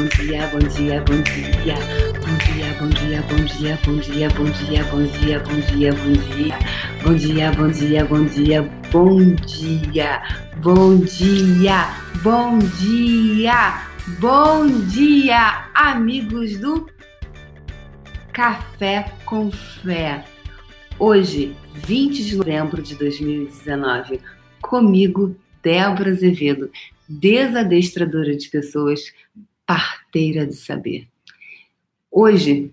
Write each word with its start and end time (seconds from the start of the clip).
bom 0.00 0.06
dia, 0.06 0.46
bom 0.46 0.58
dia, 0.58 1.00
bom 1.02 1.20
dia. 1.20 1.74
Bom 2.20 2.36
dia, 2.38 2.72
bom 2.78 2.88
dia, 2.88 3.22
bom 3.22 3.44
dia, 3.44 3.78
bom 3.84 3.96
dia, 3.98 4.28
bom 4.30 4.44
dia, 4.44 4.84
bom 4.84 5.02
dia, 5.04 5.40
bom 5.40 5.60
dia, 5.60 5.92
bom 5.92 6.12
dia. 6.12 6.58
Bom 7.02 7.14
dia, 7.14 7.52
bom 7.52 7.68
dia, 7.68 8.04
bom 8.06 8.24
dia, 8.24 8.62
bom 8.90 9.34
dia. 9.44 10.22
Bom 10.62 10.96
dia, 11.04 11.90
bom 12.22 12.58
dia. 12.58 13.86
Bom 14.18 14.68
dia, 14.88 15.68
amigos 15.74 16.56
do 16.56 16.88
Café 18.32 19.12
com 19.26 19.50
Fé. 19.50 20.24
Hoje, 20.98 21.54
20 21.74 22.24
de 22.24 22.36
novembro 22.36 22.82
de 22.82 22.94
2019, 22.94 24.18
comigo, 24.62 25.36
Débora 25.62 26.10
Azevedo, 26.10 26.70
desadestradora 27.06 28.34
de 28.34 28.48
pessoas, 28.48 29.12
parteira 29.70 30.44
de 30.44 30.56
saber. 30.56 31.06
Hoje, 32.10 32.72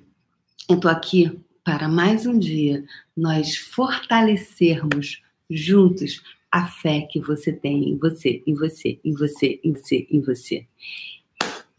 eu 0.67 0.79
tô 0.79 0.89
aqui 0.89 1.39
para 1.63 1.87
mais 1.87 2.25
um 2.25 2.39
dia 2.39 2.83
nós 3.15 3.55
fortalecermos 3.55 5.21
juntos 5.47 6.23
a 6.51 6.65
fé 6.65 7.01
que 7.01 7.19
você 7.19 7.53
tem 7.53 7.89
em 7.89 7.97
você, 7.99 8.41
em 8.47 8.55
você, 8.55 8.99
em 9.05 9.13
você, 9.13 9.59
em 9.63 9.73
você, 9.73 10.07
em 10.09 10.21
você. 10.21 10.65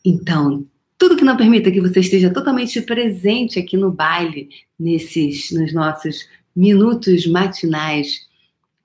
Então, 0.04 0.64
tudo 0.96 1.16
que 1.16 1.24
não 1.24 1.36
permita 1.36 1.72
que 1.72 1.80
você 1.80 1.98
esteja 1.98 2.32
totalmente 2.32 2.80
presente 2.80 3.58
aqui 3.58 3.76
no 3.76 3.90
baile, 3.90 4.48
nesses, 4.78 5.50
nos 5.50 5.72
nossos 5.74 6.28
minutos 6.54 7.26
matinais, 7.26 8.28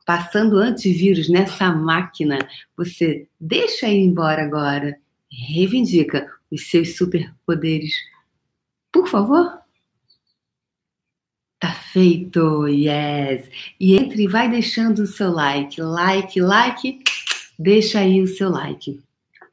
passando 0.04 0.58
antivírus 0.58 1.30
nessa 1.30 1.72
máquina, 1.72 2.40
você 2.76 3.28
deixa 3.40 3.88
ir 3.88 4.00
embora 4.00 4.42
agora, 4.42 4.98
reivindica 5.34 6.32
os 6.52 6.70
seus 6.70 6.96
superpoderes. 6.96 7.94
Por 8.92 9.08
favor? 9.08 9.60
Tá 11.60 11.74
feito, 11.74 12.68
yes! 12.68 13.50
E 13.80 13.96
entre 13.96 14.24
e 14.24 14.28
vai 14.28 14.50
deixando 14.50 15.00
o 15.00 15.08
seu 15.08 15.32
like, 15.32 15.82
like, 15.82 16.42
like, 16.42 17.00
deixa 17.58 18.00
aí 18.00 18.22
o 18.22 18.28
seu 18.28 18.50
like, 18.50 19.02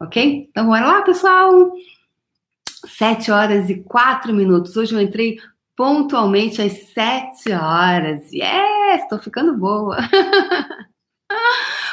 ok? 0.00 0.48
Então 0.50 0.66
bora 0.66 0.84
lá, 0.84 1.02
pessoal! 1.02 1.72
Sete 2.86 3.30
horas 3.30 3.70
e 3.70 3.76
quatro 3.76 4.32
minutos. 4.34 4.76
Hoje 4.76 4.94
eu 4.94 5.00
entrei 5.00 5.38
pontualmente 5.76 6.60
às 6.60 6.72
sete 6.92 7.52
horas. 7.52 8.30
Yes, 8.32 9.02
estou 9.02 9.18
ficando 9.18 9.56
boa. 9.56 9.96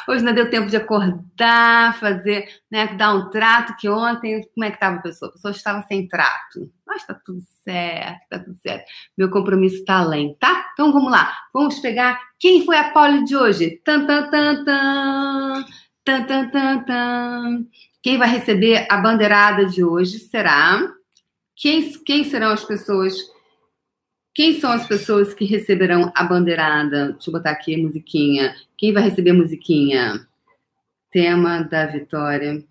Hoje 0.08 0.24
não 0.24 0.34
deu 0.34 0.50
tempo 0.50 0.70
de 0.70 0.78
acordar, 0.78 2.00
fazer, 2.00 2.48
né, 2.72 2.88
dar 2.96 3.14
um 3.14 3.30
trato, 3.30 3.76
que 3.76 3.90
ontem, 3.90 4.48
como 4.54 4.64
é 4.64 4.70
que 4.70 4.78
estava 4.78 4.96
a 4.96 5.02
pessoa? 5.02 5.30
A 5.30 5.34
pessoa 5.34 5.52
estava 5.52 5.82
sem 5.84 6.08
trato. 6.08 6.72
Mas 6.86 7.06
tá 7.06 7.14
tudo 7.14 7.42
certo, 7.64 8.22
tá 8.30 8.40
tudo 8.40 8.58
certo. 8.58 8.86
Meu 9.18 9.30
compromisso 9.30 9.76
está 9.76 9.98
além, 9.98 10.36
tá? 10.40 10.70
Então 10.74 10.94
vamos 10.94 11.12
lá. 11.12 11.34
Vamos 11.54 11.80
pegar 11.80 12.20
quem 12.40 12.66
foi 12.66 12.78
a 12.78 12.92
pole 12.92 13.26
de 13.26 13.36
hoje. 13.36 13.82
Tan, 13.84 14.06
tan, 14.06 14.30
tan, 14.30 14.64
tan. 14.64 15.66
Tan, 16.06 16.24
tan, 16.24 16.50
tan, 16.50 16.84
tan. 16.86 17.66
Quem 18.02 18.18
vai 18.18 18.30
receber 18.30 18.88
a 18.90 18.98
bandeirada 18.98 19.66
de 19.66 19.84
hoje 19.84 20.20
será... 20.20 20.82
Quem, 21.60 21.92
quem 22.04 22.24
serão 22.24 22.52
as 22.52 22.64
pessoas 22.64 23.18
quem 24.38 24.60
são 24.60 24.72
as 24.72 24.86
pessoas 24.86 25.34
que 25.34 25.46
receberão 25.46 26.12
a 26.14 26.24
bandeirada? 26.24 27.14
Deixa 27.14 27.28
eu 27.28 27.34
botar 27.34 27.50
aqui 27.50 27.74
a 27.74 27.80
musiquinha. 27.80 28.56
Quem 28.78 28.94
vai 28.94 29.02
receber 29.04 29.32
a 29.32 29.34
musiquinha? 29.34 30.28
Tema 31.10 31.64
da 31.64 31.88
vitória. 31.88 32.64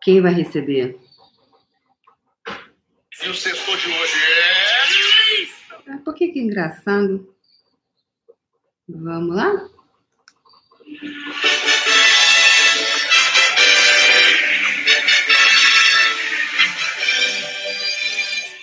Quem 0.00 0.20
vai 0.20 0.32
receber? 0.32 1.00
E 3.24 3.28
o 3.28 3.34
sexto 3.34 3.76
de 3.76 3.88
hoje 3.88 4.14
é. 5.88 5.96
Por 5.98 6.14
que 6.14 6.28
que 6.28 6.38
é 6.38 6.42
engraçado? 6.42 7.34
Vamos 8.88 9.34
lá? 9.34 9.68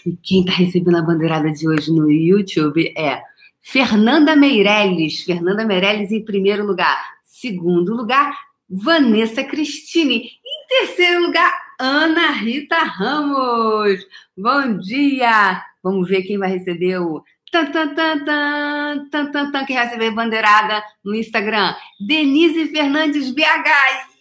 E 0.09 0.17
quem 0.23 0.39
está 0.39 0.53
recebendo 0.53 0.97
a 0.97 1.03
bandeirada 1.03 1.51
de 1.51 1.67
hoje 1.67 1.91
no 1.91 2.09
YouTube 2.09 2.91
é 2.97 3.21
Fernanda 3.61 4.35
Meirelles. 4.35 5.23
Fernanda 5.23 5.63
Meirelles 5.63 6.11
em 6.11 6.25
primeiro 6.25 6.65
lugar. 6.65 6.97
Segundo 7.23 7.95
lugar, 7.95 8.35
Vanessa 8.67 9.43
Cristine. 9.43 10.15
Em 10.15 10.67
terceiro 10.67 11.27
lugar, 11.27 11.53
Ana 11.79 12.31
Rita 12.31 12.77
Ramos. 12.77 13.99
Bom 14.35 14.79
dia! 14.79 15.63
Vamos 15.83 16.09
ver 16.09 16.23
quem 16.23 16.39
vai 16.39 16.53
receber 16.53 16.97
o 16.97 17.23
tan, 17.51 17.71
tan, 17.71 17.93
tan, 17.93 18.25
tan, 18.25 19.31
tan, 19.31 19.51
tan, 19.51 19.65
que 19.67 19.73
receber 19.73 20.09
bandeirada 20.09 20.83
no 21.05 21.13
Instagram. 21.13 21.75
Denise 21.99 22.65
Fernandes 22.71 23.29
BH. 23.29 23.69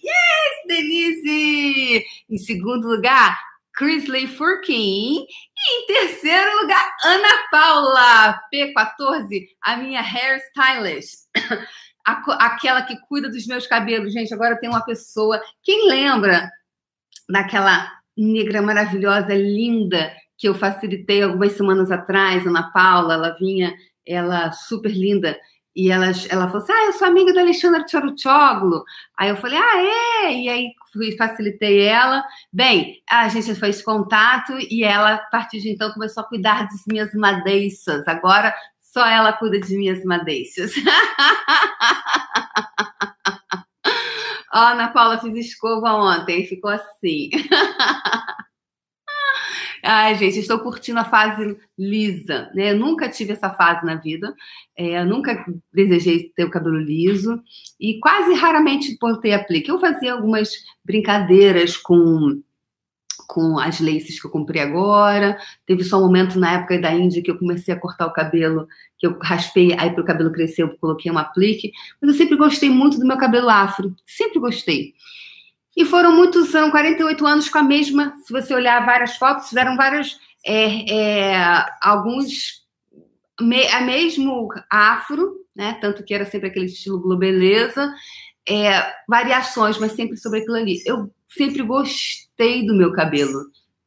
Yes, 0.04 0.66
Denise! 0.68 2.04
Em 2.28 2.36
segundo 2.36 2.88
lugar, 2.88 3.38
Chrisley 3.78 4.26
Furkin. 4.26 5.24
E 5.58 5.82
em 5.82 5.86
terceiro 5.86 6.60
lugar, 6.60 6.96
Ana 7.04 7.48
Paula, 7.50 8.40
P14, 8.52 9.48
a 9.62 9.76
minha 9.76 10.00
hairstylist. 10.00 11.26
Aquela 12.04 12.82
que 12.82 12.96
cuida 13.08 13.28
dos 13.28 13.46
meus 13.46 13.66
cabelos. 13.66 14.12
Gente, 14.12 14.32
agora 14.32 14.58
tem 14.58 14.70
uma 14.70 14.84
pessoa. 14.84 15.42
Quem 15.62 15.88
lembra 15.88 16.48
daquela 17.28 17.90
negra 18.16 18.62
maravilhosa, 18.62 19.34
linda, 19.34 20.10
que 20.38 20.48
eu 20.48 20.54
facilitei 20.54 21.22
algumas 21.22 21.52
semanas 21.52 21.90
atrás, 21.90 22.46
Ana 22.46 22.70
Paula? 22.72 23.14
Ela 23.14 23.36
vinha, 23.38 23.74
ela 24.06 24.52
super 24.52 24.92
linda. 24.92 25.38
E 25.78 25.92
ela, 25.92 26.06
ela 26.28 26.48
falou 26.48 26.60
assim: 26.60 26.72
Ah, 26.72 26.86
eu 26.86 26.92
sou 26.94 27.06
amiga 27.06 27.32
da 27.32 27.40
Alexandra 27.40 27.84
Tchoruchoglu. 27.84 28.82
Aí 29.16 29.28
eu 29.28 29.36
falei: 29.36 29.56
Ah, 29.56 30.24
é? 30.24 30.34
E 30.34 30.48
aí 30.48 30.72
facilitei 31.16 31.82
ela. 31.82 32.24
Bem, 32.52 33.00
a 33.08 33.28
gente 33.28 33.54
fez 33.54 33.80
contato 33.80 34.54
e 34.58 34.82
ela, 34.82 35.14
a 35.14 35.18
partir 35.30 35.60
de 35.60 35.70
então, 35.70 35.92
começou 35.92 36.24
a 36.24 36.26
cuidar 36.26 36.64
das 36.64 36.84
minhas 36.88 37.14
madeixas. 37.14 38.02
Agora 38.08 38.52
só 38.80 39.06
ela 39.06 39.32
cuida 39.32 39.60
de 39.60 39.76
minhas 39.76 40.02
madeixas. 40.04 40.72
Ana 44.52 44.88
Paula, 44.88 45.18
fiz 45.18 45.36
escova 45.36 45.92
ontem, 45.92 46.44
ficou 46.44 46.70
assim. 46.70 47.30
Ai, 49.82 50.14
gente, 50.16 50.38
estou 50.38 50.58
curtindo 50.58 50.98
a 50.98 51.04
fase 51.04 51.56
lisa, 51.78 52.50
né? 52.54 52.72
Eu 52.72 52.78
nunca 52.78 53.08
tive 53.08 53.32
essa 53.32 53.50
fase 53.50 53.84
na 53.84 53.96
vida, 53.96 54.34
é, 54.76 55.04
nunca 55.04 55.44
desejei 55.72 56.32
ter 56.34 56.44
o 56.44 56.50
cabelo 56.50 56.78
liso 56.78 57.40
e 57.80 57.98
quase 58.00 58.34
raramente 58.34 58.96
botei 59.00 59.32
aplique. 59.32 59.70
Eu 59.70 59.80
fazia 59.80 60.12
algumas 60.12 60.50
brincadeiras 60.84 61.76
com 61.76 62.40
com 63.28 63.58
as 63.58 63.78
laces 63.78 64.18
que 64.18 64.26
eu 64.26 64.30
comprei 64.30 64.62
agora. 64.62 65.36
Teve 65.66 65.84
só 65.84 65.98
um 65.98 66.06
momento 66.06 66.38
na 66.38 66.54
época 66.54 66.80
da 66.80 66.92
Índia 66.94 67.22
que 67.22 67.30
eu 67.30 67.38
comecei 67.38 67.74
a 67.74 67.78
cortar 67.78 68.06
o 68.06 68.12
cabelo, 68.12 68.66
que 68.96 69.06
eu 69.06 69.18
raspei, 69.22 69.74
aí 69.78 69.90
para 69.90 70.02
o 70.02 70.04
cabelo 70.04 70.32
crescer 70.32 70.62
eu 70.62 70.76
coloquei 70.78 71.12
um 71.12 71.18
aplique. 71.18 71.70
Mas 72.00 72.10
eu 72.10 72.16
sempre 72.16 72.36
gostei 72.36 72.70
muito 72.70 72.98
do 72.98 73.06
meu 73.06 73.18
cabelo 73.18 73.50
afro, 73.50 73.94
sempre 74.06 74.40
gostei. 74.40 74.94
E 75.78 75.84
foram 75.84 76.10
muitos, 76.10 76.48
são 76.48 76.72
48 76.72 77.24
anos 77.24 77.48
com 77.48 77.58
a 77.58 77.62
mesma. 77.62 78.12
Se 78.24 78.32
você 78.32 78.52
olhar 78.52 78.84
várias 78.84 79.16
fotos, 79.16 79.48
tiveram 79.48 79.76
vários, 79.76 80.18
é, 80.44 80.92
é, 80.92 81.66
alguns, 81.80 82.66
me, 83.40 83.64
a 83.68 83.80
mesmo 83.82 84.48
afro, 84.68 85.36
né? 85.54 85.78
Tanto 85.80 86.02
que 86.02 86.12
era 86.12 86.24
sempre 86.24 86.48
aquele 86.48 86.66
estilo 86.66 87.00
globeleza, 87.00 87.94
é, 88.44 88.92
variações, 89.08 89.78
mas 89.78 89.92
sempre 89.92 90.16
sobre 90.16 90.40
aquilo 90.40 90.56
ali. 90.56 90.82
Eu 90.84 91.14
sempre 91.28 91.62
gostei 91.62 92.66
do 92.66 92.74
meu 92.74 92.92
cabelo. 92.92 93.44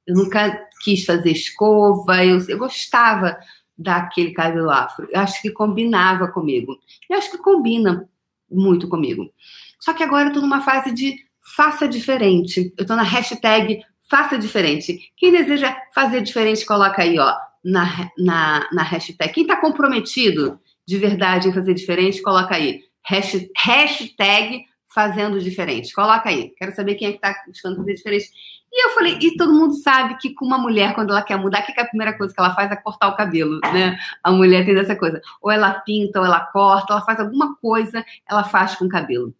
Eu 0.07 0.15
nunca 0.15 0.65
quis 0.85 1.03
fazer 1.03 1.31
escova, 1.31 2.23
eu, 2.23 2.39
eu 2.47 2.57
gostava 2.57 3.37
daquele 3.77 4.31
cabelo 4.31 4.69
afro. 4.69 5.09
Eu 5.11 5.19
acho 5.19 5.41
que 5.41 5.51
combinava 5.51 6.29
comigo. 6.29 6.79
Eu 7.09 7.17
acho 7.17 7.29
que 7.29 7.37
combina 7.37 8.07
muito 8.49 8.87
comigo. 8.87 9.29
Só 9.77 9.93
que 9.93 10.03
agora 10.03 10.29
eu 10.29 10.33
tô 10.33 10.39
numa 10.39 10.61
fase 10.61 10.93
de 10.93 11.29
faça 11.55 11.87
diferente. 11.87 12.73
Eu 12.77 12.83
estou 12.83 12.95
na 12.95 13.03
hashtag 13.03 13.81
faça 14.09 14.37
diferente. 14.37 15.11
Quem 15.15 15.31
deseja 15.31 15.75
fazer 15.95 16.21
diferente, 16.21 16.65
coloca 16.65 17.01
aí, 17.01 17.17
ó, 17.17 17.33
na, 17.63 18.11
na, 18.17 18.69
na 18.73 18.83
hashtag. 18.83 19.31
Quem 19.31 19.43
está 19.43 19.55
comprometido 19.55 20.59
de 20.85 20.97
verdade 20.97 21.47
em 21.47 21.53
fazer 21.53 21.73
diferente, 21.73 22.21
coloca 22.21 22.53
aí. 22.53 22.81
Hashtag 23.03 24.65
fazendo 24.93 25.39
diferente. 25.39 25.93
Coloca 25.93 26.27
aí. 26.27 26.53
Quero 26.57 26.75
saber 26.75 26.95
quem 26.95 27.07
é 27.07 27.11
que 27.11 27.17
está 27.17 27.33
buscando 27.47 27.77
fazer 27.77 27.93
diferente. 27.93 28.29
E 28.73 28.85
eu 28.85 28.93
falei, 28.93 29.17
e 29.21 29.35
todo 29.35 29.53
mundo 29.53 29.73
sabe 29.75 30.17
que 30.17 30.33
com 30.33 30.45
uma 30.45 30.57
mulher, 30.57 30.93
quando 30.93 31.11
ela 31.11 31.21
quer 31.21 31.37
mudar, 31.37 31.61
que, 31.61 31.73
que 31.73 31.79
é 31.79 31.83
a 31.83 31.87
primeira 31.87 32.17
coisa 32.17 32.33
que 32.33 32.39
ela 32.39 32.53
faz 32.53 32.71
é 32.71 32.75
cortar 32.75 33.09
o 33.09 33.15
cabelo, 33.15 33.59
né? 33.73 33.97
A 34.23 34.31
mulher 34.31 34.65
tem 34.65 34.77
essa 34.77 34.95
coisa. 34.95 35.21
Ou 35.41 35.51
ela 35.51 35.73
pinta, 35.81 36.19
ou 36.19 36.25
ela 36.25 36.39
corta, 36.39 36.93
ela 36.93 37.01
faz 37.01 37.19
alguma 37.19 37.55
coisa, 37.57 38.03
ela 38.29 38.43
faz 38.43 38.75
com 38.75 38.85
o 38.85 38.89
cabelo. 38.89 39.33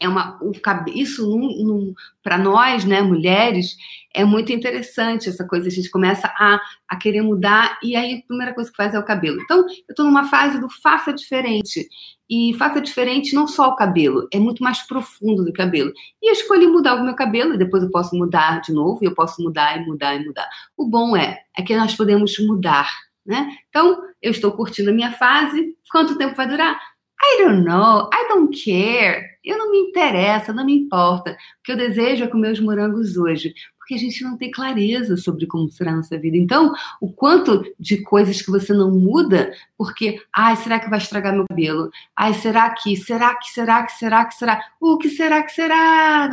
É 0.00 0.08
uma 0.08 0.38
o, 0.42 0.52
isso 0.94 1.94
para 2.22 2.38
nós, 2.38 2.84
né, 2.84 3.02
mulheres, 3.02 3.76
é 4.14 4.24
muito 4.24 4.50
interessante 4.50 5.28
essa 5.28 5.46
coisa. 5.46 5.68
A 5.68 5.70
gente 5.70 5.90
começa 5.90 6.26
a, 6.26 6.58
a 6.88 6.96
querer 6.96 7.22
mudar 7.22 7.78
e 7.82 7.94
aí 7.94 8.14
a 8.14 8.26
primeira 8.26 8.54
coisa 8.54 8.70
que 8.70 8.76
faz 8.76 8.94
é 8.94 8.98
o 8.98 9.04
cabelo. 9.04 9.40
Então, 9.42 9.58
eu 9.58 9.66
estou 9.90 10.06
numa 10.06 10.26
fase 10.26 10.58
do 10.58 10.68
faça 10.82 11.12
diferente. 11.12 11.86
E 12.32 12.54
faça 12.54 12.80
diferente 12.80 13.34
não 13.34 13.48
só 13.48 13.68
o 13.68 13.74
cabelo, 13.74 14.28
é 14.32 14.38
muito 14.38 14.62
mais 14.62 14.86
profundo 14.86 15.44
do 15.44 15.52
cabelo. 15.52 15.92
E 16.22 16.30
eu 16.30 16.32
escolhi 16.32 16.64
mudar 16.64 16.94
o 16.94 17.04
meu 17.04 17.14
cabelo, 17.14 17.54
e 17.54 17.58
depois 17.58 17.82
eu 17.82 17.90
posso 17.90 18.16
mudar 18.16 18.60
de 18.60 18.72
novo, 18.72 19.00
e 19.02 19.06
eu 19.06 19.14
posso 19.14 19.42
mudar 19.42 19.76
e 19.76 19.84
mudar 19.84 20.14
e 20.14 20.24
mudar. 20.24 20.48
O 20.76 20.88
bom 20.88 21.16
é, 21.16 21.40
é 21.58 21.62
que 21.62 21.76
nós 21.76 21.96
podemos 21.96 22.38
mudar, 22.38 22.88
né? 23.26 23.50
Então, 23.68 24.00
eu 24.22 24.30
estou 24.30 24.52
curtindo 24.52 24.90
a 24.90 24.94
minha 24.94 25.10
fase. 25.10 25.74
Quanto 25.90 26.16
tempo 26.16 26.36
vai 26.36 26.46
durar? 26.46 26.78
I 27.20 27.42
don't 27.42 27.64
know, 27.64 28.08
I 28.14 28.28
don't 28.28 28.64
care. 28.64 29.29
Eu 29.44 29.58
não 29.58 29.70
me 29.70 29.78
interessa, 29.78 30.52
não 30.52 30.64
me 30.64 30.74
importa. 30.74 31.32
O 31.32 31.62
que 31.64 31.72
eu 31.72 31.76
desejo 31.76 32.24
é 32.24 32.28
comer 32.28 32.52
os 32.52 32.60
morangos 32.60 33.16
hoje 33.16 33.54
porque 33.90 33.94
a 33.94 33.98
gente 33.98 34.22
não 34.22 34.36
tem 34.36 34.50
clareza 34.52 35.16
sobre 35.16 35.48
como 35.48 35.68
será 35.68 35.90
a 35.90 35.96
nossa 35.96 36.16
vida. 36.16 36.36
Então, 36.36 36.72
o 37.00 37.12
quanto 37.12 37.64
de 37.78 38.00
coisas 38.02 38.40
que 38.40 38.50
você 38.50 38.72
não 38.72 38.92
muda, 38.92 39.52
porque, 39.76 40.22
ai, 40.32 40.54
será 40.56 40.78
que 40.78 40.88
vai 40.88 41.00
estragar 41.00 41.34
meu 41.34 41.44
cabelo? 41.48 41.90
Ai, 42.14 42.32
será 42.34 42.70
que, 42.70 42.96
será 42.96 43.34
que, 43.34 43.50
será 43.50 43.82
que, 43.84 43.92
será 43.92 44.24
que, 44.24 44.34
será? 44.36 44.62
O 44.80 44.96
que 44.96 45.08
será 45.08 45.42
que 45.42 45.50
será? 45.50 46.30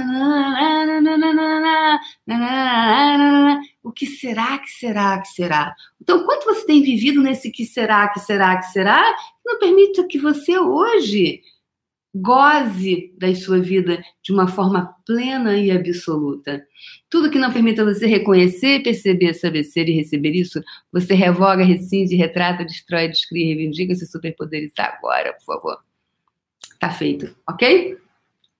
O 3.82 3.92
que 3.92 4.06
será 4.06 4.60
que 4.60 4.70
será 4.70 5.20
que 5.20 5.28
será? 5.30 5.76
Então, 6.00 6.24
quanto 6.26 6.46
você 6.46 6.64
tem 6.64 6.84
vivido 6.84 7.24
nesse 7.24 7.50
que 7.50 7.66
será 7.66 8.08
que 8.10 8.20
será 8.20 8.58
que 8.58 8.68
será, 8.68 9.16
não 9.44 9.58
permita 9.58 10.06
que 10.06 10.20
você 10.20 10.60
hoje 10.60 11.42
Goze 12.22 13.14
da 13.18 13.34
sua 13.36 13.60
vida 13.60 14.02
de 14.24 14.32
uma 14.32 14.48
forma 14.48 14.96
plena 15.06 15.58
e 15.58 15.70
absoluta. 15.70 16.66
Tudo 17.10 17.30
que 17.30 17.38
não 17.38 17.52
permita 17.52 17.84
você 17.84 18.08
reconhecer, 18.08 18.82
perceber, 18.82 19.34
saber 19.34 19.64
ser 19.64 19.88
e 19.90 19.94
receber 19.94 20.32
isso, 20.32 20.62
você 20.92 21.14
revoga, 21.14 21.64
rescinde, 21.64 22.16
retrata, 22.16 22.66
destrói, 22.66 23.08
descreve, 23.10 23.46
reivindica 23.46 23.96
seus 23.96 24.12
superpoderes 24.12 24.72
agora, 24.78 25.34
por 25.34 25.46
favor. 25.46 25.78
Tá 26.80 26.90
feito, 26.90 27.36
ok? 27.48 27.98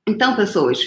Então, 0.08 0.36
pessoas 0.36 0.80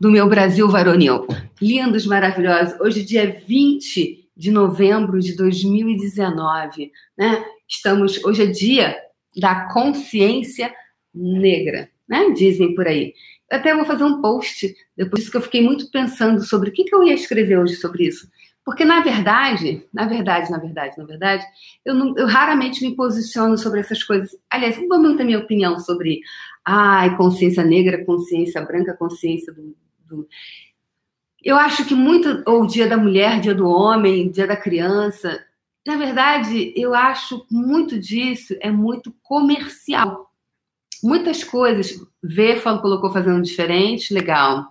do 0.00 0.10
meu 0.10 0.28
Brasil 0.28 0.68
varonil, 0.68 1.26
lindos, 1.60 2.06
maravilhosos, 2.06 2.78
hoje, 2.80 3.04
dia 3.04 3.42
20 3.46 4.28
de 4.36 4.50
novembro 4.50 5.20
de 5.20 5.36
2019, 5.36 6.90
né? 7.16 7.44
Estamos, 7.68 8.22
hoje 8.24 8.42
é 8.42 8.46
dia 8.46 8.96
da 9.36 9.68
consciência 9.72 10.72
negra 11.14 11.88
né? 12.14 12.30
Dizem 12.30 12.74
por 12.76 12.86
aí. 12.86 13.12
Até 13.50 13.74
vou 13.74 13.84
fazer 13.84 14.04
um 14.04 14.22
post 14.22 14.72
depois 14.96 15.20
disso 15.20 15.32
que 15.32 15.36
eu 15.36 15.42
fiquei 15.42 15.62
muito 15.62 15.90
pensando 15.90 16.42
sobre 16.44 16.70
o 16.70 16.72
que, 16.72 16.84
que 16.84 16.94
eu 16.94 17.02
ia 17.02 17.14
escrever 17.14 17.58
hoje 17.58 17.74
sobre 17.74 18.06
isso. 18.06 18.28
Porque, 18.64 18.84
na 18.84 19.00
verdade, 19.00 19.86
na 19.92 20.06
verdade, 20.06 20.50
na 20.50 20.58
verdade, 20.58 20.96
na 20.96 21.04
verdade, 21.04 21.44
eu, 21.84 21.94
não, 21.94 22.16
eu 22.16 22.26
raramente 22.26 22.82
me 22.82 22.96
posiciono 22.96 23.58
sobre 23.58 23.80
essas 23.80 24.02
coisas. 24.02 24.30
Aliás, 24.48 24.78
não 24.78 24.88
dou 24.88 25.00
muito 25.00 25.20
a 25.20 25.24
minha 25.24 25.40
opinião 25.40 25.78
sobre 25.78 26.20
ai, 26.64 27.14
consciência 27.16 27.62
negra, 27.64 28.04
consciência 28.04 28.62
branca, 28.62 28.96
consciência 28.96 29.52
do, 29.52 29.76
do. 30.06 30.26
Eu 31.42 31.56
acho 31.56 31.84
que 31.84 31.94
muito, 31.94 32.42
ou 32.46 32.66
dia 32.66 32.86
da 32.86 32.96
mulher, 32.96 33.40
dia 33.40 33.54
do 33.54 33.68
homem, 33.68 34.30
dia 34.30 34.46
da 34.46 34.56
criança. 34.56 35.44
Na 35.86 35.96
verdade, 35.96 36.72
eu 36.74 36.94
acho 36.94 37.44
muito 37.50 37.98
disso 37.98 38.56
é 38.60 38.70
muito 38.70 39.14
comercial 39.22 40.33
muitas 41.04 41.44
coisas. 41.44 41.94
Vê, 42.22 42.58
colocou 42.60 43.12
fazendo 43.12 43.42
diferente, 43.42 44.14
legal. 44.14 44.68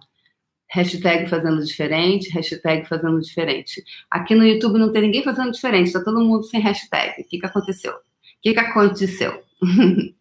Hashtag 0.72 1.30
fazendo 1.30 1.64
diferente, 1.64 2.32
hashtag 2.32 2.88
fazendo 2.88 3.22
diferente. 3.22 3.84
Aqui 4.10 4.34
no 4.34 4.46
YouTube 4.46 4.80
não 4.80 4.92
tem 4.92 5.04
ninguém 5.04 5.24
fazendo 5.24 5.52
diferente, 5.52 5.88
está 5.88 6.04
todo 6.04 6.24
mundo 6.24 6.44
sem 6.44 6.60
hashtag. 6.60 7.22
O 7.22 7.28
que, 7.28 7.40
que 7.40 7.46
aconteceu? 7.46 7.94
O 7.94 8.02
que, 8.42 8.54
que 8.54 8.60
aconteceu? 8.60 9.44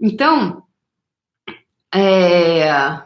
então, 0.00 0.64
é... 1.94 3.04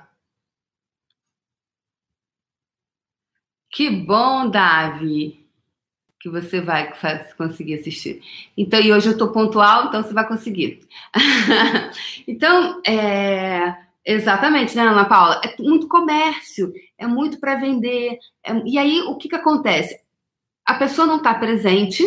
que 3.71 3.91
bom, 3.91 4.51
Davi 4.51 5.46
que 6.27 6.29
você 6.29 6.61
vai 6.61 6.93
conseguir 7.37 7.75
assistir. 7.75 8.21
Então, 8.57 8.81
e 8.81 8.93
hoje 8.93 9.07
eu 9.09 9.13
estou 9.13 9.31
pontual, 9.31 9.87
então 9.87 10.03
você 10.03 10.13
vai 10.13 10.27
conseguir. 10.27 10.81
então, 12.27 12.83
é, 12.85 13.77
exatamente, 14.05 14.75
né, 14.75 14.83
Ana 14.83 15.05
Paula? 15.05 15.41
É 15.45 15.63
muito 15.63 15.87
comércio, 15.87 16.73
é 16.99 17.07
muito 17.07 17.39
para 17.39 17.55
vender. 17.55 18.19
É, 18.45 18.53
e 18.65 18.77
aí, 18.77 19.03
o 19.03 19.15
que, 19.15 19.29
que 19.29 19.37
acontece? 19.37 20.01
A 20.65 20.75
pessoa 20.75 21.07
não 21.07 21.19
está 21.19 21.33
presente, 21.33 22.03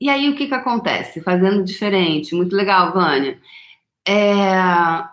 e 0.00 0.08
aí 0.08 0.30
o 0.30 0.34
que, 0.34 0.46
que 0.46 0.54
acontece? 0.54 1.20
Fazendo 1.20 1.62
diferente. 1.62 2.34
Muito 2.34 2.56
legal, 2.56 2.92
Vânia. 2.94 3.38
É, 4.08 5.04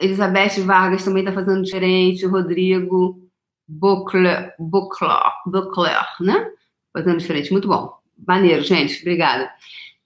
Elizabeth 0.00 0.60
Vargas 0.64 1.04
também 1.04 1.24
está 1.24 1.32
fazendo 1.32 1.62
diferente, 1.62 2.24
o 2.24 2.30
Rodrigo 2.30 3.20
Buckler, 3.66 4.54
Buckler, 4.58 5.32
Buckler, 5.46 6.06
né? 6.20 6.50
Fazendo 6.94 7.18
diferente. 7.18 7.52
Muito 7.52 7.68
bom. 7.68 7.92
Maneiro, 8.26 8.62
gente. 8.62 9.00
Obrigada. 9.00 9.50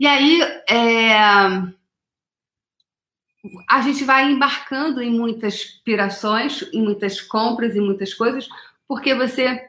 E 0.00 0.06
aí, 0.06 0.40
é... 0.68 1.12
a 3.68 3.82
gente 3.82 4.02
vai 4.04 4.30
embarcando 4.30 5.02
em 5.02 5.10
muitas 5.10 5.64
pirações, 5.84 6.62
em 6.72 6.82
muitas 6.82 7.20
compras, 7.20 7.76
em 7.76 7.80
muitas 7.80 8.14
coisas, 8.14 8.48
porque 8.88 9.14
você 9.14 9.68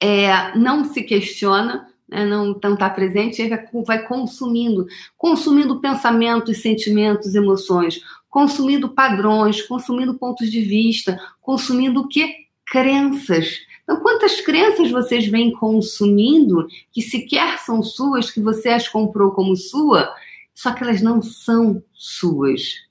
é, 0.00 0.56
não 0.56 0.84
se 0.84 1.02
questiona, 1.02 1.86
né, 2.08 2.24
não 2.24 2.52
está 2.52 2.90
presente, 2.90 3.42
e 3.42 3.84
vai 3.84 4.06
consumindo, 4.06 4.86
consumindo 5.16 5.80
pensamentos, 5.80 6.60
sentimentos, 6.60 7.34
emoções, 7.34 8.00
consumindo 8.28 8.88
padrões, 8.88 9.62
consumindo 9.62 10.18
pontos 10.18 10.50
de 10.50 10.60
vista, 10.60 11.18
consumindo 11.40 12.00
o 12.00 12.08
que? 12.08 12.46
Crenças. 12.66 13.65
Então, 13.86 14.00
quantas 14.00 14.40
crenças 14.40 14.90
vocês 14.90 15.28
vêm 15.28 15.52
consumindo 15.52 16.66
que 16.90 17.00
sequer 17.00 17.56
são 17.58 17.84
suas, 17.84 18.32
que 18.32 18.40
você 18.40 18.70
as 18.70 18.88
comprou 18.88 19.30
como 19.30 19.54
sua, 19.54 20.12
só 20.52 20.72
que 20.74 20.82
elas 20.82 21.00
não 21.00 21.22
são 21.22 21.80
suas? 21.92 22.84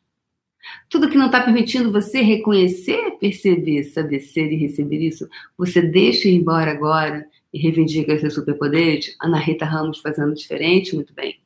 Tudo 0.90 1.10
que 1.10 1.18
não 1.18 1.26
está 1.26 1.42
permitindo 1.42 1.92
você 1.92 2.22
reconhecer, 2.22 3.18
perceber, 3.20 3.84
saber 3.84 4.22
ser 4.22 4.50
e 4.54 4.56
receber 4.56 5.00
isso, 5.06 5.28
você 5.58 5.82
deixa 5.82 6.30
ir 6.30 6.36
embora 6.36 6.72
agora 6.72 7.26
e 7.54 7.60
reivindica 7.60 8.18
seus 8.18 8.34
superpoderes? 8.34 9.18
Ana 9.22 9.38
Rita 9.38 9.66
Ramos 9.66 10.00
fazendo 10.00 10.34
diferente, 10.34 10.96
muito 10.96 11.14
bem. 11.14 11.42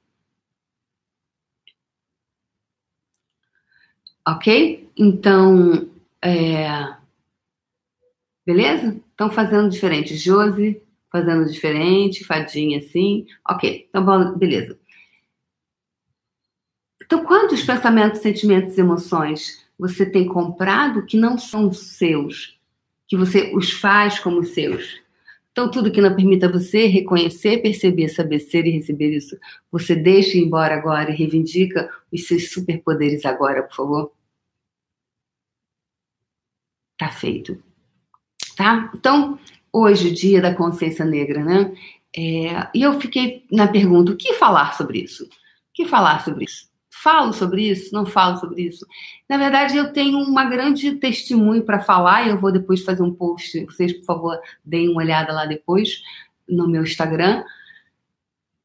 Ok? 4.28 4.88
Então, 4.96 5.90
é... 6.24 6.94
beleza? 8.46 9.09
Estão 9.20 9.30
fazendo 9.30 9.68
diferente. 9.68 10.16
Josi 10.16 10.82
fazendo 11.12 11.44
diferente, 11.52 12.24
fadinha 12.24 12.78
assim. 12.78 13.26
Ok, 13.50 13.86
então 13.90 14.06
bom, 14.06 14.38
beleza. 14.38 14.80
Então, 17.04 17.26
quantos 17.26 17.62
pensamentos, 17.62 18.22
sentimentos 18.22 18.78
e 18.78 18.80
emoções 18.80 19.68
você 19.78 20.06
tem 20.10 20.26
comprado 20.26 21.06
que 21.06 21.18
não 21.18 21.38
são 21.38 21.74
seus, 21.74 22.58
que 23.10 23.18
você 23.18 23.52
os 23.54 23.72
faz 23.74 24.20
como 24.20 24.42
seus? 24.42 25.02
Então, 25.52 25.70
tudo 25.70 25.92
que 25.92 26.00
não 26.00 26.16
permita 26.16 26.48
você 26.48 26.86
reconhecer, 26.86 27.62
perceber, 27.62 28.08
saber 28.08 28.40
ser 28.40 28.66
e 28.68 28.72
receber 28.72 29.12
isso, 29.18 29.38
você 29.70 29.98
deixa 29.98 30.38
ir 30.38 30.46
embora 30.46 30.76
agora 30.76 31.12
e 31.12 31.16
reivindica 31.16 31.90
os 32.10 32.26
seus 32.26 32.54
superpoderes 32.54 33.26
agora, 33.26 33.64
por 33.64 33.76
favor. 33.76 34.14
Tá 36.98 37.10
feito 37.12 37.69
tá? 38.60 38.92
Então, 38.94 39.40
hoje, 39.72 40.12
dia 40.12 40.42
da 40.42 40.54
consciência 40.54 41.06
negra, 41.06 41.46
né? 41.46 41.74
É, 42.14 42.68
e 42.76 42.82
eu 42.82 43.00
fiquei 43.00 43.46
na 43.50 43.66
pergunta: 43.66 44.12
o 44.12 44.18
que 44.18 44.34
falar 44.34 44.74
sobre 44.76 45.00
isso? 45.00 45.24
O 45.24 45.28
que 45.74 45.86
falar 45.86 46.26
sobre 46.26 46.44
isso? 46.44 46.68
Falo 46.92 47.32
sobre 47.32 47.70
isso? 47.70 47.94
Não 47.94 48.06
falo 48.06 48.38
sobre 48.38 48.64
isso? 48.64 48.86
Na 49.30 49.38
verdade, 49.38 49.78
eu 49.78 49.94
tenho 49.94 50.18
uma 50.20 50.44
grande 50.44 50.92
testemunho 50.96 51.64
para 51.64 51.80
falar 51.80 52.28
e 52.28 52.32
eu 52.32 52.38
vou 52.38 52.52
depois 52.52 52.84
fazer 52.84 53.02
um 53.02 53.14
post. 53.14 53.64
Vocês, 53.64 53.94
por 53.94 54.04
favor, 54.04 54.38
deem 54.66 54.90
uma 54.90 55.02
olhada 55.02 55.32
lá 55.32 55.46
depois 55.46 56.02
no 56.46 56.68
meu 56.68 56.84
Instagram. 56.84 57.46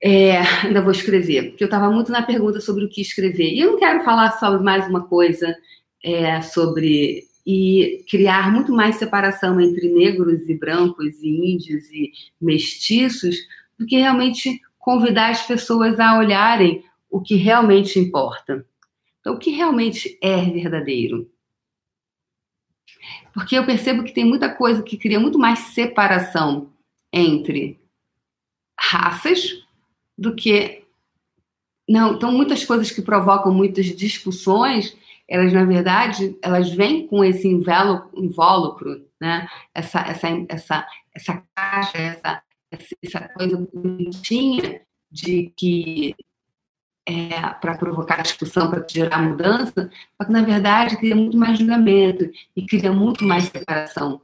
É, 0.02 0.38
ainda 0.64 0.82
vou 0.82 0.90
escrever, 0.90 1.50
porque 1.50 1.62
eu 1.62 1.66
estava 1.66 1.88
muito 1.88 2.10
na 2.10 2.22
pergunta 2.22 2.60
sobre 2.60 2.84
o 2.84 2.88
que 2.88 3.00
escrever. 3.00 3.52
E 3.52 3.60
eu 3.60 3.70
não 3.70 3.78
quero 3.78 4.02
falar 4.02 4.32
sobre 4.40 4.60
mais 4.60 4.88
uma 4.88 5.04
coisa 5.04 5.56
é, 6.02 6.42
sobre 6.42 7.28
e 7.46 8.04
criar 8.08 8.50
muito 8.50 8.72
mais 8.72 8.96
separação 8.96 9.60
entre 9.60 9.92
negros 9.92 10.48
e 10.48 10.54
brancos 10.54 11.22
e 11.22 11.28
índios 11.28 11.90
e 11.90 12.12
mestiços 12.40 13.36
do 13.78 13.86
que 13.86 13.96
realmente 13.96 14.60
convidar 14.78 15.30
as 15.30 15.46
pessoas 15.46 15.98
a 16.00 16.18
olharem 16.18 16.84
o 17.10 17.20
que 17.20 17.34
realmente 17.36 17.98
importa. 17.98 18.66
Então, 19.20 19.34
o 19.34 19.38
que 19.38 19.50
realmente 19.50 20.18
é 20.20 20.36
verdadeiro? 20.44 21.30
Porque 23.32 23.56
eu 23.56 23.64
percebo 23.64 24.04
que 24.04 24.12
tem 24.12 24.24
muita 24.24 24.48
coisa 24.48 24.82
que 24.82 24.96
cria 24.96 25.18
muito 25.18 25.38
mais 25.38 25.58
separação 25.58 26.72
entre 27.12 27.80
raças 28.78 29.64
do 30.16 30.34
que. 30.34 30.84
Não, 31.88 32.14
então 32.14 32.32
muitas 32.32 32.64
coisas 32.64 32.90
que 32.90 33.02
provocam 33.02 33.52
muitas 33.52 33.86
discussões, 33.86 34.96
elas 35.28 35.52
na 35.52 35.64
verdade, 35.64 36.36
elas 36.42 36.70
vêm 36.70 37.06
com 37.06 37.24
esse 37.24 37.48
invólucro, 37.48 39.06
né? 39.20 39.48
Essa, 39.74 40.00
essa, 40.00 40.28
essa, 40.48 40.86
essa 41.14 41.42
caixa, 41.54 41.98
essa, 41.98 42.42
essa 43.02 43.28
coisa 43.28 43.68
bonitinha 43.72 44.82
de 45.10 45.52
que 45.56 46.14
é, 47.06 47.28
para 47.60 47.76
provocar 47.76 48.22
discussão, 48.22 48.70
para 48.70 48.86
gerar 48.88 49.22
mudança, 49.22 49.90
só 50.16 50.26
que 50.26 50.32
na 50.32 50.42
verdade 50.42 50.96
cria 50.96 51.14
muito 51.14 51.36
mais 51.36 51.58
julgamento 51.58 52.30
e 52.56 52.66
cria 52.66 52.92
muito 52.92 53.24
mais 53.24 53.44
separação. 53.44 54.20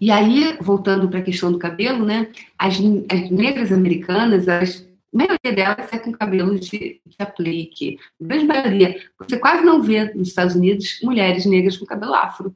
E 0.00 0.10
aí, 0.10 0.56
voltando 0.60 1.08
para 1.08 1.18
a 1.20 1.22
questão 1.22 1.50
do 1.50 1.58
cabelo, 1.58 2.04
né? 2.04 2.30
As, 2.56 2.76
as 3.10 3.30
negras 3.30 3.72
americanas, 3.72 4.48
as, 4.48 4.87
a 5.12 5.16
maioria 5.16 5.52
delas 5.54 5.92
é 5.92 5.98
com 5.98 6.12
cabelo 6.12 6.58
de, 6.58 7.00
de 7.04 7.16
aplique. 7.18 7.98
A 8.20 8.24
grande 8.24 8.46
maioria. 8.46 9.00
Você 9.18 9.38
quase 9.38 9.64
não 9.64 9.82
vê 9.82 10.12
nos 10.14 10.28
Estados 10.28 10.54
Unidos 10.54 11.00
mulheres 11.02 11.46
negras 11.46 11.76
com 11.76 11.86
cabelo 11.86 12.14
afro. 12.14 12.54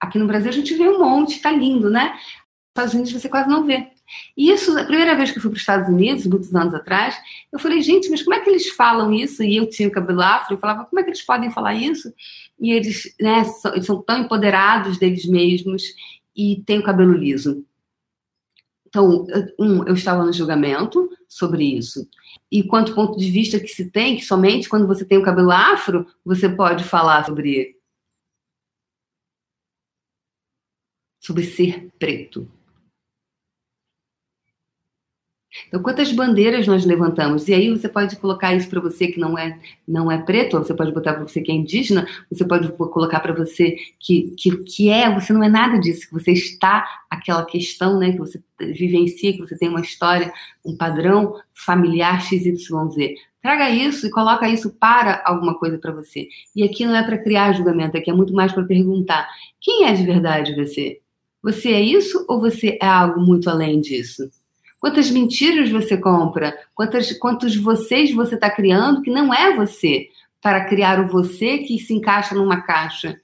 Aqui 0.00 0.18
no 0.18 0.26
Brasil 0.26 0.50
a 0.50 0.54
gente 0.54 0.74
vê 0.74 0.88
um 0.88 0.98
monte, 0.98 1.40
tá 1.40 1.50
lindo, 1.50 1.88
né? 1.88 2.10
Nos 2.10 2.70
Estados 2.70 2.94
Unidos 2.94 3.12
você 3.12 3.28
quase 3.28 3.48
não 3.48 3.64
vê. 3.64 3.88
E 4.36 4.50
isso, 4.50 4.76
a 4.78 4.84
primeira 4.84 5.14
vez 5.14 5.30
que 5.30 5.38
eu 5.38 5.42
fui 5.42 5.50
para 5.50 5.56
os 5.56 5.62
Estados 5.62 5.88
Unidos, 5.88 6.26
muitos 6.26 6.54
anos 6.54 6.74
atrás, 6.74 7.16
eu 7.52 7.58
falei, 7.58 7.80
gente, 7.82 8.08
mas 8.10 8.22
como 8.22 8.34
é 8.34 8.40
que 8.40 8.48
eles 8.48 8.68
falam 8.70 9.12
isso? 9.12 9.42
E 9.42 9.56
eu 9.56 9.68
tinha 9.68 9.88
o 9.88 9.92
cabelo 9.92 10.22
afro, 10.22 10.54
eu 10.54 10.58
falava, 10.58 10.84
como 10.84 10.98
é 10.98 11.02
que 11.02 11.10
eles 11.10 11.22
podem 11.22 11.50
falar 11.50 11.74
isso? 11.74 12.12
E 12.58 12.72
eles, 12.72 13.14
né, 13.20 13.44
são, 13.44 13.72
eles 13.72 13.86
são 13.86 14.02
tão 14.02 14.18
empoderados 14.18 14.98
deles 14.98 15.26
mesmos 15.26 15.82
e 16.34 16.62
têm 16.64 16.78
o 16.78 16.84
cabelo 16.84 17.12
liso. 17.12 17.64
Então, 18.98 19.26
um, 19.60 19.84
eu 19.86 19.94
estava 19.94 20.24
no 20.24 20.32
julgamento 20.32 21.08
sobre 21.28 21.64
isso. 21.64 22.08
E 22.50 22.64
quanto 22.64 22.96
ponto 22.96 23.16
de 23.16 23.30
vista 23.30 23.60
que 23.60 23.68
se 23.68 23.88
tem, 23.88 24.16
que 24.16 24.24
somente 24.24 24.68
quando 24.68 24.88
você 24.88 25.04
tem 25.04 25.18
o 25.18 25.22
cabelo 25.22 25.52
afro, 25.52 26.04
você 26.24 26.48
pode 26.48 26.82
falar 26.82 27.24
sobre 27.24 27.76
sobre 31.20 31.44
ser 31.44 31.92
preto. 31.96 32.50
Então, 35.66 35.82
quantas 35.82 36.12
bandeiras 36.12 36.66
nós 36.66 36.84
levantamos? 36.84 37.48
E 37.48 37.54
aí 37.54 37.70
você 37.70 37.88
pode 37.88 38.16
colocar 38.16 38.54
isso 38.54 38.68
para 38.68 38.80
você 38.80 39.08
que 39.08 39.18
não 39.18 39.36
é 39.36 39.58
não 39.86 40.10
é 40.10 40.18
preto, 40.18 40.58
você 40.58 40.74
pode 40.74 40.92
botar 40.92 41.14
para 41.14 41.24
você 41.24 41.40
que 41.40 41.50
é 41.50 41.54
indígena, 41.54 42.06
você 42.30 42.44
pode 42.44 42.70
colocar 42.72 43.20
para 43.20 43.32
você 43.32 43.76
que, 43.98 44.34
que, 44.36 44.56
que 44.58 44.90
é, 44.90 45.12
você 45.12 45.32
não 45.32 45.42
é 45.42 45.48
nada 45.48 45.78
disso, 45.78 46.06
que 46.06 46.12
você 46.12 46.32
está 46.32 46.86
aquela 47.08 47.44
questão, 47.44 47.98
né, 47.98 48.12
que 48.12 48.18
você 48.18 48.40
vivencia, 48.60 49.32
que 49.32 49.40
você 49.40 49.56
tem 49.56 49.68
uma 49.68 49.80
história, 49.80 50.32
um 50.64 50.76
padrão 50.76 51.34
familiar 51.54 52.20
XYZ. 52.20 53.14
Traga 53.40 53.70
isso 53.70 54.06
e 54.06 54.10
coloca 54.10 54.48
isso 54.48 54.70
para 54.78 55.22
alguma 55.24 55.58
coisa 55.58 55.78
para 55.78 55.92
você. 55.92 56.28
E 56.54 56.62
aqui 56.62 56.84
não 56.84 56.94
é 56.94 57.02
para 57.02 57.18
criar 57.18 57.52
julgamento, 57.52 57.96
aqui 57.96 58.10
é 58.10 58.14
muito 58.14 58.34
mais 58.34 58.52
para 58.52 58.64
perguntar: 58.64 59.28
quem 59.60 59.86
é 59.86 59.92
de 59.92 60.04
verdade 60.04 60.54
você? 60.54 60.98
Você 61.42 61.72
é 61.72 61.80
isso 61.80 62.24
ou 62.28 62.40
você 62.40 62.76
é 62.82 62.86
algo 62.86 63.20
muito 63.20 63.48
além 63.48 63.80
disso? 63.80 64.28
Quantas 64.80 65.10
mentiras 65.10 65.70
você 65.70 65.96
compra? 65.96 66.56
Quantas, 66.74 67.12
quantos 67.18 67.56
vocês 67.56 68.12
você 68.14 68.36
está 68.36 68.48
criando 68.48 69.02
que 69.02 69.10
não 69.10 69.34
é 69.34 69.54
você, 69.54 70.08
para 70.40 70.64
criar 70.66 71.00
o 71.00 71.08
você 71.08 71.58
que 71.58 71.78
se 71.78 71.92
encaixa 71.92 72.34
numa 72.34 72.60
caixa? 72.62 73.20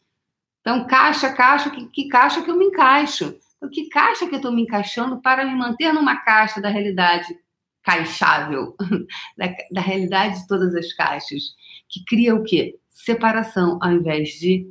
Então, 0.60 0.86
caixa, 0.86 1.32
caixa, 1.32 1.70
que, 1.70 1.86
que 1.86 2.08
caixa 2.08 2.42
que 2.42 2.50
eu 2.50 2.56
me 2.56 2.66
encaixo? 2.66 3.38
Então, 3.56 3.70
que 3.70 3.88
caixa 3.88 4.26
que 4.26 4.34
eu 4.34 4.38
estou 4.38 4.52
me 4.52 4.62
encaixando 4.62 5.20
para 5.20 5.44
me 5.44 5.54
manter 5.54 5.92
numa 5.92 6.16
caixa 6.16 6.60
da 6.60 6.68
realidade 6.68 7.38
caixável, 7.82 8.74
da, 9.38 9.54
da 9.70 9.80
realidade 9.80 10.40
de 10.40 10.48
todas 10.48 10.74
as 10.74 10.92
caixas, 10.92 11.54
que 11.88 12.04
cria 12.04 12.34
o 12.34 12.42
quê? 12.42 12.78
Separação 12.88 13.78
ao 13.80 13.92
invés 13.92 14.30
de 14.30 14.68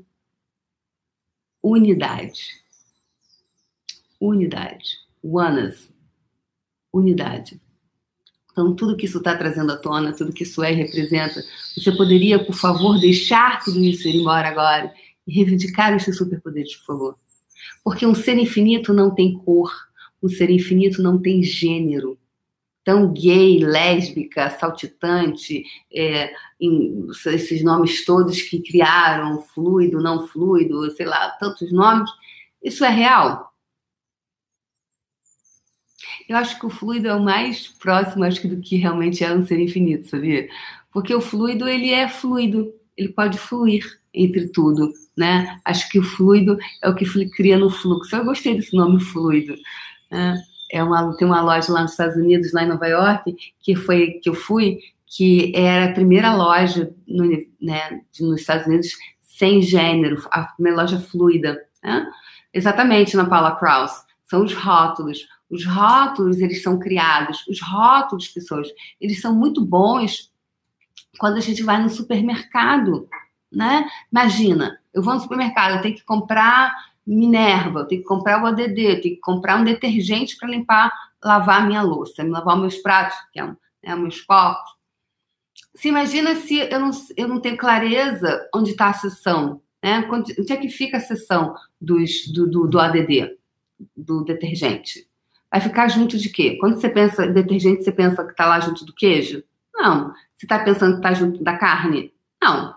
unidade. 1.61 2.61
Unidade. 4.19 5.01
Oneness 5.23 5.92
unidade. 6.93 7.59
Então, 8.51 8.75
tudo 8.75 8.95
que 8.95 9.05
isso 9.05 9.17
está 9.17 9.35
trazendo 9.35 9.71
à 9.71 9.77
tona, 9.77 10.13
tudo 10.13 10.31
que 10.31 10.43
isso 10.43 10.63
é 10.63 10.71
e 10.71 10.75
representa, 10.75 11.43
você 11.75 11.91
poderia, 11.91 12.43
por 12.43 12.53
favor, 12.53 12.99
deixar 12.99 13.63
tudo 13.63 13.79
isso 13.79 14.07
ir 14.07 14.17
embora 14.17 14.47
agora 14.47 14.93
e 15.25 15.33
reivindicar 15.33 15.93
esses 15.95 16.15
superpoderes, 16.15 16.75
por 16.75 16.85
favor. 16.85 17.17
Porque 17.83 18.05
um 18.05 18.13
ser 18.13 18.37
infinito 18.37 18.93
não 18.93 19.09
tem 19.09 19.33
cor, 19.33 19.71
um 20.21 20.29
ser 20.29 20.51
infinito 20.51 21.01
não 21.01 21.19
tem 21.19 21.41
gênero. 21.41 22.17
Então, 22.83 23.11
gay, 23.11 23.59
lésbica, 23.59 24.49
saltitante, 24.51 25.63
é, 25.91 26.31
em, 26.59 27.07
esses 27.27 27.63
nomes 27.63 28.05
todos 28.05 28.41
que 28.41 28.61
criaram, 28.61 29.41
fluido, 29.41 30.01
não 30.01 30.27
fluido, 30.27 30.91
sei 30.91 31.05
lá, 31.05 31.29
tantos 31.39 31.71
nomes, 31.71 32.09
isso 32.61 32.83
é 32.85 32.89
real? 32.89 33.52
Eu 36.27 36.37
acho 36.37 36.59
que 36.59 36.65
o 36.65 36.69
fluido 36.69 37.07
é 37.07 37.15
o 37.15 37.23
mais 37.23 37.67
próximo, 37.67 38.23
acho 38.23 38.41
que, 38.41 38.47
do 38.47 38.61
que 38.61 38.77
realmente 38.77 39.23
é 39.23 39.33
um 39.33 39.45
ser 39.45 39.59
infinito, 39.59 40.07
sabia? 40.07 40.47
Porque 40.91 41.13
o 41.13 41.21
fluido, 41.21 41.67
ele 41.67 41.91
é 41.91 42.07
fluido, 42.07 42.73
ele 42.95 43.09
pode 43.09 43.37
fluir 43.37 43.83
entre 44.13 44.47
tudo, 44.49 44.91
né? 45.17 45.59
Acho 45.65 45.89
que 45.89 45.99
o 45.99 46.03
fluido 46.03 46.57
é 46.81 46.89
o 46.89 46.95
que 46.95 47.05
cria 47.31 47.57
no 47.57 47.69
fluxo. 47.69 48.15
Eu 48.15 48.25
gostei 48.25 48.55
desse 48.55 48.75
nome 48.75 48.99
fluido. 48.99 49.55
Né? 50.11 50.35
É 50.71 50.83
uma, 50.83 51.15
tem 51.17 51.27
uma 51.27 51.41
loja 51.41 51.71
lá 51.71 51.81
nos 51.81 51.91
Estados 51.91 52.15
Unidos, 52.15 52.53
lá 52.53 52.63
em 52.63 52.67
Nova 52.67 52.87
York, 52.87 53.35
que 53.61 53.75
foi 53.75 54.19
que 54.21 54.29
eu 54.29 54.33
fui, 54.33 54.79
que 55.05 55.51
era 55.55 55.85
a 55.85 55.93
primeira 55.93 56.35
loja 56.35 56.93
no, 57.07 57.25
né, 57.61 58.01
nos 58.19 58.41
Estados 58.41 58.67
Unidos 58.67 58.89
sem 59.19 59.61
gênero, 59.61 60.23
a 60.31 60.43
primeira 60.43 60.81
loja 60.81 60.99
fluida. 60.99 61.59
Né? 61.83 62.07
Exatamente 62.53 63.15
na 63.17 63.25
Paula 63.25 63.55
Krauss. 63.55 64.03
São 64.23 64.43
os 64.43 64.53
rótulos. 64.53 65.27
Os 65.49 65.65
rótulos, 65.65 66.39
eles 66.39 66.63
são 66.63 66.79
criados. 66.79 67.45
Os 67.47 67.61
rótulos, 67.61 68.27
pessoas, 68.27 68.67
eles 68.99 69.21
são 69.21 69.35
muito 69.35 69.63
bons 69.63 70.31
quando 71.19 71.37
a 71.37 71.41
gente 71.41 71.61
vai 71.63 71.81
no 71.81 71.89
supermercado, 71.89 73.07
né? 73.51 73.87
Imagina, 74.11 74.79
eu 74.93 75.01
vou 75.01 75.13
no 75.13 75.19
supermercado, 75.19 75.75
eu 75.75 75.81
tenho 75.81 75.95
que 75.95 76.03
comprar 76.03 76.73
Minerva, 77.05 77.81
eu 77.81 77.85
tenho 77.85 78.01
que 78.01 78.07
comprar 78.07 78.41
o 78.41 78.45
ADD, 78.47 78.79
eu 78.79 79.01
tenho 79.01 79.15
que 79.15 79.21
comprar 79.21 79.59
um 79.59 79.63
detergente 79.63 80.37
para 80.37 80.49
limpar, 80.49 80.91
lavar 81.23 81.67
minha 81.67 81.81
louça, 81.81 82.23
lavar 82.23 82.57
meus 82.57 82.77
pratos, 82.77 83.17
que 83.31 83.39
é 83.39 83.45
um, 83.45 83.55
né, 83.83 83.95
meus 83.95 84.21
copos. 84.21 84.71
Se 85.75 85.89
imagina 85.89 86.35
se 86.35 86.59
eu 86.59 86.79
não, 86.79 86.91
eu 87.17 87.27
não 87.27 87.39
tenho 87.39 87.57
clareza 87.57 88.47
onde 88.55 88.71
está 88.71 88.89
a 88.89 88.93
sessão, 88.93 89.61
né? 89.83 90.07
Onde, 90.09 90.33
onde 90.39 90.53
é 90.53 90.57
que 90.57 90.69
fica 90.69 90.97
a 90.97 91.01
sessão 91.01 91.53
dos, 91.81 92.27
do, 92.31 92.49
do, 92.49 92.67
do 92.67 92.79
ADD, 92.79 93.37
do 93.95 94.23
detergente? 94.23 95.07
Vai 95.53 95.61
ficar 95.61 95.87
junto 95.87 96.17
de 96.17 96.29
quê? 96.29 96.57
Quando 96.59 96.81
você 96.81 96.89
pensa 96.89 97.27
em 97.27 97.31
detergente, 97.31 97.83
você 97.83 97.91
pensa 97.91 98.25
que 98.25 98.31
está 98.31 98.47
lá 98.47 98.59
junto 98.59 98.83
do 98.83 98.91
queijo? 98.91 99.43
Não. 99.71 100.11
Você 100.35 100.47
está 100.47 100.57
pensando 100.57 100.93
que 100.93 100.97
está 100.97 101.13
junto 101.13 101.43
da 101.43 101.55
carne? 101.55 102.11
Não. 102.41 102.73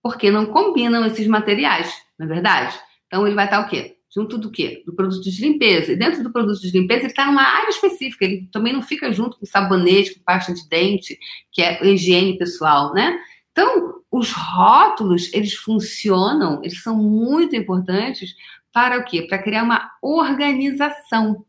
Porque 0.00 0.30
não 0.30 0.46
combinam 0.46 1.04
esses 1.04 1.26
materiais, 1.26 1.92
não 2.16 2.26
é 2.26 2.28
verdade? 2.28 2.78
Então 3.08 3.26
ele 3.26 3.34
vai 3.34 3.46
estar 3.46 3.62
tá 3.62 3.66
o 3.66 3.68
quê? 3.68 3.96
Junto 4.14 4.38
do 4.38 4.48
quê? 4.48 4.84
Do 4.86 4.94
produto 4.94 5.24
de 5.24 5.40
limpeza. 5.40 5.90
E 5.90 5.96
dentro 5.96 6.22
do 6.22 6.30
produto 6.30 6.60
de 6.60 6.70
limpeza, 6.70 7.00
ele 7.00 7.08
está 7.08 7.26
numa 7.26 7.42
área 7.42 7.68
específica. 7.70 8.24
Ele 8.24 8.48
também 8.52 8.72
não 8.72 8.82
fica 8.82 9.12
junto 9.12 9.36
com 9.36 9.44
sabonete, 9.44 10.14
com 10.14 10.22
pasta 10.22 10.54
de 10.54 10.68
dente, 10.68 11.18
que 11.50 11.62
é 11.62 11.84
higiene 11.84 12.38
pessoal, 12.38 12.94
né? 12.94 13.18
Então, 13.50 14.02
os 14.08 14.30
rótulos, 14.30 15.32
eles 15.34 15.54
funcionam, 15.54 16.60
eles 16.62 16.80
são 16.80 16.94
muito 16.96 17.56
importantes 17.56 18.36
para 18.72 18.98
o 18.98 19.04
quê? 19.04 19.22
Para 19.22 19.42
criar 19.42 19.64
uma 19.64 19.90
organização 20.00 21.44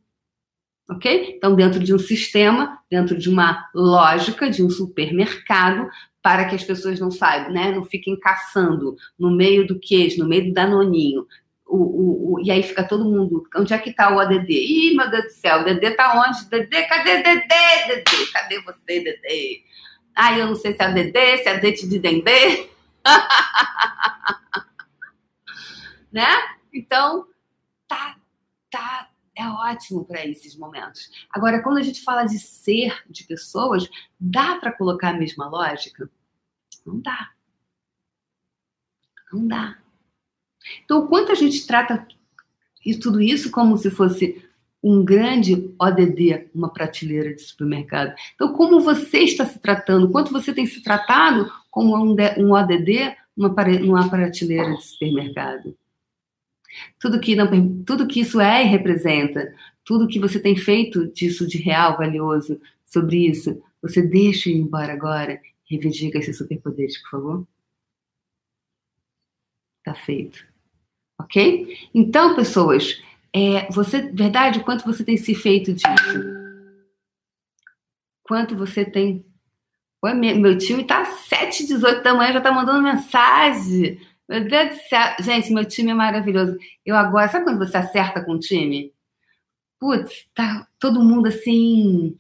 ok? 0.89 1.35
Então, 1.37 1.55
dentro 1.55 1.79
de 1.79 1.93
um 1.93 1.99
sistema, 1.99 2.79
dentro 2.89 3.17
de 3.17 3.29
uma 3.29 3.69
lógica, 3.73 4.49
de 4.49 4.63
um 4.63 4.69
supermercado, 4.69 5.89
para 6.21 6.45
que 6.45 6.55
as 6.55 6.63
pessoas 6.63 6.99
não 6.99 7.11
saibam, 7.11 7.51
né? 7.51 7.71
Não 7.71 7.83
fiquem 7.83 8.19
caçando 8.19 8.95
no 9.17 9.29
meio 9.29 9.67
do 9.67 9.79
queijo, 9.79 10.19
no 10.19 10.27
meio 10.27 10.47
do 10.47 10.53
danoninho. 10.53 11.27
O, 11.65 11.77
o, 11.77 12.33
o, 12.33 12.41
e 12.41 12.51
aí 12.51 12.63
fica 12.63 12.83
todo 12.83 13.05
mundo, 13.05 13.43
onde 13.55 13.73
é 13.73 13.77
que 13.77 13.89
está 13.89 14.15
o 14.15 14.19
ADD? 14.19 14.49
Ih, 14.49 14.95
meu 14.95 15.09
Deus 15.09 15.25
do 15.25 15.29
céu, 15.31 15.61
o 15.61 15.63
DD 15.63 15.87
está 15.87 16.19
onde? 16.19 16.45
DD, 16.49 16.83
cadê 16.83 17.23
DD? 17.23 17.47
DD, 17.87 18.31
cadê 18.31 18.61
você, 18.61 18.99
DD? 19.01 19.63
Ah, 20.15 20.37
eu 20.37 20.47
não 20.47 20.55
sei 20.55 20.73
se 20.73 20.81
é 20.81 20.91
DD, 20.91 21.37
se 21.37 21.49
é 21.49 21.59
dente 21.59 21.87
de 21.87 21.99
dendê. 21.99 22.69
né? 26.11 26.27
Então, 26.73 27.27
tá, 27.87 28.15
tá, 28.71 29.09
é 29.37 29.47
ótimo 29.47 30.05
para 30.05 30.25
esses 30.25 30.55
momentos. 30.57 31.09
Agora, 31.29 31.61
quando 31.61 31.77
a 31.77 31.83
gente 31.83 32.03
fala 32.03 32.23
de 32.23 32.39
ser 32.39 33.03
de 33.09 33.23
pessoas, 33.25 33.89
dá 34.19 34.57
para 34.57 34.71
colocar 34.71 35.09
a 35.09 35.17
mesma 35.17 35.47
lógica? 35.47 36.09
Não 36.85 36.99
dá. 36.99 37.31
Não 39.31 39.47
dá. 39.47 39.77
Então, 40.83 40.99
o 40.99 41.07
quanto 41.07 41.31
a 41.31 41.35
gente 41.35 41.65
trata 41.67 42.07
e 42.85 42.95
tudo 42.97 43.21
isso 43.21 43.51
como 43.51 43.77
se 43.77 43.89
fosse 43.89 44.43
um 44.81 45.03
grande 45.03 45.73
ODD, 45.79 46.51
uma 46.53 46.71
prateleira 46.71 47.33
de 47.33 47.41
supermercado. 47.41 48.13
Então, 48.35 48.53
como 48.53 48.79
você 48.79 49.19
está 49.19 49.43
se 49.43 49.59
tratando? 49.59 50.11
Quanto 50.11 50.31
você 50.31 50.53
tem 50.53 50.67
se 50.67 50.83
tratado 50.83 51.51
como 51.71 51.97
um, 51.97 52.51
ODD 52.53 53.15
numa, 53.35 53.49
numa 53.81 54.07
prateleira 54.07 54.75
de 54.75 54.83
supermercado? 54.83 55.75
Tudo 56.99 57.19
que, 57.19 57.35
não, 57.35 57.83
tudo 57.83 58.07
que 58.07 58.21
isso 58.21 58.39
é 58.39 58.63
e 58.63 58.67
representa, 58.67 59.53
tudo 59.83 60.07
que 60.07 60.19
você 60.19 60.39
tem 60.39 60.55
feito 60.55 61.07
disso 61.11 61.47
de 61.47 61.57
real, 61.57 61.97
valioso, 61.97 62.59
sobre 62.85 63.27
isso, 63.27 63.61
você 63.81 64.01
deixa 64.01 64.49
ir 64.49 64.55
embora 64.55 64.93
agora 64.93 65.39
reivindica 65.69 66.17
esses 66.17 66.37
superpoderes, 66.37 67.01
por 67.03 67.09
favor? 67.09 67.47
Tá 69.83 69.93
feito. 69.93 70.45
Ok? 71.19 71.89
Então, 71.93 72.35
pessoas, 72.35 73.01
é, 73.33 73.69
você, 73.71 74.01
verdade, 74.11 74.63
quanto 74.63 74.85
você 74.85 75.03
tem 75.03 75.17
se 75.17 75.35
feito 75.35 75.73
disso? 75.73 75.85
Quanto 78.23 78.55
você 78.55 78.85
tem. 78.85 79.25
Ué, 80.03 80.13
meu 80.13 80.57
time 80.57 80.83
tá 80.83 81.01
às 81.01 81.25
7 81.27 81.65
18 81.67 82.03
da 82.03 82.13
manhã, 82.13 82.33
já 82.33 82.41
tá 82.41 82.51
mandando 82.51 82.81
mensagem. 82.81 83.99
Meu 84.27 84.47
Deus 84.47 84.69
do 84.69 84.81
céu. 84.89 85.15
Gente, 85.19 85.53
meu 85.53 85.65
time 85.65 85.91
é 85.91 85.93
maravilhoso. 85.93 86.57
Eu 86.85 86.95
agora, 86.95 87.27
sabe 87.27 87.45
quando 87.45 87.59
você 87.59 87.77
acerta 87.77 88.23
com 88.23 88.33
o 88.33 88.39
time? 88.39 88.91
Putz, 89.79 90.27
tá 90.33 90.67
todo 90.79 91.03
mundo 91.03 91.27
assim. 91.27 92.17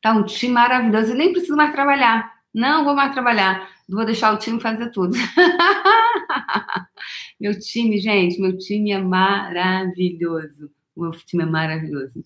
Tá 0.00 0.12
um 0.12 0.24
time 0.24 0.52
maravilhoso. 0.52 1.12
Eu 1.12 1.16
nem 1.16 1.32
preciso 1.32 1.56
mais 1.56 1.72
trabalhar. 1.72 2.32
Não 2.54 2.84
vou 2.84 2.94
mais 2.94 3.12
trabalhar. 3.12 3.68
Vou 3.88 4.04
deixar 4.04 4.32
o 4.32 4.38
time 4.38 4.60
fazer 4.60 4.90
tudo. 4.90 5.16
meu 7.40 7.58
time, 7.58 7.98
gente, 7.98 8.40
meu 8.40 8.56
time 8.56 8.92
é 8.92 8.98
maravilhoso. 8.98 10.70
Meu 10.96 11.10
time 11.10 11.42
é 11.42 11.46
maravilhoso. 11.46 12.24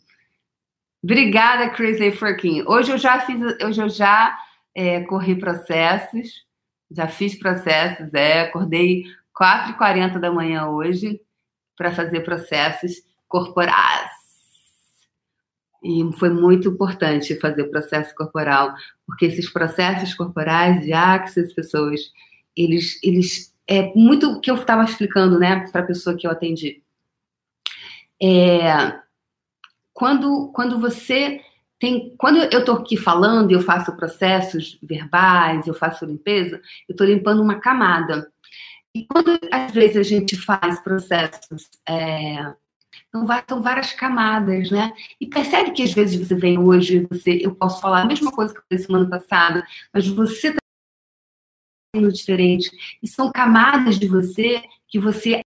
Obrigada, 1.03 1.71
Chris 1.71 2.01
A. 2.01 2.13
Furkin. 2.13 2.63
Hoje 2.67 2.93
eu 2.93 2.99
já 2.99 3.21
fiz, 3.21 3.41
hoje 3.65 3.83
eu 3.83 3.89
já 3.89 4.39
é, 4.75 5.01
corri 5.01 5.35
processos, 5.35 6.45
já 6.91 7.07
fiz 7.07 7.39
processos, 7.39 8.13
é, 8.15 8.43
acordei 8.43 9.05
4h40 9.39 10.19
da 10.19 10.31
manhã 10.31 10.69
hoje 10.69 11.21
para 11.77 11.93
fazer 11.93 12.21
processos 12.21 13.03
corporais. 13.29 14.11
E 15.83 16.03
foi 16.19 16.29
muito 16.29 16.69
importante 16.69 17.39
fazer 17.41 17.65
processo 17.65 18.15
corporal, 18.15 18.75
porque 19.07 19.27
esses 19.27 19.51
processos 19.51 20.13
corporais 20.15 20.83
de 20.83 20.93
Axis, 20.93 21.55
pessoas, 21.55 22.01
eles, 22.55 22.99
eles 23.03 23.55
é 23.67 23.95
muito 23.95 24.31
o 24.31 24.41
que 24.41 24.51
eu 24.51 24.57
estava 24.57 24.85
explicando, 24.85 25.39
né, 25.39 25.67
para 25.71 25.81
a 25.81 25.87
pessoa 25.87 26.17
que 26.17 26.27
eu 26.27 26.31
atendi. 26.31 26.83
É, 28.21 28.99
quando, 29.95 30.51
quando 30.53 30.79
você 30.79 31.41
tem, 31.81 32.15
quando 32.19 32.39
eu 32.39 32.61
estou 32.61 32.77
aqui 32.77 32.97
falando, 32.97 33.51
eu 33.51 33.63
faço 33.63 33.97
processos 33.97 34.79
verbais, 34.83 35.67
eu 35.67 35.73
faço 35.73 36.05
limpeza, 36.05 36.61
eu 36.87 36.93
estou 36.93 37.07
limpando 37.07 37.43
uma 37.43 37.59
camada. 37.59 38.31
E 38.95 39.07
quando 39.07 39.39
às 39.51 39.73
vezes 39.73 39.97
a 39.97 40.03
gente 40.03 40.37
faz 40.37 40.79
processos 40.81 41.71
é, 41.89 42.55
então, 43.09 43.27
são 43.49 43.63
várias 43.63 43.93
camadas, 43.93 44.71
né? 44.71 44.93
E 45.21 45.27
percebe 45.27 45.73
que 45.73 45.83
às 45.83 45.93
vezes 45.93 46.29
você 46.29 46.35
vem 46.35 46.59
hoje, 46.59 47.07
você, 47.11 47.41
eu 47.43 47.55
posso 47.55 47.81
falar 47.81 48.03
a 48.03 48.07
mesma 48.07 48.31
coisa 48.31 48.53
que 48.53 48.61
eu 48.61 48.65
falei 48.69 48.85
semana 48.85 49.09
passada, 49.09 49.67
mas 49.93 50.07
você 50.07 50.49
está 50.49 50.61
sendo 51.97 52.13
diferente. 52.13 52.71
E 53.03 53.09
são 53.09 53.33
camadas 53.33 53.99
de 53.99 54.07
você 54.07 54.63
que 54.87 54.99
você 54.99 55.41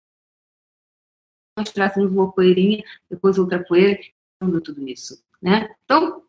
nós 1.57 1.71
trazemos 1.71 2.11
uma 2.11 2.33
poeirinha, 2.33 2.83
depois 3.09 3.39
outra 3.39 3.63
poeira, 3.63 4.01
tudo 4.41 4.89
isso, 4.89 5.23
né? 5.41 5.73
Então, 5.85 6.24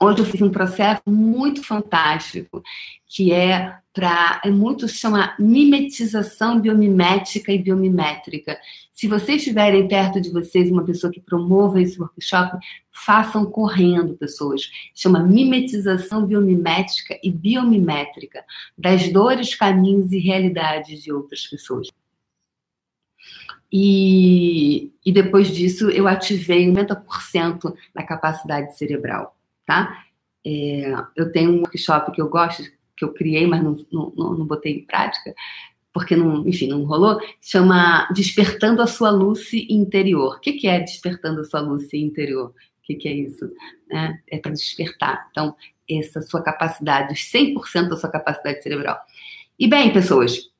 Hoje 0.00 0.20
eu 0.20 0.24
fiz 0.24 0.42
um 0.42 0.50
processo 0.50 1.02
muito 1.06 1.62
fantástico, 1.62 2.62
que 3.06 3.32
é 3.32 3.76
para. 3.92 4.40
É 4.44 4.50
muito 4.50 4.88
chama 4.88 5.34
mimetização 5.38 6.60
biomimética 6.60 7.52
e 7.52 7.58
biomimétrica. 7.58 8.58
Se 8.92 9.06
vocês 9.06 9.38
estiverem 9.38 9.86
perto 9.88 10.20
de 10.20 10.30
vocês 10.30 10.70
uma 10.70 10.84
pessoa 10.84 11.12
que 11.12 11.20
promova 11.20 11.80
esse 11.80 12.00
workshop, 12.00 12.56
façam 12.90 13.44
correndo, 13.46 14.16
pessoas. 14.16 14.70
Chama 14.94 15.22
mimetização 15.22 16.26
biomimética 16.26 17.18
e 17.22 17.30
biomimétrica 17.30 18.44
das 18.76 19.08
dores, 19.12 19.54
caminhos 19.54 20.12
e 20.12 20.18
realidades 20.18 21.02
de 21.02 21.12
outras 21.12 21.46
pessoas. 21.46 21.88
E, 23.72 24.92
e 25.04 25.12
depois 25.12 25.48
disso 25.48 25.88
eu 25.90 26.06
ativei 26.06 26.70
90% 26.70 27.74
da 27.94 28.02
capacidade 28.02 28.76
cerebral 28.76 29.34
tá? 29.66 30.04
É, 30.44 30.92
eu 31.16 31.30
tenho 31.30 31.52
um 31.52 31.58
workshop 31.58 32.12
que 32.12 32.20
eu 32.20 32.28
gosto, 32.28 32.62
que 32.96 33.04
eu 33.04 33.12
criei, 33.12 33.46
mas 33.46 33.62
não, 33.62 33.76
não, 33.92 34.10
não 34.34 34.46
botei 34.46 34.78
em 34.78 34.84
prática, 34.84 35.34
porque 35.92 36.16
não, 36.16 36.46
enfim, 36.48 36.68
não 36.68 36.84
rolou, 36.84 37.20
chama 37.40 38.08
Despertando 38.14 38.80
a 38.82 38.86
Sua 38.86 39.10
Luz 39.10 39.52
Interior. 39.52 40.36
O 40.36 40.40
que, 40.40 40.52
que 40.54 40.66
é 40.66 40.80
Despertando 40.80 41.40
a 41.40 41.44
Sua 41.44 41.60
Luz 41.60 41.92
Interior? 41.92 42.48
O 42.48 42.82
que, 42.82 42.94
que 42.94 43.08
é 43.08 43.12
isso? 43.12 43.48
É, 43.90 44.36
é 44.36 44.38
para 44.38 44.52
despertar. 44.52 45.28
Então, 45.30 45.54
essa 45.88 46.22
sua 46.22 46.42
capacidade, 46.42 47.14
100% 47.14 47.88
da 47.88 47.96
sua 47.96 48.10
capacidade 48.10 48.62
cerebral. 48.62 48.98
E 49.58 49.68
bem, 49.68 49.92
pessoas, 49.92 50.50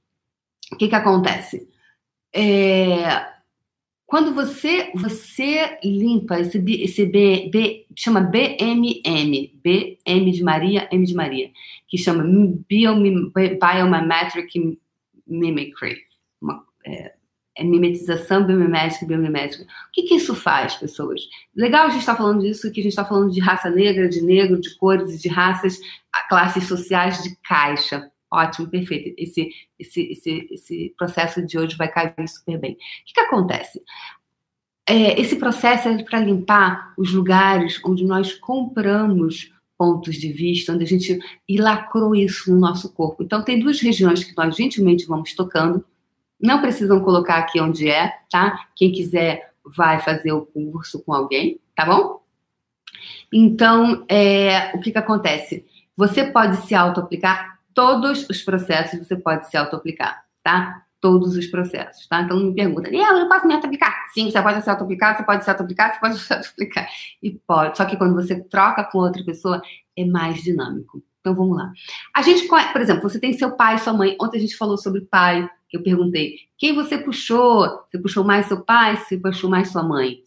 o 0.70 0.76
que, 0.76 0.88
que 0.88 0.94
acontece? 0.94 1.68
É, 2.34 3.26
quando 4.12 4.34
você 4.34 4.92
você 4.94 5.78
limpa 5.82 6.38
esse, 6.38 6.62
esse 6.82 7.06
B, 7.06 7.48
B, 7.50 7.86
chama 7.96 8.20
BMM, 8.20 9.58
BM 9.64 10.30
de 10.30 10.42
Maria, 10.42 10.86
M 10.92 11.02
de 11.02 11.14
Maria, 11.14 11.50
que 11.88 11.96
chama 11.96 12.22
Biomimetic 12.68 14.52
Mimicry, 15.26 15.96
uma, 16.42 16.62
é, 16.84 17.14
é 17.56 17.64
mimetização 17.64 18.46
biomimética 18.46 19.06
biomimética. 19.06 19.64
O 19.64 19.66
que, 19.94 20.02
que 20.02 20.16
isso 20.16 20.34
faz, 20.34 20.74
pessoas? 20.74 21.22
Legal 21.56 21.86
a 21.86 21.88
gente 21.88 22.00
estar 22.00 22.12
tá 22.12 22.18
falando 22.18 22.42
disso, 22.42 22.70
que 22.70 22.80
a 22.80 22.82
gente 22.82 22.92
está 22.92 23.06
falando 23.06 23.32
de 23.32 23.40
raça 23.40 23.70
negra, 23.70 24.10
de 24.10 24.20
negro, 24.20 24.60
de 24.60 24.76
cores, 24.76 25.22
de 25.22 25.28
raças, 25.30 25.78
classes 26.28 26.64
sociais 26.64 27.22
de 27.22 27.34
caixa. 27.36 28.11
Ótimo, 28.32 28.66
perfeito. 28.68 29.14
Esse, 29.18 29.50
esse, 29.78 30.12
esse, 30.12 30.48
esse 30.50 30.94
processo 30.96 31.44
de 31.44 31.58
hoje 31.58 31.76
vai 31.76 31.86
cair 31.86 32.14
super 32.26 32.58
bem. 32.58 32.72
O 32.72 32.76
que, 33.04 33.12
que 33.12 33.20
acontece? 33.20 33.82
É, 34.88 35.20
esse 35.20 35.36
processo 35.36 35.88
é 35.88 36.02
para 36.02 36.18
limpar 36.20 36.94
os 36.96 37.12
lugares 37.12 37.78
onde 37.84 38.06
nós 38.06 38.32
compramos 38.32 39.52
pontos 39.76 40.14
de 40.14 40.32
vista, 40.32 40.72
onde 40.72 40.84
a 40.84 40.86
gente 40.86 41.18
lacrou 41.58 42.14
isso 42.14 42.50
no 42.50 42.58
nosso 42.58 42.90
corpo. 42.94 43.22
Então, 43.22 43.44
tem 43.44 43.58
duas 43.58 43.80
regiões 43.80 44.24
que 44.24 44.34
nós 44.34 44.56
gentilmente 44.56 45.06
vamos 45.06 45.34
tocando. 45.34 45.84
Não 46.40 46.62
precisam 46.62 47.00
colocar 47.00 47.36
aqui 47.36 47.60
onde 47.60 47.90
é, 47.90 48.14
tá? 48.30 48.66
Quem 48.74 48.90
quiser 48.92 49.52
vai 49.76 50.00
fazer 50.00 50.32
o 50.32 50.46
curso 50.46 51.02
com 51.04 51.12
alguém, 51.12 51.60
tá 51.76 51.84
bom? 51.84 52.22
Então, 53.30 54.06
é, 54.08 54.74
o 54.74 54.80
que, 54.80 54.90
que 54.90 54.98
acontece? 54.98 55.66
Você 55.96 56.24
pode 56.24 56.56
se 56.66 56.74
auto-aplicar 56.74 57.51
todos 57.74 58.26
os 58.28 58.42
processos 58.42 59.06
você 59.06 59.16
pode 59.16 59.48
se 59.48 59.56
auto-aplicar, 59.56 60.24
tá? 60.42 60.84
Todos 61.00 61.36
os 61.36 61.46
processos, 61.46 62.06
tá? 62.06 62.22
Então 62.22 62.38
me 62.38 62.54
pergunta, 62.54 62.88
eu 62.88 63.18
não 63.18 63.28
posso 63.28 63.46
me 63.46 63.54
auto-aplicar. 63.54 64.06
Sim, 64.14 64.30
você 64.30 64.40
pode 64.40 64.62
se 64.62 64.70
auto-aplicar, 64.70 65.16
você 65.16 65.24
pode 65.24 65.44
se 65.44 65.50
auto-aplicar, 65.50 65.94
você 65.94 66.00
pode 66.00 66.18
se 66.20 66.32
auto-aplicar. 66.32 66.88
E 67.22 67.32
pode. 67.46 67.76
Só 67.76 67.84
que 67.84 67.96
quando 67.96 68.14
você 68.14 68.40
troca 68.44 68.84
com 68.84 68.98
outra 68.98 69.24
pessoa, 69.24 69.60
é 69.96 70.04
mais 70.04 70.42
dinâmico. 70.42 71.02
Então 71.20 71.34
vamos 71.34 71.56
lá. 71.56 71.72
A 72.14 72.22
gente, 72.22 72.46
por 72.48 72.80
exemplo, 72.80 73.08
você 73.08 73.18
tem 73.18 73.32
seu 73.32 73.52
pai, 73.52 73.78
sua 73.78 73.92
mãe. 73.92 74.16
Ontem 74.20 74.38
a 74.38 74.40
gente 74.40 74.56
falou 74.56 74.76
sobre 74.76 75.02
pai, 75.02 75.48
eu 75.72 75.82
perguntei, 75.82 76.36
quem 76.58 76.74
você 76.74 76.98
puxou? 76.98 77.84
Você 77.88 77.98
puxou 77.98 78.24
mais 78.24 78.46
seu 78.46 78.60
pai, 78.62 78.96
você 78.96 79.16
puxou 79.16 79.48
mais 79.48 79.70
sua 79.70 79.82
mãe, 79.82 80.18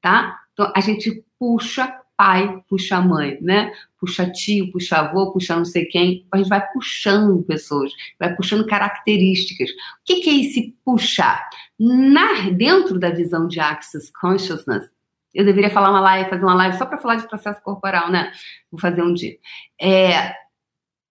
tá? 0.00 0.38
Então 0.52 0.72
a 0.74 0.80
gente 0.80 1.24
puxa 1.38 1.92
pai, 2.16 2.62
puxa 2.68 3.00
mãe, 3.00 3.38
né? 3.40 3.72
Puxa 3.98 4.30
tio, 4.30 4.70
puxa 4.72 4.98
avô, 4.98 5.32
puxa 5.32 5.56
não 5.56 5.64
sei 5.64 5.84
quem. 5.86 6.26
A 6.32 6.38
gente 6.38 6.48
vai 6.48 6.66
puxando 6.72 7.42
pessoas, 7.42 7.92
vai 8.18 8.34
puxando 8.34 8.66
características. 8.66 9.70
O 9.70 9.74
que, 10.04 10.20
que 10.20 10.30
é 10.30 10.34
esse 10.34 10.76
puxar? 10.84 11.48
Na, 11.78 12.50
dentro 12.50 12.98
da 12.98 13.10
visão 13.10 13.46
de 13.46 13.60
Access 13.60 14.12
Consciousness, 14.12 14.90
eu 15.34 15.44
deveria 15.44 15.70
falar 15.70 15.90
uma 15.90 16.00
live, 16.00 16.30
fazer 16.30 16.44
uma 16.44 16.54
live 16.54 16.76
só 16.76 16.86
para 16.86 16.98
falar 16.98 17.16
de 17.16 17.28
processo 17.28 17.62
corporal, 17.62 18.10
né? 18.10 18.32
Vou 18.70 18.80
fazer 18.80 19.02
um 19.02 19.14
dia. 19.14 19.36
É... 19.80 20.34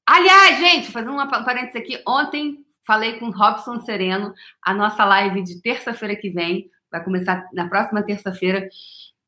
Aliás, 0.07 0.59
gente, 0.59 0.91
fazendo 0.91 1.13
uma 1.13 1.27
parênteses 1.27 1.75
aqui, 1.75 2.01
ontem 2.07 2.65
falei 2.85 3.13
com 3.13 3.29
Robson 3.29 3.79
Sereno, 3.81 4.33
a 4.61 4.73
nossa 4.73 5.05
live 5.05 5.41
de 5.43 5.61
terça-feira 5.61 6.15
que 6.15 6.29
vem, 6.29 6.69
vai 6.91 7.03
começar 7.03 7.47
na 7.53 7.67
próxima 7.67 8.03
terça-feira 8.03 8.67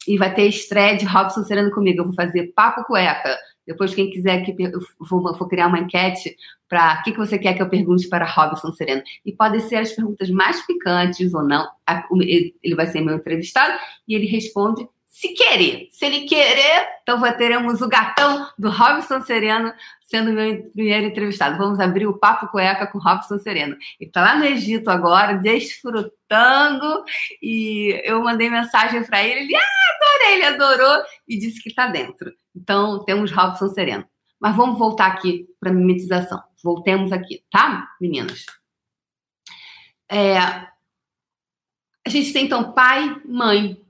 e 0.07 0.17
vai 0.17 0.33
ter 0.33 0.47
estreia 0.47 0.97
de 0.97 1.05
Robson 1.05 1.43
Sereno 1.43 1.71
comigo. 1.71 2.01
Eu 2.01 2.05
vou 2.05 2.13
fazer 2.13 2.53
papo 2.55 2.83
cueca. 2.83 3.37
Depois, 3.65 3.95
quem 3.95 4.09
quiser 4.09 4.43
que 4.43 4.51
eu 4.61 4.79
vou, 4.99 5.21
vou 5.21 5.47
criar 5.47 5.67
uma 5.67 5.79
enquete 5.79 6.35
para 6.67 6.99
o 6.99 7.03
que, 7.03 7.11
que 7.11 7.17
você 7.17 7.37
quer 7.37 7.53
que 7.53 7.61
eu 7.61 7.69
pergunte 7.69 8.09
para 8.09 8.25
Robson 8.25 8.71
Sereno. 8.73 9.01
E 9.25 9.31
podem 9.31 9.61
ser 9.61 9.77
as 9.77 9.93
perguntas 9.93 10.29
mais 10.29 10.65
picantes 10.65 11.33
ou 11.33 11.43
não. 11.43 11.67
Ele 12.11 12.75
vai 12.75 12.87
ser 12.87 13.01
meu 13.01 13.15
entrevistado 13.15 13.79
e 14.07 14.15
ele 14.15 14.25
responde 14.25 14.87
se 15.13 15.29
querer. 15.29 15.89
Se 15.91 16.07
ele 16.07 16.21
querer, 16.21 16.87
então 17.03 17.21
teremos 17.37 17.81
o 17.83 17.87
gatão 17.87 18.49
do 18.57 18.71
Robson 18.71 19.21
Sereno 19.21 19.71
sendo 20.01 20.33
meu 20.33 20.63
primeiro 20.71 21.05
entrevistado. 21.05 21.55
Vamos 21.55 21.79
abrir 21.79 22.07
o 22.07 22.17
Papo 22.17 22.47
Cueca 22.47 22.87
com 22.87 22.97
o 22.97 23.01
Robson 23.01 23.37
Sereno. 23.37 23.77
Ele 23.99 24.09
está 24.09 24.23
lá 24.23 24.35
no 24.35 24.43
Egito 24.43 24.89
agora, 24.89 25.37
desfrutando, 25.37 27.05
e 27.39 28.01
eu 28.03 28.23
mandei 28.23 28.49
mensagem 28.49 29.03
para 29.03 29.23
ele, 29.23 29.41
ele, 29.41 29.55
ah, 29.55 29.59
adorei, 29.61 30.33
ele 30.33 30.45
adorou, 30.45 31.03
e 31.27 31.37
disse 31.37 31.61
que 31.61 31.69
está 31.69 31.85
dentro. 31.85 32.33
Então, 32.55 33.05
temos 33.05 33.31
Robson 33.31 33.69
Sereno. 33.69 34.05
Mas 34.39 34.55
vamos 34.55 34.79
voltar 34.79 35.05
aqui 35.05 35.45
para 35.59 35.69
a 35.69 35.73
mimetização. 35.73 36.41
Voltemos 36.63 37.11
aqui, 37.11 37.43
tá, 37.51 37.87
meninas? 38.01 38.47
É, 40.09 40.37
a 40.39 42.09
gente 42.09 42.33
tem, 42.33 42.45
então, 42.45 42.73
pai, 42.73 43.15
mãe, 43.25 43.82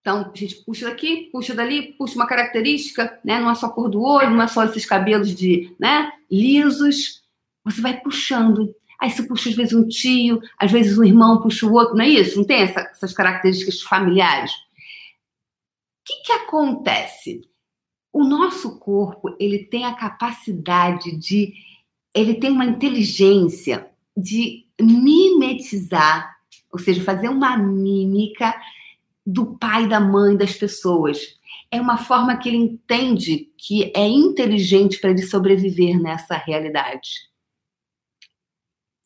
então, 0.00 0.30
a 0.34 0.36
gente 0.36 0.56
puxa 0.64 0.86
daqui, 0.86 1.28
puxa 1.30 1.54
dali, 1.54 1.92
puxa 1.92 2.14
uma 2.14 2.26
característica, 2.26 3.20
né? 3.22 3.38
Não 3.38 3.50
é 3.50 3.54
só 3.54 3.66
a 3.66 3.70
cor 3.70 3.90
do 3.90 4.02
olho, 4.02 4.30
não 4.30 4.42
é 4.42 4.48
só 4.48 4.64
esses 4.64 4.86
cabelos 4.86 5.34
de, 5.34 5.74
né, 5.78 6.10
lisos. 6.30 7.22
Você 7.64 7.82
vai 7.82 8.00
puxando. 8.00 8.74
Aí 8.98 9.10
você 9.10 9.22
puxa, 9.22 9.50
às 9.50 9.54
vezes, 9.54 9.74
um 9.74 9.86
tio, 9.86 10.40
às 10.58 10.72
vezes 10.72 10.96
um 10.96 11.04
irmão 11.04 11.42
puxa 11.42 11.66
o 11.66 11.72
outro, 11.72 11.94
não 11.94 12.04
é 12.04 12.08
isso? 12.08 12.38
Não 12.38 12.44
tem 12.44 12.62
essa, 12.62 12.80
essas 12.80 13.12
características 13.12 13.82
familiares? 13.82 14.52
O 14.52 14.56
que, 16.06 16.22
que 16.24 16.32
acontece? 16.32 17.42
O 18.12 18.24
nosso 18.24 18.78
corpo, 18.78 19.36
ele 19.38 19.64
tem 19.66 19.84
a 19.84 19.94
capacidade 19.94 21.16
de... 21.16 21.52
Ele 22.14 22.34
tem 22.34 22.50
uma 22.50 22.64
inteligência 22.64 23.88
de 24.16 24.66
mimetizar, 24.80 26.36
ou 26.72 26.78
seja, 26.78 27.04
fazer 27.04 27.28
uma 27.28 27.56
mímica 27.56 28.54
do 29.26 29.58
pai, 29.58 29.86
da 29.86 30.00
mãe, 30.00 30.36
das 30.36 30.54
pessoas. 30.54 31.18
É 31.70 31.80
uma 31.80 31.98
forma 31.98 32.36
que 32.36 32.48
ele 32.48 32.58
entende 32.58 33.50
que 33.56 33.92
é 33.94 34.06
inteligente 34.06 35.00
para 35.00 35.10
ele 35.10 35.22
sobreviver 35.22 36.00
nessa 36.00 36.36
realidade. 36.36 37.30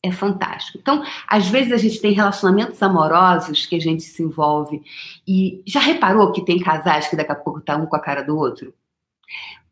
É 0.05 0.11
fantástico. 0.11 0.77
Então, 0.79 1.03
às 1.27 1.47
vezes 1.47 1.73
a 1.73 1.77
gente 1.77 1.99
tem 1.99 2.11
relacionamentos 2.11 2.81
amorosos 2.83 3.65
que 3.65 3.75
a 3.75 3.79
gente 3.79 4.03
se 4.03 4.21
envolve 4.21 4.83
e 5.27 5.63
já 5.65 5.79
reparou 5.79 6.31
que 6.31 6.45
tem 6.45 6.59
casais 6.59 7.07
que 7.07 7.15
daqui 7.15 7.31
a 7.31 7.35
pouco 7.35 7.59
tá 7.59 7.75
um 7.75 7.87
com 7.87 7.95
a 7.95 7.99
cara 7.99 8.21
do 8.21 8.37
outro? 8.37 8.71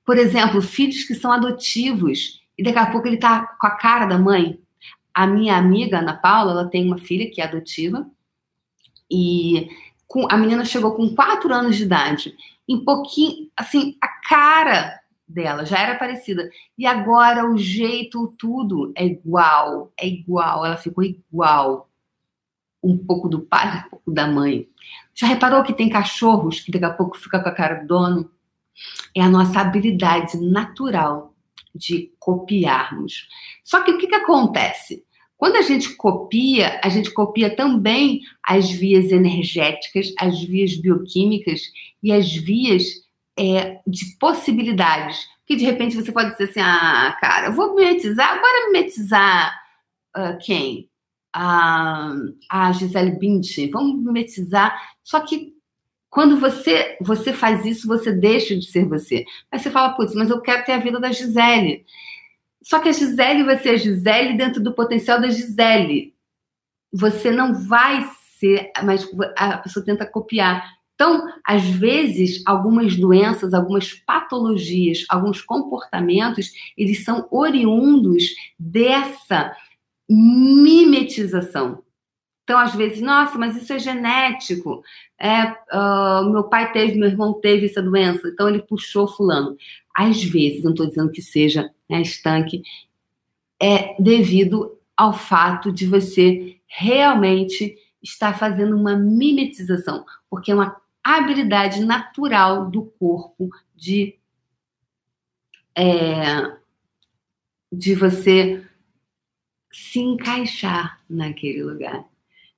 Por 0.04 0.18
exemplo, 0.18 0.60
filhos 0.60 1.04
que 1.04 1.14
são 1.14 1.32
adotivos 1.32 2.42
e 2.58 2.64
daqui 2.64 2.80
a 2.80 2.92
pouco 2.92 3.08
ele 3.08 3.18
tá 3.18 3.46
com 3.60 3.68
a 3.68 3.72
cara 3.72 4.08
da 4.08 4.18
mãe. 4.18 4.60
A 5.14 5.28
minha 5.28 5.56
amiga 5.56 6.00
Ana 6.00 6.16
Paula, 6.16 6.52
ela 6.52 6.68
tem 6.68 6.86
uma 6.86 6.98
filha 6.98 7.30
que 7.30 7.40
é 7.40 7.44
adotiva 7.44 8.04
e 9.10 9.70
com, 10.14 10.28
a 10.30 10.38
menina 10.38 10.64
chegou 10.64 10.94
com 10.94 11.16
quatro 11.16 11.52
anos 11.52 11.76
de 11.76 11.82
idade, 11.82 12.36
em 12.70 12.86
pouquinho, 12.86 13.50
assim, 13.58 13.98
a 14.00 14.08
cara 14.08 15.00
dela 15.28 15.66
já 15.66 15.80
era 15.80 15.98
parecida. 15.98 16.52
E 16.78 16.86
agora 16.86 17.50
o 17.50 17.58
jeito, 17.58 18.32
tudo 18.38 18.94
é 18.96 19.08
igual, 19.08 19.92
é 19.98 20.08
igual, 20.08 20.64
ela 20.64 20.78
ficou 20.78 21.04
igual. 21.04 21.90
Um 22.84 22.96
pouco 22.96 23.28
do 23.28 23.42
pai, 23.42 23.86
um 23.88 23.90
pouco 23.90 24.12
da 24.12 24.28
mãe. 24.28 24.70
Já 25.16 25.26
reparou 25.26 25.64
que 25.64 25.74
tem 25.74 25.90
cachorros 25.90 26.60
que 26.60 26.72
daqui 26.72 26.86
a 26.86 26.94
pouco 26.94 27.18
fica 27.18 27.42
com 27.42 27.50
a 27.50 27.52
cara 27.52 27.82
do 27.82 27.88
dono? 27.88 28.30
É 29.16 29.22
a 29.22 29.30
nossa 29.30 29.62
habilidade 29.62 30.38
natural 30.38 31.34
de 31.74 32.14
copiarmos. 32.20 33.28
Só 33.64 33.82
que 33.82 33.92
o 33.92 33.98
que, 33.98 34.06
que 34.06 34.16
acontece? 34.16 35.04
Quando 35.38 35.58
a 35.58 35.62
gente 35.62 35.96
copia, 35.96 36.80
a 36.84 36.90
gente 36.90 37.12
copia 37.12 37.54
também 37.56 38.22
as 38.44 38.72
vias 38.72 39.12
energéticas, 39.12 40.14
as 40.20 40.42
vias 40.44 40.76
bioquímicas 40.76 41.62
e 42.02 42.12
as 42.12 42.34
vias 42.34 42.84
é, 43.38 43.80
de 43.86 44.18
possibilidades. 44.20 45.28
Que 45.46 45.56
de 45.56 45.66
repente 45.66 45.96
você 45.96 46.12
pode 46.12 46.32
dizer 46.32 46.46
assim: 46.46 46.62
ah, 46.62 47.18
cara, 47.20 47.48
eu 47.48 47.54
vou 47.54 47.76
mimetizar, 47.76 48.40
bora 48.40 48.68
mimetizar 48.68 49.54
uh, 50.16 50.38
quem? 50.40 50.90
A, 51.36 52.14
a 52.50 52.72
Gisele 52.72 53.12
Bündchen, 53.12 53.70
vamos 53.70 54.02
mimetizar. 54.02 54.80
Só 55.02 55.20
que 55.20 55.54
quando 56.14 56.40
você, 56.40 56.96
você 57.02 57.34
faz 57.34 57.66
isso, 57.66 57.88
você 57.88 58.12
deixa 58.12 58.56
de 58.56 58.68
ser 58.68 58.86
você. 58.86 59.26
Aí 59.52 59.60
você 59.60 59.72
fala, 59.72 59.96
putz, 59.96 60.14
mas 60.14 60.30
eu 60.30 60.40
quero 60.42 60.64
ter 60.64 60.74
a 60.74 60.78
vida 60.78 61.00
da 61.00 61.12
Gisele. 61.12 61.84
Só 62.64 62.80
que 62.80 62.90
a 62.90 62.94
Gisele 62.94 63.44
vai 63.44 63.58
ser 63.58 63.70
a 63.70 63.78
Gisele 63.78 64.38
dentro 64.38 64.62
do 64.62 64.74
potencial 64.74 65.20
da 65.20 65.30
Gisele. 65.30 66.16
Você 66.92 67.32
não 67.32 67.54
vai 67.54 68.08
ser, 68.40 68.72
mas 68.84 69.08
a 69.38 69.58
pessoa 69.58 69.86
tenta 69.86 70.06
copiar. 70.06 70.64
Então, 70.96 71.28
às 71.46 71.64
vezes, 71.64 72.42
algumas 72.46 72.96
doenças, 72.96 73.54
algumas 73.54 73.94
patologias, 73.94 75.06
alguns 75.10 75.42
comportamentos, 75.42 76.52
eles 76.78 77.04
são 77.04 77.28
oriundos 77.32 78.30
dessa 78.58 79.56
mimetização. 80.10 81.84
Então, 82.44 82.60
às 82.60 82.76
vezes, 82.76 83.02
nossa, 83.02 83.38
mas 83.38 83.56
isso 83.56 83.74
é 83.74 83.80
genético. 83.80 84.84
É, 85.20 85.44
uh, 85.76 86.30
meu 86.32 86.44
pai 86.44 86.72
teve, 86.72 86.98
meu 86.98 87.08
irmão 87.10 87.34
teve 87.34 87.66
essa 87.66 87.82
doença, 87.82 88.28
então 88.28 88.48
ele 88.48 88.62
puxou 88.62 89.08
fulano. 89.08 89.58
Às 89.96 90.24
vezes, 90.24 90.64
não 90.64 90.72
estou 90.72 90.88
dizendo 90.88 91.12
que 91.12 91.22
seja 91.22 91.72
né, 91.94 92.02
estanque, 92.02 92.64
é 93.62 93.96
devido 94.02 94.80
ao 94.98 95.14
fato 95.14 95.72
de 95.72 95.86
você 95.86 96.58
realmente 96.66 97.78
estar 98.02 98.38
fazendo 98.38 98.76
uma 98.76 98.96
mimetização, 98.96 100.06
porque 100.30 100.52
é 100.52 100.56
uma 100.56 100.76
habilidade 101.04 101.84
natural 101.86 102.70
do 102.70 102.86
corpo 103.00 103.50
de 103.76 104.18
é, 105.76 106.58
de 107.72 107.96
você 107.96 108.64
se 109.72 110.00
encaixar 110.00 111.00
naquele 111.10 111.64
lugar 111.64 112.06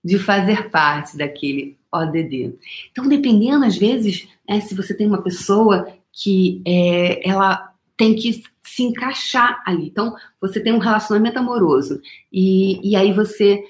de 0.04 0.20
fazer 0.20 0.70
parte 0.70 1.18
daquele 1.18 1.78
ODD. 1.92 2.58
Então, 2.92 3.08
dependendo, 3.08 3.66
às 3.66 3.78
vezes, 3.78 4.28
né, 4.48 4.60
se 4.62 4.76
você 4.76 4.94
tem 4.94 5.08
uma 5.08 5.22
pessoa 5.22 5.88
que 6.12 6.62
é, 6.66 7.28
ela 7.28 7.75
tem 7.98 8.16
que 8.16 8.44
se 8.64 8.84
encaixar 8.84 9.62
ali. 9.66 9.88
Então, 9.88 10.16
você 10.40 10.60
tem 10.60 10.74
um 10.74 10.80
relacionamento 10.80 11.40
amoroso 11.40 12.00
e, 12.32 12.92
e 12.92 12.96
aí 12.96 13.14
você. 13.14 13.64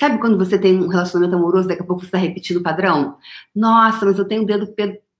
Sabe 0.00 0.18
quando 0.18 0.38
você 0.38 0.58
tem 0.58 0.78
um 0.82 0.88
relacionamento 0.88 1.36
amoroso, 1.36 1.68
daqui 1.68 1.82
a 1.82 1.84
pouco 1.84 2.00
você 2.00 2.06
está 2.06 2.18
repetindo 2.18 2.56
o 2.56 2.62
padrão? 2.62 3.16
Nossa, 3.54 4.06
mas 4.06 4.18
eu 4.18 4.24
tenho 4.24 4.42
o 4.42 4.46
dedo 4.46 4.66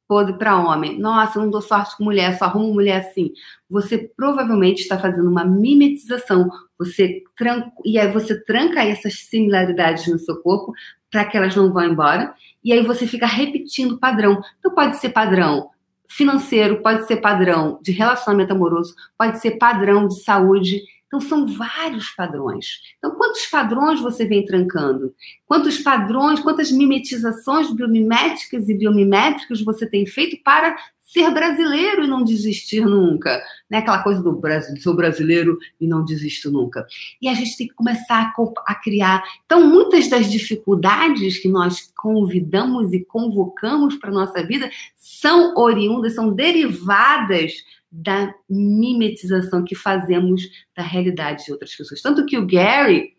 podre 0.08 0.32
para 0.32 0.58
homem. 0.58 0.98
Nossa, 0.98 1.38
eu 1.38 1.42
não 1.44 1.50
dou 1.50 1.62
sorte 1.62 1.96
com 1.96 2.02
mulher, 2.02 2.36
só 2.36 2.46
arrumo 2.46 2.74
mulher 2.74 3.06
assim. 3.06 3.30
Você 3.68 4.10
provavelmente 4.16 4.80
está 4.80 4.98
fazendo 4.98 5.30
uma 5.30 5.44
mimetização. 5.44 6.50
Você 6.78 7.22
tranca, 7.36 7.70
e 7.84 7.96
aí 7.96 8.10
você 8.10 8.42
tranca 8.42 8.82
essas 8.82 9.20
similaridades 9.20 10.08
no 10.08 10.18
seu 10.18 10.42
corpo 10.42 10.72
para 11.10 11.26
que 11.26 11.36
elas 11.36 11.54
não 11.54 11.72
vão 11.72 11.84
embora. 11.84 12.34
E 12.64 12.72
aí 12.72 12.84
você 12.84 13.06
fica 13.06 13.26
repetindo 13.26 13.92
o 13.92 13.98
padrão. 14.00 14.40
Então 14.58 14.74
pode 14.74 14.96
ser 14.96 15.10
padrão 15.10 15.68
financeiro, 16.10 16.82
pode 16.82 17.06
ser 17.06 17.18
padrão 17.18 17.78
de 17.80 17.92
relacionamento 17.92 18.52
amoroso, 18.52 18.94
pode 19.16 19.38
ser 19.38 19.52
padrão 19.52 20.08
de 20.08 20.20
saúde. 20.22 20.82
Então, 21.06 21.20
são 21.20 21.46
vários 21.46 22.10
padrões. 22.10 22.66
Então, 22.98 23.12
quantos 23.12 23.46
padrões 23.46 24.00
você 24.00 24.24
vem 24.24 24.44
trancando? 24.44 25.14
Quantos 25.46 25.78
padrões, 25.78 26.40
quantas 26.40 26.70
mimetizações 26.70 27.72
biomiméticas 27.72 28.68
e 28.68 28.74
biomimétricas 28.74 29.62
você 29.62 29.86
tem 29.86 30.04
feito 30.04 30.42
para 30.42 30.76
ser 31.12 31.30
brasileiro 31.30 32.04
e 32.04 32.06
não 32.06 32.22
desistir 32.22 32.82
nunca? 32.82 33.42
Né? 33.68 33.78
Aquela 33.78 34.02
coisa 34.02 34.22
do 34.22 34.32
Brasil, 34.32 34.76
sou 34.80 34.94
brasileiro 34.94 35.58
e 35.80 35.86
não 35.86 36.04
desisto 36.04 36.50
nunca. 36.50 36.86
E 37.20 37.28
a 37.28 37.34
gente 37.34 37.56
tem 37.56 37.66
que 37.66 37.74
começar 37.74 38.32
a, 38.36 38.72
a 38.72 38.74
criar. 38.76 39.22
Então, 39.44 39.66
muitas 39.66 40.08
das 40.08 40.30
dificuldades 40.30 41.38
que 41.38 41.48
nós 41.48 41.90
convidamos 41.96 42.92
e 42.92 43.04
convocamos 43.04 43.96
para 43.96 44.10
a 44.10 44.14
nossa 44.14 44.46
vida 44.46 44.70
são 44.94 45.54
oriundas, 45.56 46.14
são 46.14 46.32
derivadas 46.32 47.54
da 47.90 48.32
mimetização 48.48 49.64
que 49.64 49.74
fazemos 49.74 50.48
da 50.76 50.82
realidade 50.82 51.44
de 51.44 51.52
outras 51.52 51.74
pessoas. 51.74 52.00
Tanto 52.00 52.24
que 52.24 52.38
o 52.38 52.46
Gary, 52.46 53.16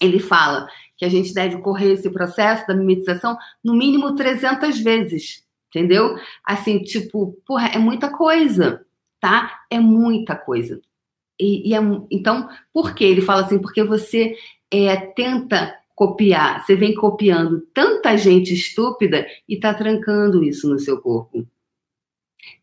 ele 0.00 0.18
fala 0.18 0.66
que 0.96 1.04
a 1.04 1.08
gente 1.08 1.32
deve 1.32 1.58
correr 1.58 1.92
esse 1.92 2.10
processo 2.10 2.66
da 2.66 2.74
mimetização 2.74 3.36
no 3.62 3.74
mínimo 3.74 4.16
300 4.16 4.80
vezes, 4.80 5.43
entendeu? 5.74 6.16
Assim, 6.44 6.78
tipo, 6.82 7.36
porra, 7.44 7.68
é 7.68 7.78
muita 7.78 8.08
coisa, 8.10 8.84
tá? 9.20 9.62
É 9.70 9.80
muita 9.80 10.36
coisa. 10.36 10.80
E, 11.38 11.70
e 11.70 11.74
é, 11.74 11.78
então, 12.10 12.48
por 12.72 12.94
que 12.94 13.04
ele 13.04 13.20
fala 13.20 13.42
assim? 13.42 13.58
Porque 13.58 13.82
você 13.82 14.36
é, 14.70 14.96
tenta 14.96 15.74
copiar, 15.94 16.64
você 16.64 16.74
vem 16.74 16.94
copiando 16.94 17.60
tanta 17.72 18.16
gente 18.16 18.52
estúpida 18.52 19.26
e 19.48 19.58
tá 19.58 19.72
trancando 19.72 20.42
isso 20.42 20.68
no 20.68 20.78
seu 20.78 21.00
corpo. 21.00 21.46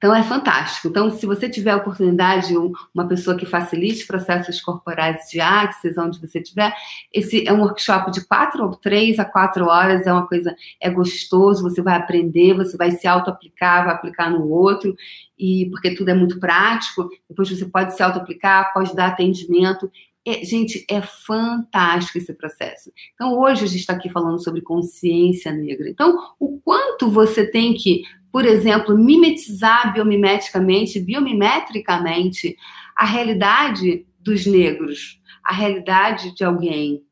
Então 0.01 0.15
é 0.15 0.23
fantástico. 0.23 0.87
Então, 0.87 1.11
se 1.11 1.27
você 1.27 1.47
tiver 1.47 1.69
a 1.69 1.77
oportunidade, 1.77 2.55
uma 2.91 3.07
pessoa 3.07 3.37
que 3.37 3.45
facilite 3.45 4.07
processos 4.07 4.59
corporais 4.59 5.29
de 5.29 5.39
Axis, 5.39 5.95
onde 5.95 6.19
você 6.19 6.39
estiver, 6.39 6.73
esse 7.13 7.47
é 7.47 7.53
um 7.53 7.61
workshop 7.61 8.09
de 8.09 8.25
quatro 8.25 8.63
ou 8.63 8.71
três 8.71 9.19
a 9.19 9.25
quatro 9.25 9.67
horas, 9.67 10.07
é 10.07 10.11
uma 10.11 10.25
coisa, 10.25 10.55
é 10.81 10.89
gostoso, 10.89 11.61
você 11.61 11.83
vai 11.83 11.95
aprender, 11.95 12.55
você 12.55 12.75
vai 12.75 12.89
se 12.89 13.07
auto-aplicar, 13.07 13.85
vai 13.85 13.93
aplicar 13.93 14.31
no 14.31 14.49
outro, 14.49 14.95
e 15.37 15.69
porque 15.69 15.93
tudo 15.93 16.09
é 16.09 16.15
muito 16.15 16.39
prático, 16.39 17.07
depois 17.29 17.47
você 17.47 17.65
pode 17.65 17.95
se 17.95 18.01
auto-aplicar, 18.01 18.73
pode 18.73 18.95
dar 18.95 19.09
atendimento. 19.09 19.91
É, 20.25 20.43
gente, 20.43 20.83
é 20.89 20.99
fantástico 21.01 22.17
esse 22.17 22.33
processo. 22.33 22.91
Então, 23.13 23.37
hoje 23.39 23.65
a 23.65 23.67
gente 23.67 23.81
está 23.81 23.93
aqui 23.93 24.09
falando 24.09 24.43
sobre 24.43 24.61
consciência 24.61 25.51
negra. 25.51 25.87
Então, 25.87 26.17
o 26.39 26.59
quanto 26.59 27.09
você 27.09 27.45
tem 27.45 27.75
que 27.75 28.01
por 28.31 28.45
exemplo, 28.45 28.97
mimetizar 28.97 29.93
biomimeticamente, 29.93 30.99
biomimetricamente, 30.99 32.55
a 32.95 33.05
realidade 33.05 34.05
dos 34.19 34.45
negros, 34.45 35.19
a 35.43 35.53
realidade 35.53 36.33
de 36.35 36.43
alguém. 36.43 37.03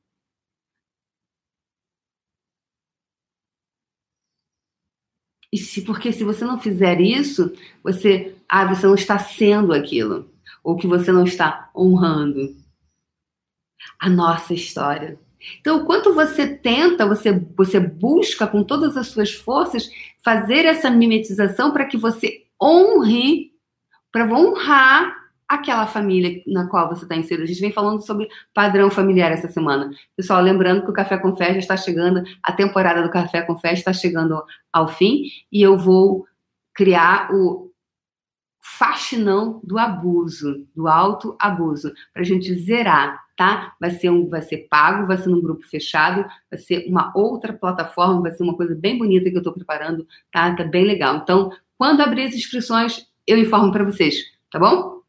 E 5.52 5.58
se, 5.58 5.82
porque 5.82 6.14
se 6.14 6.24
você 6.24 6.46
não 6.46 6.60
fizer 6.60 7.02
isso, 7.02 7.52
você, 7.84 8.36
ah, 8.48 8.66
você 8.66 8.86
não 8.86 8.96
está 8.96 9.18
sendo 9.18 9.74
aquilo, 9.74 10.32
ou 10.64 10.78
que 10.78 10.86
você 10.86 11.12
não 11.12 11.24
está 11.24 11.70
honrando 11.76 12.56
a 14.00 14.10
nossa 14.10 14.54
história. 14.54 15.20
Então, 15.60 15.78
o 15.78 15.86
quanto 15.86 16.14
você 16.14 16.48
tenta, 16.48 17.08
você, 17.08 17.32
você 17.56 17.80
busca 17.80 18.46
com 18.46 18.64
todas 18.64 18.98
as 18.98 19.08
suas 19.08 19.32
forças 19.34 19.90
fazer 20.24 20.66
essa 20.66 20.90
mimetização 20.90 21.72
para 21.72 21.86
que 21.86 21.98
você 21.98 22.44
honre, 22.62 23.52
para 24.12 24.26
honrar 24.26 25.20
aquela 25.48 25.88
família 25.88 26.44
na 26.46 26.68
qual 26.68 26.88
você 26.88 27.04
está 27.04 27.16
inserido. 27.16 27.44
A 27.44 27.48
gente 27.48 27.62
vem 27.62 27.72
falando 27.72 28.06
sobre 28.06 28.30
padrão 28.54 28.92
familiar 28.92 29.32
essa 29.32 29.48
semana. 29.48 29.90
Pessoal, 30.16 30.42
lembrando 30.42 30.84
que 30.84 30.92
o 30.92 30.94
Café 30.94 31.18
com 31.18 31.36
Fé 31.36 31.54
já 31.54 31.60
está 31.60 31.76
chegando, 31.76 32.24
a 32.44 32.52
temporada 32.52 33.02
do 33.02 33.10
Café 33.10 33.42
com 33.42 33.58
Fé 33.58 33.74
está 33.74 33.92
chegando 33.92 34.44
ao 34.72 34.88
fim 34.88 35.24
e 35.52 35.62
eu 35.62 35.76
vou 35.76 36.28
criar 36.76 37.34
o 37.34 37.69
faxinão 38.78 39.60
do 39.64 39.78
abuso, 39.78 40.68
do 40.76 40.88
alto 40.88 41.36
abuso, 41.40 41.92
para 42.14 42.22
a 42.22 42.26
gente 42.26 42.54
zerar 42.56 43.20
tá? 43.40 43.74
Vai 43.80 43.92
ser 43.92 44.10
um, 44.10 44.28
vai 44.28 44.42
ser 44.42 44.68
pago, 44.70 45.08
vai 45.08 45.18
ser 45.18 45.30
num 45.30 45.42
grupo 45.42 45.66
fechado, 45.66 46.30
vai 46.52 46.60
ser 46.60 46.86
uma 46.90 47.10
outra 47.16 47.54
plataforma, 47.54 48.22
vai 48.22 48.32
ser 48.32 48.44
uma 48.44 48.54
coisa 48.54 48.76
bem 48.76 48.98
bonita 48.98 49.30
que 49.30 49.36
eu 49.38 49.40
estou 49.40 49.54
preparando, 49.54 50.06
tá? 50.30 50.54
Tá 50.54 50.66
bem 50.66 50.84
legal. 50.84 51.16
Então, 51.16 51.50
quando 51.78 52.02
abrir 52.02 52.24
as 52.24 52.36
inscrições, 52.36 53.08
eu 53.26 53.38
informo 53.38 53.72
para 53.72 53.86
vocês, 53.86 54.18
tá 54.52 54.60
bom? 54.60 55.00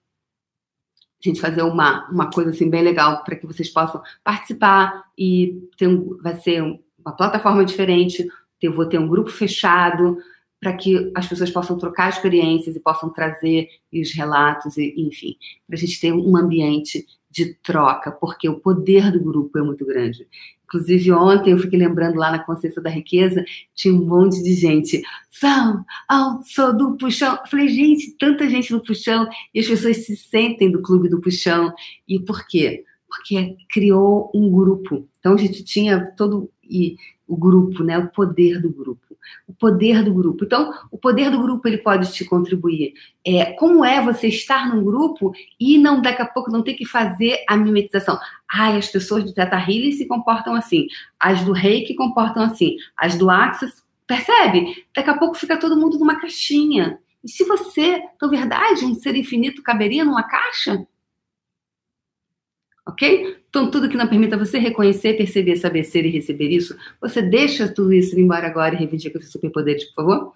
A 1.03 1.29
gente 1.29 1.41
fazer 1.41 1.63
uma, 1.63 2.09
uma 2.09 2.31
coisa 2.31 2.51
assim 2.51 2.71
bem 2.71 2.83
legal 2.83 3.25
para 3.25 3.35
que 3.35 3.49
vocês 3.49 3.69
possam 3.69 4.01
participar 4.23 5.07
e 5.19 5.69
ter 5.77 5.89
um, 5.89 6.17
vai 6.23 6.37
ser 6.37 6.63
uma 7.05 7.17
plataforma 7.17 7.65
diferente. 7.65 8.29
Eu 8.63 8.73
vou 8.73 8.87
ter 8.87 9.01
um 9.01 9.09
grupo 9.09 9.29
fechado 9.29 10.19
para 10.61 10.75
que 10.75 11.11
as 11.15 11.27
pessoas 11.27 11.51
possam 11.51 11.79
trocar 11.79 12.11
experiências 12.11 12.77
e 12.77 12.81
possam 12.81 13.09
trazer 13.11 13.69
os 13.93 14.13
relatos, 14.13 14.77
e, 14.77 14.95
enfim, 14.99 15.37
para 15.67 15.77
a 15.77 15.79
gente 15.79 15.99
ter 15.99 16.13
um 16.13 16.37
ambiente 16.37 17.07
de 17.31 17.55
troca, 17.55 18.13
porque 18.13 18.49
o 18.49 18.61
poder 18.61 19.11
do 19.11 19.21
grupo 19.21 19.59
é 19.59 19.63
muito 19.63 19.87
grande. 19.87 20.27
Inclusive, 20.65 21.13
ontem 21.13 21.51
eu 21.53 21.59
fiquei 21.59 21.79
lembrando 21.79 22.17
lá 22.17 22.31
na 22.31 22.39
Consciência 22.39 22.83
da 22.83 22.91
Riqueza, 22.91 23.45
tinha 23.75 23.95
um 23.95 24.05
monte 24.05 24.43
de 24.43 24.53
gente. 24.55 25.03
São, 25.29 25.85
oh, 26.11 26.43
sou 26.45 26.77
do 26.77 26.97
Puxão. 26.97 27.39
Falei, 27.51 27.69
gente, 27.69 28.17
tanta 28.19 28.49
gente 28.49 28.73
do 28.73 28.83
Puxão, 28.83 29.29
e 29.55 29.61
as 29.61 29.67
pessoas 29.67 30.05
se 30.05 30.17
sentem 30.17 30.71
do 30.71 30.83
Clube 30.83 31.09
do 31.09 31.21
Puxão. 31.21 31.73
E 32.07 32.21
por 32.21 32.47
quê? 32.47 32.85
Porque 33.09 33.57
criou 33.69 34.31
um 34.35 34.51
grupo. 34.51 35.09
Então, 35.19 35.35
a 35.35 35.37
gente 35.37 35.65
tinha 35.65 36.13
todo 36.17 36.51
e 36.63 36.97
o 37.27 37.37
grupo, 37.37 37.83
né? 37.83 37.99
O 37.99 38.09
poder 38.09 38.61
do 38.61 38.71
grupo 38.71 39.10
o 39.47 39.53
poder 39.53 40.03
do 40.03 40.13
grupo. 40.13 40.45
Então, 40.45 40.73
o 40.91 40.99
poder 40.99 41.31
do 41.31 41.41
grupo 41.41 41.67
ele 41.67 41.79
pode 41.79 42.13
te 42.13 42.25
contribuir. 42.25 42.95
É, 43.27 43.53
como 43.53 43.85
é 43.85 44.01
você 44.01 44.29
estar 44.29 44.69
num 44.69 44.85
grupo 44.85 45.33
e 45.59 45.79
não 45.79 46.01
daqui 46.01 46.23
a 46.23 46.27
pouco 46.27 46.51
não 46.51 46.63
ter 46.63 46.75
que 46.75 46.85
fazer 46.85 47.45
a 47.49 47.57
mimetização? 47.57 48.19
Ai, 48.53 48.77
as 48.77 48.89
pessoas 48.89 49.25
do 49.25 49.33
Teta 49.33 49.57
Healing 49.57 49.93
se 49.93 50.07
comportam 50.07 50.55
assim, 50.55 50.87
as 51.19 51.45
do 51.45 51.53
Reiki 51.53 51.95
comportam 51.95 52.43
assim, 52.43 52.77
as 52.97 53.17
do 53.17 53.31
Axis, 53.31 53.83
percebe? 54.07 54.85
Daqui 54.95 55.11
a 55.11 55.19
pouco 55.19 55.35
fica 55.35 55.57
todo 55.57 55.77
mundo 55.77 55.99
numa 55.99 56.21
caixinha. 56.21 56.99
E 57.23 57.29
se 57.29 57.45
você, 57.45 58.03
na 58.21 58.29
verdade, 58.29 58.85
um 58.85 58.95
ser 58.95 59.15
infinito 59.15 59.63
caberia 59.63 60.05
numa 60.05 60.23
caixa? 60.23 60.87
Ok? 62.91 63.43
Então, 63.49 63.71
tudo 63.71 63.89
que 63.89 63.97
não 63.97 64.07
permita 64.07 64.37
você 64.37 64.59
reconhecer, 64.59 65.15
perceber, 65.17 65.57
saber 65.57 65.85
ser 65.85 66.05
e 66.05 66.11
receber 66.11 66.49
isso, 66.51 66.77
você 67.01 67.21
deixa 67.23 67.69
tudo 67.69 67.93
isso 67.93 68.17
ir 68.17 68.23
embora 68.23 68.47
agora 68.47 68.75
e 68.75 68.79
reivindica 68.79 69.19
os 69.19 69.31
superpoderes, 69.31 69.85
por 69.87 69.95
favor? 69.95 70.33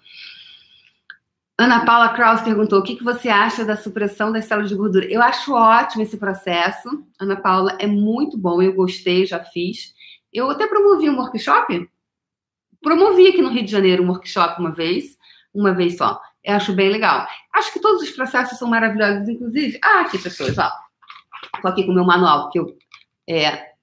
Ana 1.57 1.85
Paula 1.85 2.09
Kraus 2.09 2.41
perguntou: 2.41 2.79
o 2.79 2.83
que, 2.83 2.95
que 2.95 3.03
você 3.03 3.29
acha 3.29 3.63
da 3.63 3.77
supressão 3.77 4.31
das 4.31 4.45
células 4.45 4.69
de 4.69 4.75
gordura? 4.75 5.05
Eu 5.05 5.21
acho 5.21 5.53
ótimo 5.53 6.03
esse 6.03 6.17
processo. 6.17 6.89
Ana 7.19 7.37
Paula, 7.37 7.77
é 7.79 7.87
muito 7.87 8.37
bom, 8.37 8.61
eu 8.61 8.73
gostei, 8.73 9.25
já 9.25 9.39
fiz. 9.39 9.93
Eu 10.33 10.49
até 10.49 10.67
promovi 10.67 11.09
um 11.09 11.17
workshop. 11.17 11.89
Promovi 12.81 13.29
aqui 13.29 13.41
no 13.41 13.49
Rio 13.49 13.63
de 13.63 13.71
Janeiro 13.71 14.03
um 14.03 14.09
workshop 14.09 14.59
uma 14.59 14.71
vez, 14.71 15.17
uma 15.53 15.73
vez 15.73 15.95
só. 15.95 16.19
Eu 16.43 16.55
acho 16.55 16.73
bem 16.73 16.89
legal. 16.89 17.25
Acho 17.53 17.71
que 17.71 17.79
todos 17.79 18.03
os 18.03 18.11
processos 18.11 18.59
são 18.59 18.67
maravilhosos, 18.67 19.27
inclusive. 19.29 19.79
Ah, 19.81 20.01
aqui, 20.01 20.19
pessoas, 20.19 20.57
ó. 20.57 20.69
Estou 21.55 21.71
aqui 21.71 21.83
com 21.83 21.91
o 21.91 21.95
meu 21.95 22.05
manual, 22.05 22.49
que 22.49 22.59
eu. 22.59 22.77
É, 23.27 23.73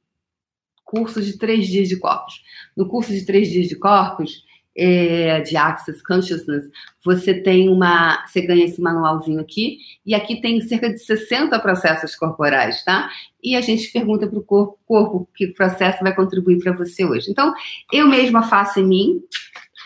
curso 0.85 1.22
de 1.22 1.38
três 1.38 1.66
dias 1.66 1.88
de 1.88 1.96
corpos. 1.98 2.42
No 2.77 2.87
curso 2.87 3.12
de 3.12 3.25
três 3.25 3.51
dias 3.51 3.66
de 3.66 3.77
corpos, 3.77 4.44
é, 4.77 5.40
de 5.40 5.57
Access 5.57 6.03
Consciousness, 6.03 6.68
você 7.05 7.35
tem 7.35 7.68
uma. 7.68 8.25
Você 8.27 8.42
ganha 8.42 8.64
esse 8.64 8.81
manualzinho 8.81 9.40
aqui, 9.40 9.79
e 10.05 10.14
aqui 10.14 10.40
tem 10.40 10.61
cerca 10.61 10.90
de 10.90 10.98
60 10.98 11.59
processos 11.61 12.14
corporais, 12.14 12.83
tá? 12.85 13.11
E 13.42 13.57
a 13.57 13.61
gente 13.61 13.90
pergunta 13.92 14.27
para 14.27 14.38
o 14.38 14.42
corpo, 14.42 14.79
corpo 14.87 15.29
que 15.35 15.48
processo 15.48 16.03
vai 16.03 16.14
contribuir 16.14 16.59
para 16.59 16.72
você 16.72 17.05
hoje. 17.05 17.31
Então, 17.31 17.53
eu 17.92 18.07
mesma 18.09 18.42
faço 18.42 18.81
em 18.81 18.87
mim, 18.87 19.22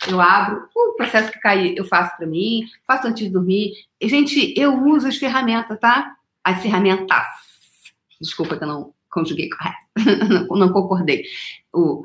eu 0.09 0.21
abro, 0.21 0.69
o 0.75 0.95
processo 0.95 1.33
que 1.33 1.41
cair 1.41 1.77
eu 1.77 1.85
faço 1.85 2.17
para 2.17 2.27
mim, 2.27 2.65
faço 2.87 3.07
antes 3.07 3.25
de 3.25 3.31
dormir. 3.31 3.73
Gente, 4.03 4.55
eu 4.57 4.85
uso 4.85 5.09
as 5.09 5.17
ferramentas, 5.17 5.79
tá? 5.79 6.15
As 6.45 6.63
ferramentas 6.63 7.46
Desculpa 8.21 8.57
que 8.57 8.65
eu 8.65 8.69
não 8.69 8.95
conjuguei 9.11 9.49
correto, 9.49 10.49
não, 10.55 10.73
concordei. 10.73 11.25
O, 11.73 12.03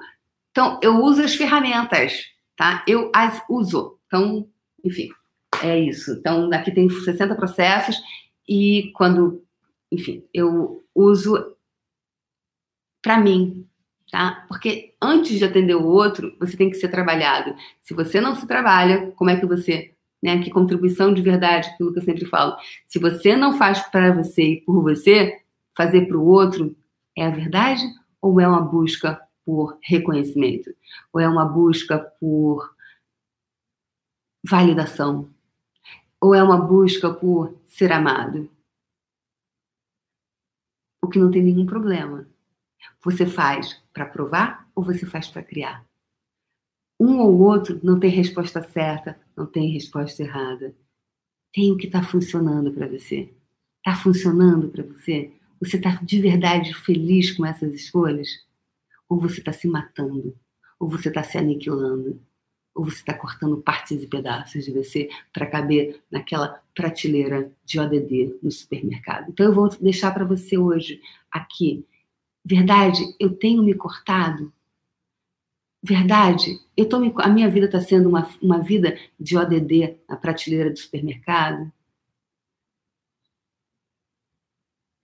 então, 0.52 0.80
eu 0.82 1.02
uso 1.04 1.22
as 1.22 1.36
ferramentas, 1.36 2.26
tá? 2.56 2.84
Eu 2.88 3.12
as 3.14 3.42
uso. 3.50 3.98
Então, 4.08 4.48
enfim, 4.84 5.10
é 5.64 5.80
isso. 5.80 6.12
Então, 6.12 6.50
aqui 6.54 6.72
tem 6.72 6.90
60 6.90 7.36
processos 7.36 7.98
e 8.48 8.92
quando, 8.96 9.44
enfim, 9.92 10.24
eu 10.34 10.84
uso 10.96 11.56
para 13.02 13.20
mim, 13.20 13.68
tá? 14.12 14.46
Porque 14.48 14.94
antes 15.02 15.38
de 15.38 15.46
atender 15.46 15.76
o 15.76 15.88
outro, 15.88 16.36
você 16.40 16.56
tem 16.56 16.70
que 16.70 16.76
ser 16.76 16.90
trabalhado. 16.90 17.56
Se 17.82 17.94
você 17.94 18.22
não 18.22 18.36
se 18.36 18.46
trabalha, 18.48 19.12
como 19.16 19.30
é 19.30 19.40
que 19.40 19.46
você, 19.46 19.94
né? 20.22 20.42
Que 20.42 20.50
contribuição 20.50 21.14
de 21.14 21.22
verdade, 21.22 21.70
aquilo 21.70 21.94
que 21.94 22.00
eu 22.00 22.04
sempre 22.04 22.26
falo. 22.26 22.56
Se 22.88 23.00
você 23.00 23.36
não 23.36 23.58
faz 23.58 23.82
para 23.90 24.14
você 24.14 24.44
e 24.44 24.62
por 24.62 24.82
você, 24.82 25.42
fazer 25.76 26.08
para 26.08 26.18
o 26.18 26.26
outro 26.26 26.76
é 27.18 27.26
a 27.26 27.30
verdade 27.30 27.84
ou 28.22 28.40
é 28.40 28.48
uma 28.48 28.62
busca 28.62 29.22
por 29.46 29.78
reconhecimento? 29.82 30.74
Ou 31.12 31.20
é 31.20 31.28
uma 31.28 31.46
busca 31.46 32.00
por 32.20 32.76
validação? 34.44 35.30
Ou 36.20 36.36
é 36.36 36.44
uma 36.44 36.58
busca 36.58 37.14
por 37.14 37.60
ser 37.66 37.92
amado? 37.92 38.50
O 41.02 41.08
que 41.08 41.20
não 41.20 41.32
tem 41.32 41.42
nenhum 41.42 41.66
problema. 41.66 42.28
Você 43.04 43.26
faz 43.26 43.82
para 43.92 44.06
provar 44.06 44.70
ou 44.76 44.84
você 44.84 45.06
faz 45.06 45.28
para 45.28 45.44
criar? 45.44 45.86
Um 47.00 47.20
ou 47.20 47.40
outro 47.40 47.80
não 47.84 48.00
tem 48.00 48.12
resposta 48.12 48.62
certa, 48.62 49.20
não 49.36 49.48
tem 49.48 49.72
resposta 49.72 50.22
errada. 50.22 50.76
Tem 51.52 51.72
o 51.72 51.78
que 51.78 51.88
está 51.88 52.04
funcionando 52.04 52.72
para 52.72 52.88
você. 52.88 53.34
Está 53.80 54.00
funcionando 54.00 54.70
para 54.70 54.84
você? 54.84 55.34
Você 55.62 55.78
está 55.78 55.92
de 56.02 56.20
verdade 56.20 56.74
feliz 56.74 57.32
com 57.32 57.46
essas 57.46 57.74
escolhas? 57.74 58.28
Ou 59.08 59.20
você 59.20 59.40
está 59.40 59.54
se 59.54 59.68
matando? 59.68 60.36
Ou 60.80 60.90
você 60.90 61.10
está 61.10 61.24
se 61.24 61.38
aniquilando? 61.38 62.20
Ou 62.74 62.86
você 62.86 62.98
está 62.98 63.14
cortando 63.14 63.62
partes 63.62 64.02
e 64.02 64.08
pedaços 64.08 64.66
de 64.66 64.72
você 64.72 65.10
para 65.32 65.46
caber 65.46 66.02
naquela 66.10 66.62
prateleira 66.74 67.52
de 67.64 67.80
ODD 67.80 68.40
no 68.42 68.52
supermercado? 68.52 69.30
Então 69.30 69.46
eu 69.46 69.54
vou 69.54 69.70
deixar 69.70 70.12
para 70.12 70.26
você 70.26 70.58
hoje 70.58 71.00
aqui. 71.30 71.86
Verdade, 72.44 73.04
eu 73.20 73.30
tenho 73.30 73.62
me 73.62 73.76
cortado? 73.76 74.52
verdade, 75.84 76.60
eu 76.78 76.88
tô 76.88 77.00
me, 77.00 77.12
a 77.18 77.30
minha 77.30 77.50
vida 77.50 77.66
está 77.66 77.82
sendo 77.82 78.08
uma, 78.08 78.30
uma 78.42 78.60
vida 78.60 78.98
de 79.20 79.36
ODD 79.36 79.98
na 80.08 80.16
prateleira 80.16 80.70
do 80.70 80.78
supermercado? 80.78 81.72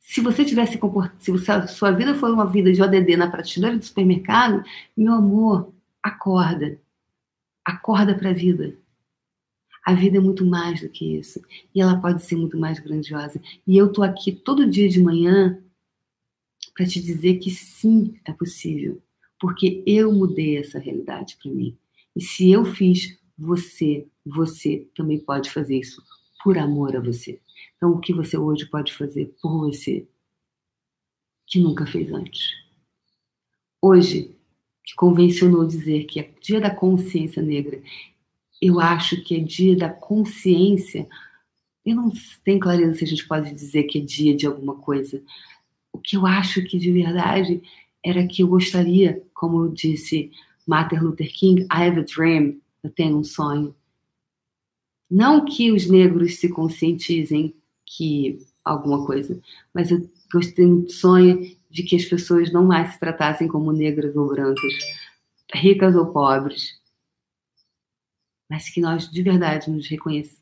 Se 0.09 0.21
você 0.21 0.45
tivesse 0.45 0.79
se 1.19 1.31
você, 1.31 1.67
sua 1.67 1.91
vida 1.91 2.15
for 2.15 2.31
uma 2.31 2.45
vida 2.45 2.71
de 2.71 2.81
ODD 2.81 3.17
na 3.17 3.29
prateleira 3.29 3.77
do 3.77 3.83
supermercado, 3.83 4.63
meu 4.95 5.13
amor, 5.13 5.73
acorda. 6.01 6.79
Acorda 7.65 8.15
para 8.15 8.29
a 8.29 8.33
vida. 8.33 8.77
A 9.85 9.93
vida 9.93 10.17
é 10.17 10.21
muito 10.21 10.45
mais 10.45 10.79
do 10.79 10.89
que 10.89 11.17
isso. 11.17 11.41
E 11.75 11.81
ela 11.81 11.99
pode 11.99 12.23
ser 12.23 12.37
muito 12.37 12.57
mais 12.57 12.79
grandiosa. 12.79 13.41
E 13.67 13.77
eu 13.77 13.91
tô 13.91 14.01
aqui 14.01 14.31
todo 14.31 14.69
dia 14.69 14.87
de 14.87 15.01
manhã 15.01 15.61
para 16.73 16.85
te 16.85 17.01
dizer 17.01 17.39
que 17.39 17.51
sim, 17.51 18.17
é 18.23 18.31
possível 18.31 19.01
porque 19.39 19.83
eu 19.85 20.11
mudei 20.11 20.57
essa 20.57 20.79
realidade 20.79 21.37
para 21.41 21.51
mim. 21.51 21.77
E 22.15 22.21
se 22.21 22.49
eu 22.49 22.65
fiz, 22.65 23.17
você, 23.37 24.07
você 24.25 24.87
também 24.95 25.19
pode 25.19 25.51
fazer 25.51 25.77
isso 25.77 26.01
por 26.43 26.57
amor 26.57 26.95
a 26.95 26.99
você. 26.99 27.39
Então, 27.77 27.91
o 27.91 27.99
que 27.99 28.11
você 28.11 28.37
hoje 28.37 28.65
pode 28.65 28.93
fazer 28.93 29.35
por 29.41 29.59
você 29.59 30.07
que 31.45 31.59
nunca 31.59 31.85
fez 31.85 32.11
antes? 32.11 32.53
Hoje, 33.81 34.35
que 34.83 34.95
convencionou 34.95 35.65
dizer 35.65 36.05
que 36.05 36.19
é 36.19 36.31
dia 36.41 36.59
da 36.59 36.73
consciência 36.73 37.41
negra, 37.41 37.81
eu 38.61 38.79
acho 38.79 39.23
que 39.23 39.35
é 39.35 39.39
dia 39.39 39.75
da 39.75 39.89
consciência. 39.89 41.07
Eu 41.85 41.95
não 41.95 42.11
tenho 42.43 42.59
clareza 42.59 42.95
se 42.95 43.03
a 43.03 43.07
gente 43.07 43.27
pode 43.27 43.53
dizer 43.53 43.83
que 43.83 43.99
é 43.99 44.01
dia 44.01 44.35
de 44.35 44.47
alguma 44.47 44.75
coisa. 44.75 45.21
O 45.93 45.99
que 45.99 46.17
eu 46.17 46.25
acho 46.25 46.63
que 46.63 46.79
de 46.79 46.91
verdade 46.91 47.61
era 48.03 48.25
que 48.25 48.41
eu 48.41 48.47
gostaria, 48.47 49.23
como 49.33 49.69
disse 49.69 50.31
Martin 50.65 50.95
Luther 50.95 51.31
King, 51.31 51.61
I 51.63 51.87
have 51.87 51.99
a 51.99 52.03
dream, 52.03 52.59
eu 52.83 52.89
tenho 52.89 53.17
um 53.17 53.23
sonho. 53.23 53.75
Não 55.09 55.45
que 55.45 55.71
os 55.71 55.87
negros 55.87 56.39
se 56.39 56.49
conscientizem 56.49 57.53
que 57.87 58.45
alguma 58.63 59.05
coisa, 59.05 59.41
mas 59.73 59.89
eu 59.89 60.09
tenho 60.53 60.83
um 60.83 60.89
sonho 60.89 61.57
de 61.69 61.83
que 61.83 61.95
as 61.95 62.03
pessoas 62.03 62.51
não 62.51 62.65
mais 62.65 62.93
se 62.93 62.99
tratassem 62.99 63.47
como 63.47 63.71
negras 63.71 64.15
ou 64.15 64.27
brancas, 64.27 64.73
ricas 65.53 65.95
ou 65.95 66.07
pobres, 66.07 66.79
mas 68.49 68.69
que 68.69 68.81
nós 68.81 69.09
de 69.09 69.23
verdade 69.23 69.71
nos 69.71 69.87
reconhece, 69.87 70.37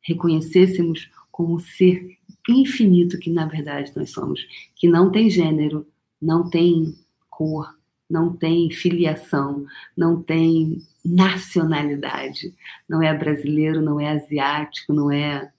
reconhecêssemos 0.00 1.10
como 1.30 1.60
ser 1.60 2.18
infinito 2.48 3.18
que 3.18 3.30
na 3.30 3.46
verdade 3.46 3.92
nós 3.94 4.10
somos, 4.10 4.40
que 4.74 4.88
não 4.88 5.12
tem 5.12 5.28
gênero, 5.28 5.86
não 6.20 6.48
tem 6.48 6.96
cor, 7.28 7.76
não 8.08 8.34
tem 8.34 8.70
filiação, 8.70 9.66
não 9.96 10.22
tem 10.22 10.82
nacionalidade. 11.04 12.54
Não 12.88 13.02
é 13.02 13.12
brasileiro, 13.16 13.82
não 13.82 14.00
é 14.00 14.10
asiático, 14.10 14.92
não 14.92 15.10
é 15.10 15.52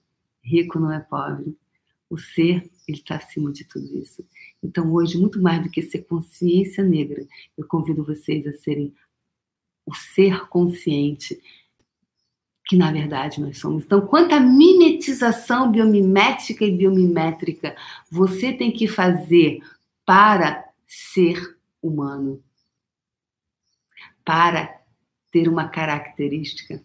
rico, 0.48 0.80
não 0.80 0.92
é 0.92 1.00
pobre. 1.00 1.56
O 2.10 2.16
ser, 2.16 2.70
ele 2.86 2.98
está 2.98 3.16
acima 3.16 3.52
de 3.52 3.64
tudo 3.64 3.96
isso. 3.98 4.24
Então, 4.62 4.92
hoje, 4.92 5.18
muito 5.18 5.40
mais 5.42 5.62
do 5.62 5.70
que 5.70 5.82
ser 5.82 6.04
consciência 6.04 6.82
negra, 6.82 7.26
eu 7.56 7.66
convido 7.66 8.04
vocês 8.04 8.46
a 8.46 8.52
serem 8.52 8.94
o 9.84 9.94
ser 9.94 10.48
consciente 10.48 11.40
que 12.68 12.76
na 12.76 12.92
verdade 12.92 13.40
nós 13.40 13.58
somos. 13.58 13.84
Então, 13.84 14.02
quanto 14.02 14.34
à 14.34 14.40
mimetização 14.40 15.72
biomimética 15.72 16.66
e 16.66 16.76
biomimétrica 16.76 17.74
você 18.10 18.52
tem 18.52 18.70
que 18.70 18.86
fazer 18.86 19.60
para 20.04 20.68
ser 20.86 21.56
humano 21.82 22.42
para 24.22 24.82
ter 25.30 25.48
uma 25.48 25.68
característica, 25.68 26.84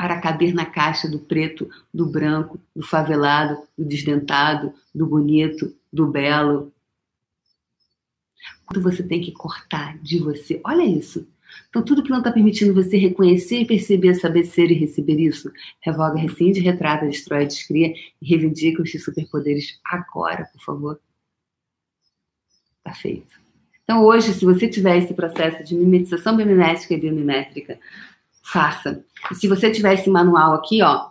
para 0.00 0.18
caber 0.18 0.54
na 0.54 0.64
caixa 0.64 1.06
do 1.06 1.18
preto, 1.18 1.68
do 1.92 2.06
branco, 2.06 2.58
do 2.74 2.82
favelado, 2.82 3.62
do 3.76 3.84
desdentado, 3.84 4.72
do 4.94 5.06
bonito, 5.06 5.76
do 5.92 6.06
belo. 6.06 6.72
Quanto 8.64 8.80
você 8.80 9.02
tem 9.02 9.20
que 9.20 9.30
cortar 9.30 9.98
de 9.98 10.18
você. 10.18 10.58
Olha 10.64 10.84
isso. 10.84 11.28
Então, 11.68 11.82
tudo 11.82 12.02
que 12.02 12.08
não 12.08 12.20
está 12.20 12.32
permitindo 12.32 12.72
você 12.72 12.96
reconhecer, 12.96 13.66
perceber, 13.66 14.14
saber 14.14 14.44
ser 14.44 14.70
e 14.70 14.74
receber 14.74 15.20
isso, 15.20 15.52
revoga, 15.82 16.18
rescinde, 16.18 16.60
retrata, 16.60 17.06
destrói, 17.06 17.44
descria 17.44 17.92
e 18.22 18.26
reivindica 18.26 18.82
os 18.82 18.90
seus 18.90 19.04
superpoderes 19.04 19.78
agora, 19.84 20.48
por 20.50 20.62
favor. 20.62 21.00
Tá 22.82 22.94
feito. 22.94 23.38
Então, 23.82 24.02
hoje, 24.02 24.32
se 24.32 24.46
você 24.46 24.66
tiver 24.66 24.96
esse 24.96 25.12
processo 25.12 25.62
de 25.62 25.74
mimetização 25.74 26.34
biomimética 26.34 26.94
e 26.94 27.00
biomimétrica, 27.00 27.78
faça. 28.50 29.04
E 29.30 29.34
se 29.34 29.46
você 29.46 29.70
tiver 29.70 29.94
esse 29.94 30.10
manual 30.10 30.54
aqui, 30.54 30.82
ó, 30.82 31.08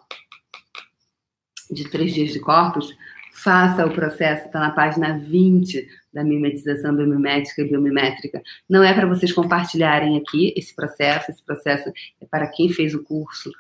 de 1.71 1.89
três 1.89 2.13
dias 2.13 2.34
de 2.34 2.39
corpos, 2.39 2.95
faça 3.32 3.86
o 3.86 3.93
processo, 3.93 4.47
está 4.47 4.60
na 4.60 4.71
página 4.71 5.17
20 5.17 5.88
da 6.13 6.23
mimetização 6.23 6.95
biomimética 6.95 7.62
e 7.62 7.69
biomimétrica. 7.69 8.41
Não 8.67 8.84
é 8.84 8.93
para 8.93 9.08
vocês 9.08 9.32
compartilharem 9.32 10.17
aqui 10.17 10.54
esse 10.58 10.75
processo, 10.75 11.32
esse 11.32 11.43
processo 11.43 11.89
é 12.19 12.25
para 12.25 12.47
quem 12.47 12.69
fez 12.69 12.93
o 12.93 13.04
curso, 13.04 13.52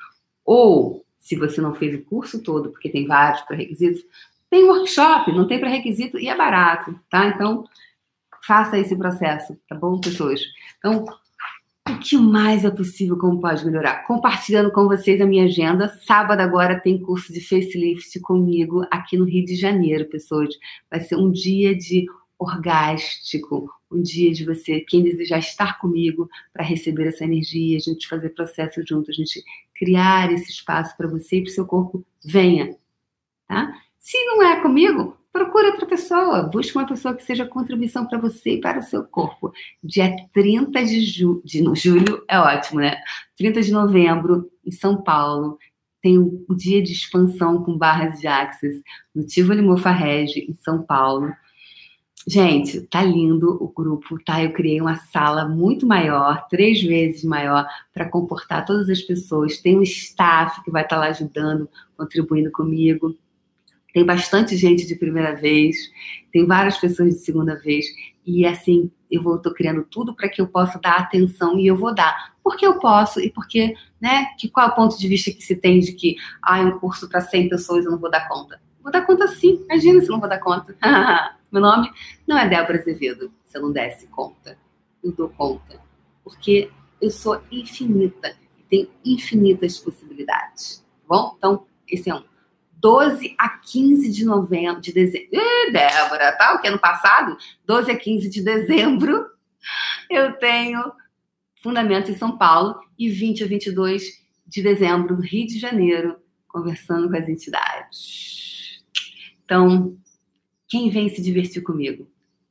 ou 0.43 1.05
se 1.17 1.35
você 1.35 1.61
não 1.61 1.75
fez 1.75 1.93
o 1.93 2.03
curso 2.03 2.41
todo, 2.41 2.71
porque 2.71 2.89
tem 2.89 3.05
vários 3.05 3.41
pré-requisitos, 3.41 4.03
tem 4.49 4.63
workshop, 4.63 5.31
não 5.31 5.47
tem 5.47 5.59
pré-requisito 5.59 6.17
e 6.17 6.27
é 6.27 6.35
barato, 6.35 6.99
tá? 7.09 7.27
Então, 7.27 7.63
faça 8.45 8.79
esse 8.79 8.95
processo, 8.95 9.55
tá 9.69 9.75
bom, 9.75 9.99
pessoas? 10.01 10.41
Então, 10.79 11.05
o 11.87 11.99
que 11.99 12.17
mais 12.17 12.63
é 12.63 12.71
possível, 12.71 13.17
como 13.17 13.39
pode 13.39 13.65
melhorar? 13.65 14.03
Compartilhando 14.05 14.71
com 14.71 14.87
vocês 14.87 15.19
a 15.19 15.25
minha 15.25 15.45
agenda. 15.45 15.89
Sábado 16.05 16.39
agora 16.39 16.79
tem 16.79 17.01
curso 17.01 17.33
de 17.33 17.41
facelift 17.41 18.19
comigo 18.21 18.85
aqui 18.89 19.17
no 19.17 19.25
Rio 19.25 19.45
de 19.45 19.55
Janeiro, 19.55 20.09
pessoas. 20.09 20.55
Vai 20.89 21.01
ser 21.01 21.15
um 21.15 21.31
dia 21.31 21.75
de 21.75 22.05
orgástico, 22.37 23.69
um 23.91 24.01
dia 24.01 24.31
de 24.31 24.45
você, 24.45 24.79
quem 24.81 25.03
desejar 25.03 25.39
estar 25.39 25.79
comigo 25.79 26.29
para 26.53 26.63
receber 26.63 27.07
essa 27.07 27.25
energia, 27.25 27.77
a 27.77 27.81
gente 27.81 28.07
fazer 28.07 28.29
processo 28.29 28.81
junto, 28.87 29.11
a 29.11 29.13
gente 29.13 29.43
criar 29.75 30.31
esse 30.31 30.49
espaço 30.49 30.95
para 30.95 31.07
você 31.07 31.37
e 31.37 31.43
para 31.43 31.49
o 31.49 31.53
seu 31.53 31.65
corpo, 31.65 32.05
venha, 32.23 32.75
tá? 33.47 33.73
Se 33.97 34.17
não 34.25 34.41
é 34.41 34.61
comigo, 34.61 35.17
procure 35.31 35.67
outra 35.67 35.85
pessoa, 35.85 36.43
busque 36.43 36.77
uma 36.77 36.87
pessoa 36.87 37.15
que 37.15 37.23
seja 37.23 37.45
contribuição 37.45 38.05
para 38.05 38.17
você 38.17 38.55
e 38.55 38.61
para 38.61 38.79
o 38.79 38.83
seu 38.83 39.03
corpo. 39.03 39.51
Dia 39.83 40.15
30 40.33 40.83
de, 40.83 41.01
ju 41.01 41.41
de 41.45 41.63
julho 41.75 42.23
é 42.27 42.39
ótimo, 42.39 42.79
né? 42.79 42.97
30 43.37 43.61
de 43.61 43.71
novembro, 43.71 44.49
em 44.65 44.71
São 44.71 45.01
Paulo, 45.01 45.57
tem 46.01 46.17
o, 46.17 46.45
o 46.47 46.55
dia 46.55 46.81
de 46.81 46.91
expansão 46.91 47.63
com 47.63 47.77
barras 47.77 48.19
de 48.19 48.27
axis 48.27 48.81
no 49.13 49.25
Tivoli 49.25 49.61
Mofarrege, 49.61 50.45
em 50.49 50.53
São 50.55 50.81
Paulo. 50.81 51.31
Gente, 52.27 52.81
tá 52.81 53.01
lindo 53.01 53.57
o 53.61 53.67
grupo, 53.69 54.17
tá? 54.23 54.43
Eu 54.43 54.51
criei 54.51 54.79
uma 54.79 54.95
sala 54.95 55.47
muito 55.47 55.87
maior, 55.87 56.47
três 56.47 56.81
vezes 56.81 57.23
maior, 57.23 57.65
para 57.93 58.09
comportar 58.09 58.65
todas 58.65 58.89
as 58.89 59.01
pessoas. 59.01 59.57
Tem 59.57 59.77
um 59.77 59.83
staff 59.83 60.61
que 60.63 60.71
vai 60.71 60.83
estar 60.83 60.97
tá 60.97 61.01
lá 61.01 61.07
ajudando, 61.07 61.69
contribuindo 61.97 62.51
comigo. 62.51 63.15
Tem 63.93 64.05
bastante 64.05 64.55
gente 64.55 64.85
de 64.85 64.95
primeira 64.95 65.35
vez, 65.35 65.77
tem 66.31 66.45
várias 66.45 66.77
pessoas 66.77 67.15
de 67.15 67.19
segunda 67.19 67.55
vez, 67.55 67.85
e 68.25 68.45
assim, 68.45 68.91
eu 69.09 69.23
vou 69.23 69.39
tô 69.39 69.51
criando 69.53 69.83
tudo 69.83 70.15
para 70.15 70.29
que 70.29 70.39
eu 70.39 70.47
possa 70.47 70.79
dar 70.79 70.97
atenção 70.97 71.57
e 71.57 71.65
eu 71.65 71.75
vou 71.75 71.93
dar. 71.93 72.35
Porque 72.43 72.65
eu 72.65 72.77
posso 72.77 73.19
e 73.19 73.31
porque, 73.31 73.73
né, 73.99 74.27
que 74.37 74.47
qual 74.47 74.67
é 74.67 74.71
o 74.71 74.75
ponto 74.75 74.97
de 74.97 75.07
vista 75.07 75.31
que 75.31 75.41
se 75.41 75.55
tem 75.55 75.79
de 75.79 75.93
que 75.93 76.15
ah, 76.41 76.61
um 76.61 76.77
curso 76.79 77.09
para 77.09 77.21
100 77.21 77.49
pessoas 77.49 77.85
eu 77.85 77.91
não 77.91 77.97
vou 77.97 78.11
dar 78.11 78.27
conta. 78.27 78.61
Vou 78.81 78.91
dar 78.91 79.05
conta 79.05 79.27
sim, 79.27 79.63
imagina 79.65 79.99
se 80.01 80.09
não 80.09 80.19
vou 80.19 80.29
dar 80.29 80.39
conta. 80.39 80.75
Meu 81.51 81.61
nome 81.61 81.91
não 82.27 82.37
é 82.37 82.47
Débora 82.47 82.79
Azevedo, 82.79 83.33
se 83.43 83.57
eu 83.57 83.63
não 83.63 83.71
desse 83.71 84.07
conta. 84.07 84.57
Eu 85.03 85.11
dou 85.11 85.29
conta. 85.29 85.81
Porque 86.23 86.69
eu 87.01 87.09
sou 87.09 87.41
infinita 87.51 88.35
e 88.59 88.63
tenho 88.63 88.89
infinitas 89.03 89.79
possibilidades. 89.79 90.85
Tá 91.01 91.15
bom? 91.15 91.33
Então, 91.37 91.65
esse 91.87 92.09
é 92.09 92.15
um. 92.15 92.23
12 92.79 93.35
a 93.37 93.49
15 93.49 94.09
de 94.09 94.25
novembro, 94.25 94.81
de 94.81 94.93
dezembro. 94.93 95.29
Ih, 95.33 95.71
Débora, 95.71 96.31
tá? 96.33 96.55
O 96.55 96.61
que 96.61 96.67
ano 96.67 96.79
passado? 96.79 97.37
12 97.65 97.91
a 97.91 97.97
15 97.97 98.29
de 98.29 98.41
dezembro, 98.41 99.25
eu 100.09 100.33
tenho 100.33 100.81
Fundamento 101.61 102.09
em 102.09 102.17
São 102.17 102.37
Paulo 102.37 102.79
e 102.97 103.09
20 103.09 103.43
a 103.43 103.47
22 103.47 104.03
de 104.47 104.63
dezembro 104.63 105.15
no 105.15 105.21
Rio 105.21 105.45
de 105.45 105.59
Janeiro, 105.59 106.15
conversando 106.47 107.09
com 107.09 107.17
as 107.17 107.27
entidades. 107.27 108.81
Então, 109.43 109.97
quem 110.67 110.89
vem 110.89 111.09
se 111.09 111.21
divertir 111.21 111.61
comigo? 111.61 112.09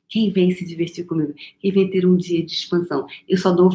Quem 0.09 0.31
vem 0.31 0.51
se 0.51 0.65
divertir 0.65 1.07
comigo? 1.07 1.35
Quem 1.59 1.73
vem 1.73 1.89
ter 1.89 2.07
um 2.07 2.17
dia 2.17 2.45
de 2.45 2.53
expansão? 2.53 3.07
Eu 3.27 3.39
só 3.39 3.53
dou 3.53 3.71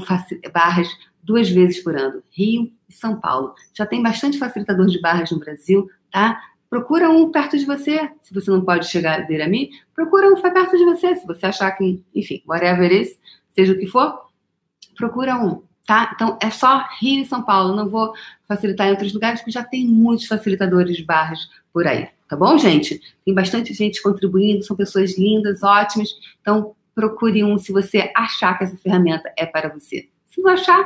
barras 0.54 0.88
duas 1.22 1.50
vezes 1.50 1.82
por 1.82 1.96
ano, 1.96 2.22
Rio 2.32 2.72
e 2.88 2.94
São 2.94 3.20
Paulo. 3.20 3.56
Já 3.74 3.86
tem 3.86 4.04
bastante 4.04 4.38
facilitador 4.38 4.88
de 4.88 5.00
barras 5.00 5.32
no 5.32 5.40
Brasil, 5.40 5.90
tá? 6.14 6.40
Procura 6.70 7.10
um 7.10 7.30
perto 7.30 7.58
de 7.58 7.66
você. 7.66 8.10
Se 8.22 8.34
você 8.34 8.50
não 8.50 8.64
pode 8.64 8.88
chegar 8.88 9.20
a 9.20 9.26
ver 9.26 9.42
a 9.42 9.48
mim, 9.48 9.70
procura 9.94 10.28
um 10.30 10.40
perto 10.40 10.78
de 10.78 10.86
você. 10.86 11.16
Se 11.16 11.26
você 11.26 11.48
achar 11.48 11.72
que, 11.72 12.02
enfim, 12.16 12.42
whatever 12.48 12.90
it 12.90 13.02
is, 13.02 13.20
seja 13.50 13.74
o 13.74 13.78
que 13.78 13.88
for, 13.88 14.28
procura 14.96 15.36
um, 15.36 15.64
tá? 15.86 16.12
Então 16.16 16.38
é 16.42 16.50
só 16.50 16.88
Rio 17.00 17.22
e 17.22 17.26
São 17.26 17.44
Paulo. 17.44 17.76
Não 17.76 17.90
vou 17.90 18.14
facilitar 18.48 18.88
em 18.88 18.92
outros 18.92 19.14
lugares, 19.14 19.42
porque 19.42 19.52
já 19.52 19.64
tem 19.64 19.86
muitos 19.86 20.28
facilitadores 20.28 20.96
de 20.96 21.04
barras 21.04 21.50
por 21.72 21.88
aí, 21.88 22.08
tá 22.30 22.36
bom, 22.36 22.58
gente? 22.58 23.02
Tem 23.26 23.34
bastante 23.34 23.74
gente 23.74 24.02
contribuindo, 24.02 24.64
são 24.64 24.76
pessoas 24.76 25.18
lindas, 25.18 25.64
ótimas. 25.64 26.10
Então 26.42 26.76
procure 26.94 27.44
um 27.44 27.58
se 27.58 27.72
você 27.72 28.12
achar 28.16 28.56
que 28.58 28.64
essa 28.64 28.78
ferramenta 28.78 29.32
é 29.36 29.46
para 29.46 29.70
você. 29.70 30.08
Se 30.28 30.42
não 30.42 30.52
achar, 30.52 30.86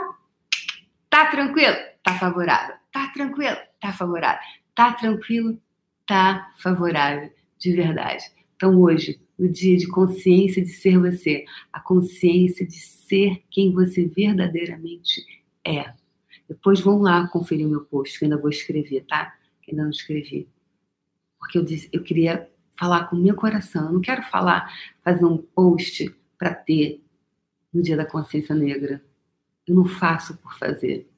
tá 1.10 1.26
tranquilo, 1.28 1.76
tá 2.04 2.14
favorável. 2.14 2.76
Tá 2.92 3.08
tranquilo, 3.14 3.58
tá 3.82 3.92
favorável. 3.92 4.42
Tá 4.78 4.94
tranquilo, 4.94 5.60
tá 6.06 6.54
favorável, 6.60 7.34
de 7.58 7.76
verdade. 7.76 8.24
Então 8.56 8.80
hoje 8.80 9.20
no 9.36 9.50
dia 9.52 9.76
de 9.76 9.88
consciência 9.88 10.64
de 10.64 10.70
ser 10.70 11.00
você, 11.00 11.46
a 11.74 11.80
consciência 11.80 12.64
de 12.64 12.80
ser 12.80 13.44
quem 13.50 13.72
você 13.72 14.06
verdadeiramente 14.06 15.26
é. 15.66 15.96
Depois 16.48 16.80
vão 16.80 17.00
lá 17.00 17.28
conferir 17.28 17.66
o 17.66 17.70
meu 17.72 17.86
post, 17.86 18.20
que 18.20 18.26
ainda 18.26 18.38
vou 18.38 18.52
escrever, 18.52 19.04
tá? 19.08 19.36
Que 19.64 19.72
ainda 19.72 19.82
não 19.82 19.90
escrevi. 19.90 20.48
Porque 21.40 21.58
eu, 21.58 21.66
disse, 21.66 21.90
eu 21.92 22.04
queria 22.04 22.48
falar 22.80 23.06
com 23.06 23.16
o 23.16 23.20
meu 23.20 23.34
coração. 23.34 23.88
Eu 23.88 23.94
não 23.94 24.02
quero 24.02 24.22
falar, 24.22 24.72
fazer 25.02 25.26
um 25.26 25.40
post 25.40 26.16
para 26.38 26.54
ter 26.54 27.04
no 27.74 27.82
dia 27.82 27.98
da 27.98 28.06
consciência 28.06 28.54
negra. 28.54 29.04
Eu 29.66 29.74
não 29.74 29.86
faço 29.86 30.38
por 30.38 30.54
fazer. 30.54 31.10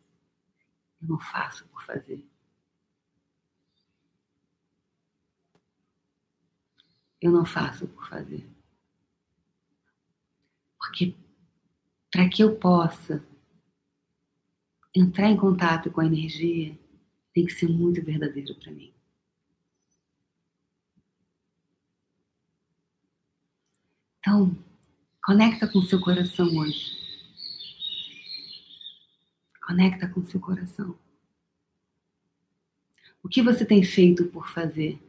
Eu 1.02 1.10
não 1.10 1.20
faço 1.20 1.68
por 1.68 1.84
fazer. 1.84 2.29
Eu 7.22 7.32
não 7.32 7.46
faço 7.46 7.88
por 7.88 8.08
fazer. 8.08 8.48
Porque 10.78 11.16
para 12.12 12.28
que 12.30 12.44
eu 12.44 12.56
possa 12.56 13.24
entrar 14.96 15.30
em 15.30 15.38
contato 15.38 15.92
com 15.92 16.02
a 16.02 16.06
energia, 16.06 16.78
tem 17.34 17.46
que 17.46 17.54
ser 17.54 17.68
muito 17.68 18.04
verdadeiro 18.04 18.56
para 18.56 18.72
mim. 18.72 18.94
Então, 24.20 24.56
conecta 25.24 25.68
com 25.68 25.80
o 25.80 25.84
seu 25.84 26.00
coração 26.00 26.48
hoje. 26.58 26.98
Conecta 29.66 30.10
com 30.10 30.20
o 30.20 30.26
seu 30.26 30.40
coração. 30.40 30.98
O 33.22 33.30
que 33.30 33.42
você 33.42 33.66
tem 33.66 33.84
feito 33.84 34.26
por 34.26 34.50
fazer? 34.50 35.00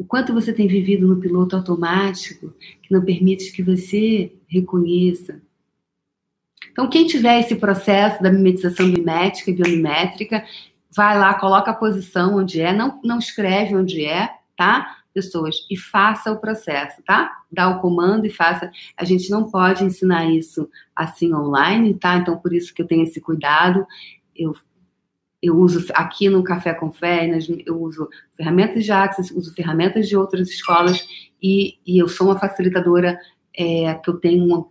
O 0.00 0.04
quanto 0.04 0.32
você 0.32 0.50
tem 0.50 0.66
vivido 0.66 1.06
no 1.06 1.20
piloto 1.20 1.54
automático 1.54 2.54
que 2.80 2.90
não 2.90 3.04
permite 3.04 3.52
que 3.52 3.62
você 3.62 4.32
reconheça. 4.48 5.42
Então, 6.72 6.88
quem 6.88 7.06
tiver 7.06 7.38
esse 7.38 7.54
processo 7.56 8.22
da 8.22 8.32
mimetização 8.32 8.86
mimética 8.86 9.50
e 9.50 9.54
biomimétrica, 9.54 10.42
vai 10.96 11.18
lá, 11.18 11.34
coloca 11.34 11.70
a 11.70 11.74
posição 11.74 12.36
onde 12.36 12.62
é, 12.62 12.72
não, 12.72 12.98
não 13.04 13.18
escreve 13.18 13.76
onde 13.76 14.02
é, 14.02 14.30
tá? 14.56 14.96
Pessoas, 15.12 15.56
e 15.70 15.76
faça 15.76 16.32
o 16.32 16.40
processo, 16.40 17.02
tá? 17.02 17.30
Dá 17.52 17.68
o 17.68 17.78
comando 17.78 18.24
e 18.24 18.30
faça. 18.30 18.72
A 18.96 19.04
gente 19.04 19.28
não 19.28 19.50
pode 19.50 19.84
ensinar 19.84 20.30
isso 20.30 20.66
assim 20.96 21.34
online, 21.34 21.92
tá? 21.92 22.16
Então, 22.16 22.38
por 22.38 22.54
isso 22.54 22.72
que 22.72 22.80
eu 22.80 22.86
tenho 22.86 23.02
esse 23.02 23.20
cuidado. 23.20 23.86
Eu 24.34 24.54
eu 25.42 25.56
uso 25.56 25.86
aqui 25.94 26.28
no 26.28 26.42
Café 26.42 26.74
com 26.74 26.92
Fé, 26.92 27.30
eu 27.64 27.80
uso 27.80 28.08
ferramentas 28.36 28.84
de 28.84 28.92
Access, 28.92 29.32
uso 29.34 29.54
ferramentas 29.54 30.08
de 30.08 30.16
outras 30.16 30.50
escolas 30.50 31.08
e, 31.42 31.78
e 31.86 31.98
eu 31.98 32.08
sou 32.08 32.28
uma 32.28 32.38
facilitadora 32.38 33.18
é, 33.54 33.94
que 33.94 34.10
eu 34.10 34.18
tenho, 34.18 34.44
uma, 34.44 34.68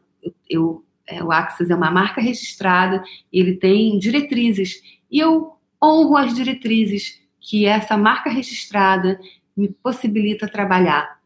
eu, 0.47 0.85
é, 1.07 1.23
o 1.23 1.31
Access 1.31 1.71
é 1.71 1.75
uma 1.75 1.89
marca 1.89 2.21
registrada, 2.21 3.03
ele 3.33 3.55
tem 3.55 3.97
diretrizes 3.97 4.79
e 5.09 5.19
eu 5.19 5.53
honro 5.83 6.15
as 6.15 6.35
diretrizes 6.35 7.19
que 7.39 7.65
essa 7.65 7.97
marca 7.97 8.29
registrada 8.29 9.19
me 9.57 9.69
possibilita 9.69 10.47
trabalhar. 10.47 11.19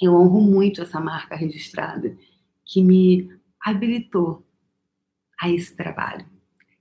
Eu 0.00 0.14
honro 0.14 0.40
muito 0.40 0.80
essa 0.80 1.00
marca 1.00 1.36
registrada 1.36 2.16
que 2.64 2.82
me 2.82 3.30
habilitou 3.60 4.46
a 5.38 5.50
esse 5.50 5.76
trabalho. 5.76 6.26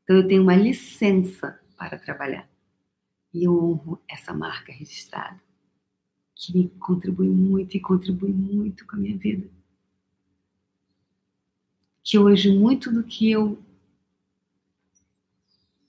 Então 0.04 0.16
eu 0.16 0.28
tenho 0.28 0.44
uma 0.44 0.56
licença 0.56 1.60
para 1.78 2.00
trabalhar. 2.00 2.48
E 3.34 3.44
eu 3.44 3.54
honro 3.54 4.02
essa 4.08 4.34
marca 4.34 4.72
registrada, 4.72 5.40
que 6.34 6.54
me 6.54 6.70
contribui 6.80 7.30
muito 7.30 7.76
e 7.76 7.80
contribui 7.80 8.32
muito 8.32 8.86
com 8.88 8.96
a 8.96 9.00
minha 9.00 9.18
vida. 9.18 9.48
Que 12.04 12.18
hoje 12.18 12.58
muito 12.58 12.92
do 12.92 13.04
que 13.04 13.30
eu 13.30 13.62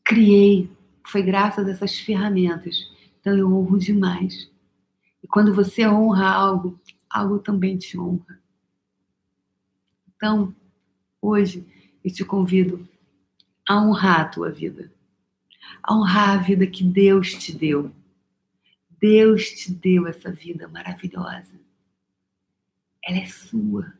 criei 0.02 0.70
foi 1.06 1.22
graças 1.22 1.66
a 1.66 1.70
essas 1.70 1.98
ferramentas. 1.98 2.90
Então 3.20 3.36
eu 3.36 3.52
honro 3.52 3.78
demais. 3.78 4.50
E 5.22 5.26
quando 5.28 5.54
você 5.54 5.86
honra 5.86 6.28
algo, 6.28 6.80
algo 7.08 7.38
também 7.38 7.76
te 7.76 7.98
honra. 7.98 8.40
Então, 10.16 10.54
hoje 11.20 11.66
eu 12.02 12.12
te 12.12 12.24
convido 12.24 12.88
a 13.68 13.80
honrar 13.80 14.20
a 14.20 14.28
tua 14.28 14.50
vida 14.50 14.90
a 15.82 15.94
honrar 15.94 16.30
a 16.30 16.42
vida 16.42 16.66
que 16.66 16.84
Deus 16.84 17.34
te 17.34 17.52
deu. 17.56 17.92
Deus 19.00 19.50
te 19.50 19.72
deu 19.72 20.06
essa 20.06 20.32
vida 20.32 20.68
maravilhosa. 20.68 21.60
Ela 23.02 23.18
é 23.18 23.26
sua. 23.26 23.92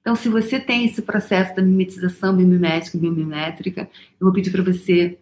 Então, 0.00 0.16
se 0.16 0.28
você 0.28 0.58
tem 0.58 0.84
esse 0.86 1.02
processo 1.02 1.54
da 1.54 1.62
mimetização 1.62 2.36
biomimética 2.36 2.96
e 2.96 3.00
biomimétrica, 3.00 3.82
eu 3.82 4.24
vou 4.24 4.32
pedir 4.32 4.50
para 4.50 4.62
você 4.62 5.18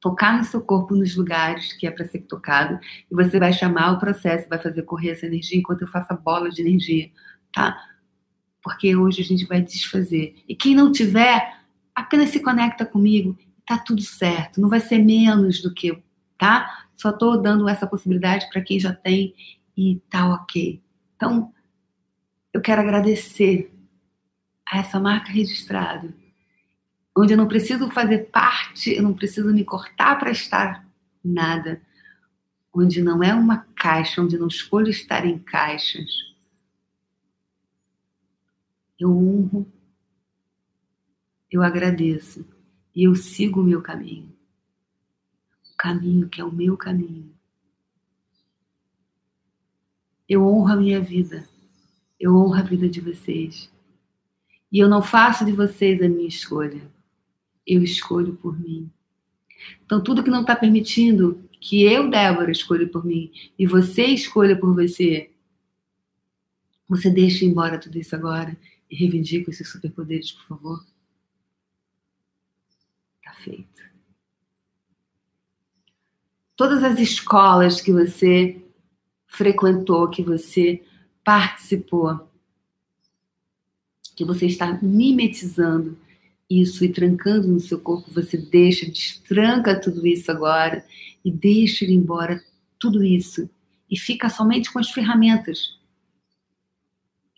tocar 0.00 0.38
no 0.38 0.44
seu 0.44 0.60
corpo 0.60 0.94
nos 0.94 1.16
lugares 1.16 1.72
que 1.72 1.86
é 1.86 1.90
para 1.90 2.06
ser 2.06 2.20
tocado 2.20 2.78
e 3.10 3.14
você 3.14 3.38
vai 3.38 3.52
chamar 3.52 3.92
o 3.92 3.98
processo, 3.98 4.48
vai 4.48 4.58
fazer 4.58 4.82
correr 4.82 5.10
essa 5.10 5.26
energia 5.26 5.58
enquanto 5.58 5.82
eu 5.82 5.88
faço 5.88 6.12
a 6.12 6.16
bola 6.16 6.50
de 6.50 6.62
energia, 6.62 7.10
tá? 7.52 7.76
Porque 8.62 8.94
hoje 8.94 9.22
a 9.22 9.24
gente 9.24 9.44
vai 9.44 9.60
desfazer. 9.60 10.36
E 10.48 10.54
quem 10.54 10.74
não 10.74 10.92
tiver, 10.92 11.57
apenas 11.98 12.30
se 12.30 12.40
conecta 12.40 12.86
comigo, 12.86 13.36
tá 13.66 13.76
tudo 13.76 14.02
certo, 14.02 14.60
não 14.60 14.68
vai 14.68 14.80
ser 14.80 14.98
menos 14.98 15.60
do 15.60 15.74
que, 15.74 16.00
tá? 16.38 16.86
Só 16.94 17.12
tô 17.12 17.36
dando 17.36 17.68
essa 17.68 17.86
possibilidade 17.86 18.48
para 18.48 18.62
quem 18.62 18.78
já 18.78 18.94
tem 18.94 19.34
e 19.76 20.00
tá 20.08 20.32
ok. 20.32 20.80
Então, 21.16 21.52
eu 22.52 22.60
quero 22.60 22.80
agradecer 22.80 23.74
a 24.64 24.78
essa 24.78 25.00
marca 25.00 25.32
registrada, 25.32 26.14
onde 27.16 27.32
eu 27.32 27.36
não 27.36 27.48
preciso 27.48 27.90
fazer 27.90 28.30
parte, 28.30 28.94
eu 28.94 29.02
não 29.02 29.12
preciso 29.12 29.52
me 29.52 29.64
cortar 29.64 30.16
para 30.18 30.30
estar 30.30 30.86
nada, 31.24 31.82
onde 32.72 33.02
não 33.02 33.24
é 33.24 33.34
uma 33.34 33.66
caixa, 33.74 34.22
onde 34.22 34.38
não 34.38 34.46
escolho 34.46 34.88
estar 34.88 35.26
em 35.26 35.38
caixas. 35.38 36.08
Eu 38.98 39.10
honro 39.10 39.77
eu 41.50 41.62
agradeço 41.62 42.44
e 42.94 43.04
eu 43.04 43.14
sigo 43.14 43.60
o 43.60 43.64
meu 43.64 43.80
caminho. 43.80 44.30
O 45.72 45.76
caminho 45.76 46.28
que 46.28 46.40
é 46.40 46.44
o 46.44 46.52
meu 46.52 46.76
caminho. 46.76 47.32
Eu 50.28 50.46
honro 50.46 50.72
a 50.72 50.76
minha 50.76 51.00
vida. 51.00 51.48
Eu 52.20 52.36
honro 52.36 52.54
a 52.54 52.62
vida 52.62 52.88
de 52.88 53.00
vocês. 53.00 53.70
E 54.70 54.78
eu 54.78 54.88
não 54.88 55.00
faço 55.00 55.44
de 55.44 55.52
vocês 55.52 56.02
a 56.02 56.08
minha 56.08 56.28
escolha. 56.28 56.82
Eu 57.66 57.82
escolho 57.82 58.34
por 58.34 58.58
mim. 58.58 58.90
Então, 59.84 60.02
tudo 60.02 60.22
que 60.22 60.30
não 60.30 60.42
está 60.42 60.54
permitindo 60.54 61.42
que 61.60 61.82
eu, 61.82 62.10
Débora, 62.10 62.52
escolha 62.52 62.86
por 62.86 63.04
mim 63.04 63.32
e 63.58 63.66
você 63.66 64.04
escolha 64.06 64.56
por 64.56 64.74
você, 64.74 65.32
você 66.88 67.10
deixa 67.10 67.44
embora 67.44 67.78
tudo 67.78 67.98
isso 67.98 68.14
agora 68.14 68.56
e 68.88 68.94
reivindica 68.94 69.50
esses 69.50 69.68
superpoderes, 69.68 70.30
por 70.30 70.46
favor 70.46 70.97
feito. 73.38 73.82
Todas 76.56 76.82
as 76.82 76.98
escolas 76.98 77.80
que 77.80 77.92
você 77.92 78.60
frequentou, 79.26 80.08
que 80.10 80.22
você 80.22 80.82
participou, 81.22 82.28
que 84.16 84.24
você 84.24 84.46
está 84.46 84.78
mimetizando 84.82 85.96
isso 86.50 86.84
e 86.84 86.92
trancando 86.92 87.46
no 87.46 87.60
seu 87.60 87.78
corpo, 87.78 88.10
você 88.10 88.36
deixa, 88.36 88.86
destranca 88.86 89.78
tudo 89.78 90.06
isso 90.06 90.30
agora 90.30 90.84
e 91.24 91.30
deixa 91.30 91.84
ir 91.84 91.92
embora 91.92 92.42
tudo 92.78 93.04
isso 93.04 93.48
e 93.90 93.98
fica 93.98 94.28
somente 94.28 94.72
com 94.72 94.78
as 94.78 94.90
ferramentas, 94.90 95.78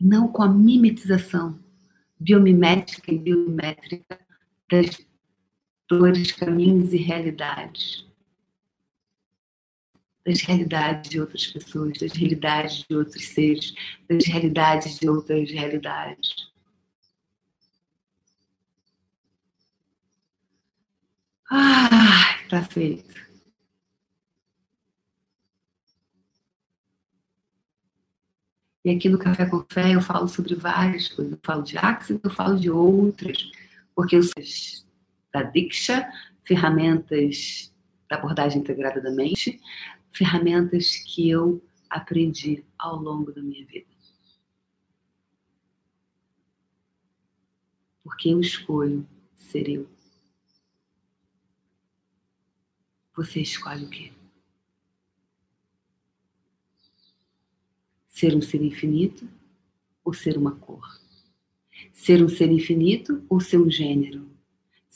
não 0.01 0.29
com 0.29 0.43
a 0.43 0.49
mimetização 0.49 1.59
biomimética 2.19 3.13
e 3.13 3.19
biométrica 3.19 4.19
das 4.71 4.99
dores, 5.91 6.31
caminhos 6.31 6.93
e 6.93 6.97
realidades. 6.97 8.07
Das 10.25 10.41
realidades 10.43 11.11
de 11.11 11.21
outras 11.21 11.47
pessoas, 11.49 11.99
das 11.99 12.13
realidades 12.13 12.85
de 12.89 12.97
outros 12.97 13.27
seres, 13.27 13.75
das 14.09 14.25
realidades 14.25 14.99
de 15.01 15.09
outras 15.09 15.51
realidades. 15.51 16.51
Ah, 21.51 22.39
tá 22.49 22.63
feito. 22.63 23.19
E 28.85 28.91
aqui 28.91 29.09
no 29.09 29.19
Café 29.19 29.45
com 29.47 29.65
Fé 29.71 29.95
eu 29.95 30.01
falo 30.01 30.29
sobre 30.29 30.55
várias 30.55 31.09
coisas. 31.09 31.33
Eu 31.33 31.41
falo 31.45 31.63
de 31.63 31.77
Axis, 31.77 32.21
eu 32.23 32.31
falo 32.31 32.59
de 32.59 32.71
outras, 32.71 33.51
porque 33.95 34.17
eu 34.17 34.23
sou 34.23 34.43
da 35.33 35.43
Diksha, 35.43 36.11
ferramentas 36.43 37.73
da 38.09 38.17
abordagem 38.17 38.61
integrada 38.61 39.01
da 39.01 39.11
mente, 39.11 39.61
ferramentas 40.11 40.97
que 40.97 41.31
eu 41.31 41.63
aprendi 41.89 42.65
ao 42.79 42.97
longo 42.97 43.33
da 43.33 43.43
minha 43.43 43.65
vida. 43.65 43.87
Porque 48.03 48.31
eu 48.31 48.41
escolho 48.41 49.07
ser 49.37 49.69
eu. 49.69 49.89
Você 53.15 53.41
escolhe 53.41 53.85
o 53.85 53.91
quê? 53.91 54.13
Ser 58.07 58.35
um 58.35 58.43
ser 58.43 58.63
infinito 58.63 59.29
ou 60.05 60.13
ser 60.13 60.37
uma 60.37 60.57
cor? 60.57 61.01
Ser 61.93 62.23
um 62.23 62.29
ser 62.29 62.51
infinito 62.51 63.25
ou 63.29 63.41
ser 63.41 63.59
um 63.59 63.71
gênero? 63.71 64.30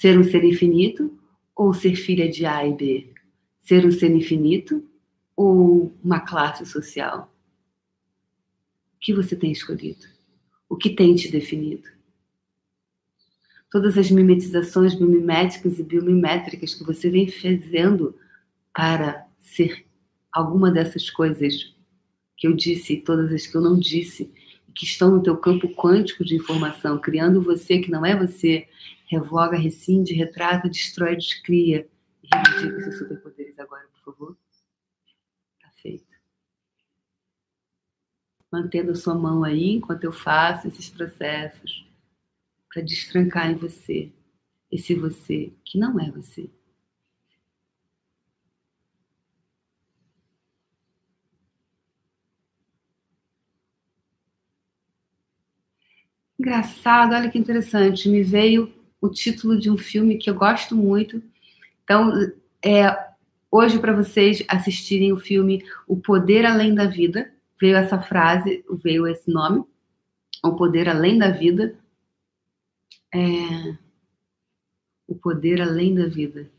Ser 0.04 0.18
um 0.18 0.22
ser 0.22 0.44
infinito 0.44 1.18
ou 1.56 1.72
ser 1.72 1.96
filha 1.96 2.30
de 2.30 2.44
A 2.44 2.66
e 2.66 2.74
B? 2.74 3.10
Ser 3.58 3.86
um 3.86 3.90
ser 3.90 4.14
infinito 4.14 4.84
ou 5.34 5.94
uma 6.04 6.20
classe 6.20 6.66
social? 6.66 7.34
O 8.96 9.00
que 9.00 9.14
você 9.14 9.34
tem 9.34 9.50
escolhido? 9.50 10.04
O 10.68 10.76
que 10.76 10.90
tem 10.90 11.14
te 11.14 11.30
definido? 11.30 11.88
Todas 13.70 13.96
as 13.96 14.10
mimetizações 14.10 14.94
biomiméticas 14.94 15.78
e 15.78 15.82
biomimétricas 15.82 16.74
que 16.74 16.84
você 16.84 17.08
vem 17.08 17.26
fazendo 17.26 18.14
para 18.76 19.26
ser 19.40 19.86
alguma 20.30 20.70
dessas 20.70 21.08
coisas 21.08 21.74
que 22.36 22.46
eu 22.46 22.52
disse 22.52 22.92
e 22.92 23.00
todas 23.00 23.32
as 23.32 23.46
que 23.46 23.56
eu 23.56 23.62
não 23.62 23.78
disse, 23.78 24.30
que 24.74 24.84
estão 24.84 25.12
no 25.12 25.22
teu 25.22 25.38
campo 25.38 25.66
quântico 25.74 26.22
de 26.22 26.36
informação, 26.36 27.00
criando 27.00 27.40
você 27.40 27.78
que 27.78 27.90
não 27.90 28.04
é 28.04 28.14
você, 28.14 28.68
revoga, 29.06 29.56
rescinde, 29.56 30.14
retrata, 30.14 30.68
destrói, 30.68 31.16
descria 31.16 31.88
e 32.22 32.28
reivindica 32.32 32.80
seus 32.82 32.98
superpoderes 32.98 33.58
agora, 33.58 33.86
por 33.88 34.00
favor. 34.00 34.36
Tá 35.60 35.70
feito. 35.82 36.14
Mantendo 38.50 38.92
a 38.92 38.94
sua 38.94 39.14
mão 39.14 39.44
aí 39.44 39.70
enquanto 39.70 40.04
eu 40.04 40.12
faço 40.12 40.68
esses 40.68 40.88
processos 40.88 41.86
para 42.68 42.82
destrancar 42.82 43.50
em 43.50 43.54
você 43.54 44.12
esse 44.70 44.94
você 44.94 45.52
que 45.64 45.78
não 45.78 46.00
é 46.00 46.10
você. 46.10 46.50
Engraçado, 56.38 57.14
olha 57.14 57.30
que 57.30 57.38
interessante. 57.38 58.08
Me 58.08 58.22
veio 58.22 58.83
o 59.04 59.10
título 59.10 59.58
de 59.58 59.70
um 59.70 59.76
filme 59.76 60.16
que 60.16 60.30
eu 60.30 60.34
gosto 60.34 60.74
muito. 60.74 61.22
Então, 61.82 62.10
é, 62.64 63.08
hoje, 63.50 63.78
para 63.78 63.92
vocês 63.92 64.42
assistirem 64.48 65.12
o 65.12 65.18
filme 65.18 65.62
O 65.86 65.96
Poder 65.98 66.46
Além 66.46 66.74
da 66.74 66.86
Vida, 66.86 67.30
veio 67.60 67.76
essa 67.76 68.00
frase, 68.00 68.64
veio 68.82 69.06
esse 69.06 69.30
nome, 69.30 69.62
O 70.42 70.56
Poder 70.56 70.88
Além 70.88 71.18
da 71.18 71.30
Vida. 71.30 71.78
É, 73.12 73.76
o 75.06 75.14
Poder 75.14 75.60
Além 75.60 75.94
da 75.94 76.06
Vida. 76.06 76.50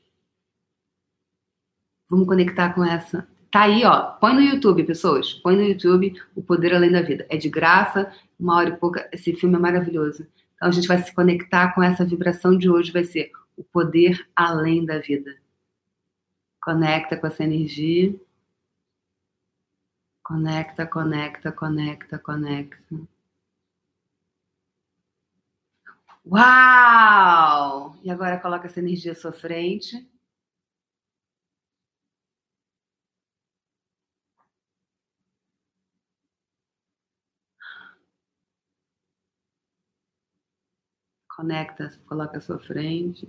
Vamos 2.08 2.28
conectar 2.28 2.74
com 2.76 2.86
essa 2.86 3.28
Tá 3.50 3.62
aí, 3.62 3.86
ó. 3.86 4.02
Põe 4.20 4.34
no 4.34 4.42
YouTube, 4.42 4.84
pessoas. 4.84 5.34
Põe 5.34 5.56
no 5.56 5.64
YouTube 5.64 6.22
O 6.36 6.44
Poder 6.44 6.76
Além 6.76 6.92
da 6.92 7.02
Vida. 7.02 7.26
É 7.30 7.38
de 7.38 7.50
graça, 7.50 8.12
uma 8.38 8.58
hora 8.58 8.68
e 8.68 8.76
pouca. 8.76 9.10
Esse 9.14 9.32
filme 9.32 9.56
é 9.56 9.60
maravilhoso. 9.60 10.28
Então 10.56 10.70
a 10.70 10.72
gente 10.72 10.88
vai 10.88 11.02
se 11.02 11.14
conectar 11.14 11.74
com 11.74 11.84
essa 11.84 12.06
vibração 12.06 12.58
de 12.58 12.70
hoje, 12.70 12.92
vai 12.92 13.04
ser 13.04 13.32
o 13.58 13.64
poder 13.64 14.28
além 14.36 14.86
da 14.86 15.00
vida. 15.00 15.38
Conecta 16.62 17.18
com 17.18 17.28
essa 17.28 17.44
energia. 17.44 18.16
Conecta, 20.24 20.88
conecta, 20.88 21.52
conecta, 21.52 22.18
conecta. 22.18 22.96
Uau! 26.26 27.96
E 28.04 28.10
agora 28.10 28.40
coloca 28.40 28.66
essa 28.66 28.80
energia 28.80 29.12
à 29.12 29.16
sua 29.16 29.32
frente. 29.32 30.08
Conecta, 41.36 41.92
coloca 42.08 42.38
à 42.38 42.42
sua 42.42 42.58
frente. 42.58 43.28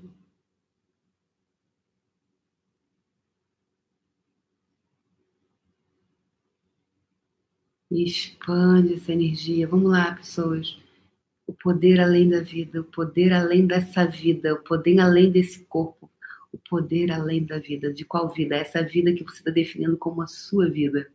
E 7.91 8.05
expande 8.05 8.95
essa 8.95 9.13
energia. 9.13 9.67
Vamos 9.67 9.91
lá, 9.91 10.15
pessoas. 10.15 10.79
O 11.47 11.53
poder 11.53 12.01
além 12.01 12.29
da 12.29 12.41
vida, 12.43 12.81
o 12.81 12.85
poder 12.85 13.33
além 13.33 13.67
dessa 13.67 14.07
vida, 14.07 14.55
o 14.55 14.63
poder 14.63 15.01
além 15.01 15.31
desse 15.31 15.65
corpo, 15.65 16.11
o 16.53 16.59
poder 16.59 17.11
além 17.13 17.45
da 17.45 17.59
vida. 17.59 17.93
De 17.93 18.05
qual 18.05 18.33
vida? 18.33 18.57
Essa 18.57 18.83
vida 18.83 19.13
que 19.13 19.25
você 19.25 19.39
está 19.39 19.51
definindo 19.51 19.97
como 19.99 20.23
a 20.23 20.27
sua 20.29 20.69
vida. 20.71 21.11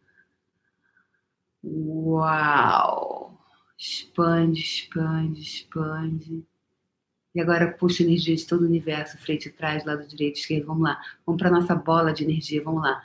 Uau! 1.64 3.40
Expande, 3.78 4.60
expande, 4.62 5.42
expande. 5.42 6.51
E 7.34 7.40
agora 7.40 7.72
puxa 7.72 8.04
energia 8.04 8.36
de 8.36 8.46
todo 8.46 8.64
o 8.64 8.66
universo, 8.66 9.18
frente 9.18 9.48
e 9.48 9.52
trás, 9.52 9.86
lado 9.86 10.06
direito, 10.06 10.38
esquerdo. 10.38 10.68
Vamos 10.68 10.84
lá. 10.84 11.00
Vamos 11.26 11.42
para 11.42 11.50
nossa 11.50 11.74
bola 11.74 12.14
de 12.14 12.24
energia. 12.24 12.62
Vamos 12.64 12.84
lá. 12.84 13.02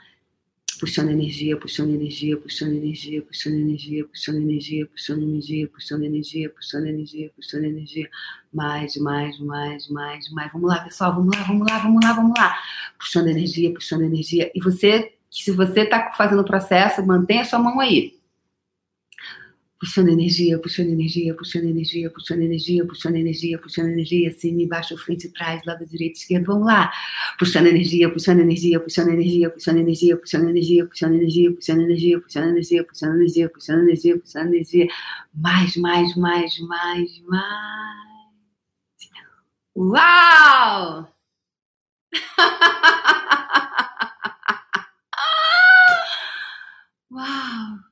Puxando 0.81 1.11
energia, 1.11 1.57
puxando 1.57 1.91
energia, 1.91 2.37
puxando 2.37 2.73
energia, 2.73 3.23
puxando 3.23 3.55
energia, 3.55 4.05
puxando 4.05 4.37
energia, 4.43 4.87
puxando 4.87 5.23
energia, 5.23 5.69
puxando 5.69 6.03
energia, 6.05 6.51
puxando 6.51 6.87
energia, 6.87 7.31
puxando 7.35 7.65
energia. 7.65 8.11
Mais, 8.53 8.97
mais, 8.97 9.39
mais, 9.39 9.89
mais, 9.89 10.29
mais. 10.31 10.53
Vamos 10.53 10.69
lá, 10.69 10.81
pessoal. 10.81 11.15
Vamos 11.15 11.35
lá, 11.35 11.45
vamos 11.45 11.67
lá, 11.71 11.79
vamos 11.79 12.05
lá, 12.05 12.13
vamos 12.13 12.35
lá. 12.37 12.59
Puxando 12.99 13.29
energia, 13.29 13.73
puxando 13.73 14.03
energia. 14.03 14.51
E 14.55 14.61
você, 14.61 15.15
se 15.31 15.53
você 15.53 15.83
está 15.83 16.13
fazendo 16.13 16.41
o 16.41 16.45
processo, 16.45 17.07
mantenha 17.07 17.43
a 17.43 17.45
sua 17.45 17.61
mão 17.61 17.79
aí 17.81 18.17
puxando 19.79 20.09
energia, 20.11 20.59
puxando 20.59 20.91
energia, 20.91 21.35
puxando 21.35 21.67
energia, 21.69 22.11
puxando 22.11 22.43
energia, 22.43 22.87
puxando 22.87 23.17
energia, 23.17 23.59
puxando 23.59 23.89
energia, 23.91 24.31
cima, 24.33 24.63
embaixo, 24.63 24.97
frente, 24.97 25.29
trás, 25.33 25.63
lado 25.67 25.87
direito, 25.87 26.17
esquerdo, 26.17 26.47
vamos 26.47 26.67
lá. 26.67 26.91
Puxando 27.39 27.67
energia, 27.69 28.11
puxando 28.11 28.41
energia, 28.41 28.81
puxando 28.81 29.11
energia, 29.11 29.51
puxando 29.51 29.79
energia, 29.79 30.17
puxando 30.17 30.49
energia, 30.49 30.87
puxando 30.87 31.15
energia, 31.15 31.53
puxando 31.53 31.83
energia, 31.83 32.21
puxando 32.21 32.51
energia, 32.51 32.85
puxando 32.85 33.15
energia, 33.17 33.49
puxando 33.51 33.83
energia, 33.83 34.19
puxando 34.19 34.49
energia, 34.55 34.89
mais, 35.35 35.77
mais, 35.77 36.17
mais, 36.17 36.59
mais, 36.61 37.21
mais. 37.29 38.07
Uau! 39.77 41.07
Uau! 47.11 47.86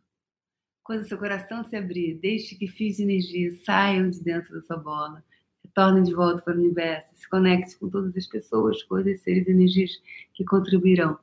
Quando 0.84 1.08
seu 1.08 1.16
coração 1.16 1.64
se 1.64 1.74
abrir, 1.76 2.16
deixe 2.16 2.54
que 2.56 2.68
fios 2.68 2.98
de 2.98 3.04
energia 3.04 3.50
saiam 3.64 4.10
de 4.10 4.20
dentro 4.22 4.52
da 4.54 4.60
sua 4.60 4.76
bola. 4.76 5.24
Retorne 5.64 6.02
de 6.02 6.12
volta 6.12 6.42
para 6.42 6.54
o 6.54 6.58
universo. 6.58 7.08
Se 7.14 7.26
conecte 7.26 7.74
com 7.78 7.88
todas 7.88 8.14
as 8.14 8.26
pessoas, 8.26 8.82
coisas, 8.82 9.18
seres 9.22 9.46
e 9.48 9.50
energias 9.50 9.92
que 10.34 10.44
contribuirão 10.44 11.18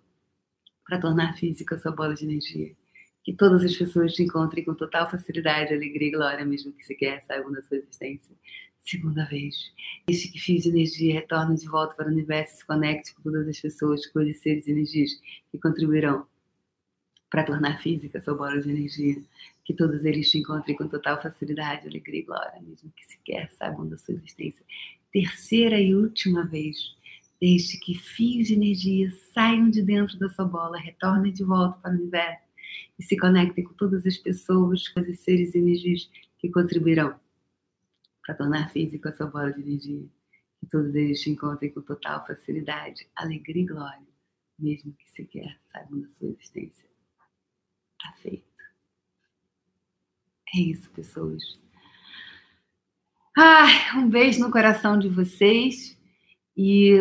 para 0.83 0.99
tornar 0.99 1.37
física 1.37 1.75
a 1.75 1.77
sua 1.77 1.91
bola 1.91 2.15
de 2.15 2.25
energia. 2.25 2.75
Que 3.23 3.33
todas 3.33 3.63
as 3.63 3.75
pessoas 3.75 4.15
te 4.15 4.23
encontrem 4.23 4.65
com 4.65 4.73
total 4.73 5.07
facilidade, 5.11 5.71
alegria 5.71 6.07
e 6.07 6.11
glória, 6.11 6.43
mesmo 6.43 6.73
que 6.73 6.83
sequer 6.83 7.21
saibam 7.21 7.51
da 7.51 7.61
sua 7.61 7.77
existência. 7.77 8.35
Segunda 8.79 9.25
vez. 9.25 9.71
Deixe 10.07 10.27
que 10.31 10.39
fios 10.39 10.63
de 10.63 10.69
energia 10.69 11.13
retornem 11.13 11.55
de 11.55 11.67
volta 11.67 11.93
para 11.93 12.07
o 12.07 12.11
universo. 12.11 12.57
Se 12.57 12.65
conecte 12.65 13.13
com 13.13 13.21
todas 13.21 13.47
as 13.47 13.59
pessoas, 13.59 14.07
coisas, 14.07 14.39
seres 14.39 14.65
e 14.65 14.71
energias 14.71 15.11
que 15.51 15.59
contribuirão 15.59 16.25
para 17.31 17.45
tornar 17.45 17.81
física 17.81 18.17
a 18.17 18.21
sua 18.21 18.33
bola 18.33 18.59
de 18.59 18.69
energia 18.69 19.23
que 19.63 19.73
todos 19.73 20.03
eles 20.05 20.29
te 20.29 20.39
encontrem 20.39 20.75
com 20.75 20.87
total 20.87 21.21
facilidade, 21.21 21.87
alegria 21.87 22.21
e 22.21 22.23
glória, 22.23 22.61
mesmo 22.61 22.91
que 22.91 23.05
sequer 23.05 23.51
saibam 23.51 23.87
da 23.87 23.97
sua 23.97 24.15
existência. 24.15 24.65
Terceira 25.11 25.79
e 25.79 25.93
última 25.93 26.45
vez, 26.45 26.77
deixe 27.39 27.79
que 27.79 27.95
fios 27.95 28.47
de 28.47 28.55
energia 28.55 29.11
saiam 29.33 29.69
de 29.69 29.81
dentro 29.81 30.17
da 30.17 30.29
sua 30.29 30.45
bola, 30.45 30.77
retornem 30.77 31.33
de 31.33 31.43
volta 31.43 31.77
para 31.79 31.91
o 31.91 31.95
universo 31.95 32.51
e 32.97 33.03
se 33.03 33.17
conectem 33.17 33.63
com 33.63 33.73
todas 33.73 34.05
as 34.05 34.17
pessoas, 34.17 34.87
coisas, 34.87 35.19
seres 35.19 35.53
e 35.53 35.57
energias 35.57 36.09
que 36.37 36.49
contribuirão 36.49 37.19
para 38.25 38.35
tornar 38.35 38.69
física 38.71 39.09
a 39.09 39.13
sua 39.13 39.27
bola 39.27 39.51
de 39.51 39.61
energia. 39.61 40.05
Que 40.59 40.67
todos 40.67 40.93
eles 40.93 41.19
te 41.21 41.31
encontrem 41.31 41.71
com 41.71 41.81
total 41.81 42.25
facilidade, 42.25 43.07
alegria 43.15 43.63
e 43.63 43.65
glória, 43.65 44.07
mesmo 44.59 44.93
que 44.93 45.09
sequer 45.09 45.59
saibam 45.71 45.99
da 45.99 46.09
sua 46.09 46.29
existência. 46.29 46.87
Tá 47.99 48.13
feito. 48.21 48.50
É 50.53 50.59
isso, 50.59 50.89
pessoas. 50.91 51.59
Ah, 53.37 53.97
um 53.97 54.09
beijo 54.09 54.39
no 54.39 54.51
coração 54.51 54.99
de 54.99 55.07
vocês 55.07 55.97
e 56.55 56.97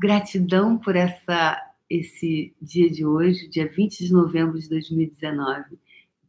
gratidão 0.00 0.78
por 0.78 0.96
essa 0.96 1.60
esse 1.88 2.54
dia 2.60 2.90
de 2.90 3.04
hoje, 3.04 3.48
dia 3.48 3.70
20 3.70 4.04
de 4.06 4.12
novembro 4.12 4.58
de 4.58 4.68
2019, 4.68 5.78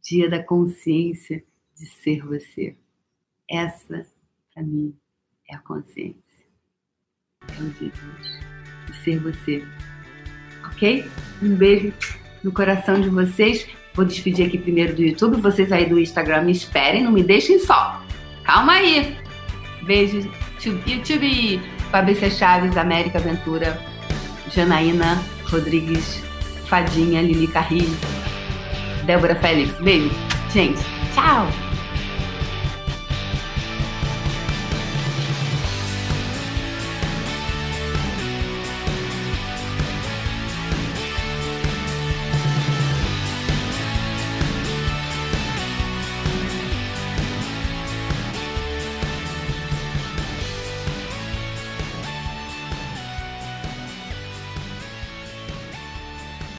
dia 0.02 0.28
da 0.28 0.42
consciência 0.42 1.42
de 1.74 1.86
ser 1.86 2.24
você. 2.24 2.76
Essa, 3.50 4.06
para 4.52 4.62
mim, 4.62 4.94
é 5.50 5.56
a 5.56 5.58
consciência. 5.58 6.46
É 7.48 7.62
o 7.62 7.70
dia 7.70 7.90
de 7.90 8.00
hoje. 8.00 8.40
De 8.86 8.96
ser 9.02 9.18
você. 9.20 9.64
Ok? 10.66 11.04
Um 11.42 11.56
beijo 11.56 11.92
no 12.44 12.52
coração 12.52 13.00
de 13.00 13.08
vocês. 13.08 13.66
Vou 13.96 14.04
despedir 14.04 14.46
aqui 14.46 14.58
primeiro 14.58 14.94
do 14.94 15.02
YouTube. 15.02 15.40
Vocês 15.40 15.72
aí 15.72 15.86
do 15.88 15.98
Instagram 15.98 16.42
me 16.42 16.52
esperem, 16.52 17.02
não 17.02 17.10
me 17.10 17.22
deixem 17.22 17.58
só. 17.58 18.00
Calma 18.44 18.74
aí. 18.74 19.16
Beijo, 19.84 20.28
YouTube, 20.86 21.60
Fabrícia 21.90 22.30
Chaves, 22.30 22.76
América 22.76 23.18
Ventura, 23.18 23.80
Janaína 24.52 25.22
Rodrigues, 25.44 26.22
Fadinha, 26.66 27.22
Lili 27.22 27.46
Carris, 27.46 27.88
Débora 29.06 29.34
Félix. 29.36 29.72
Beijo. 29.80 30.10
Gente, 30.52 30.80
tchau! 31.14 31.75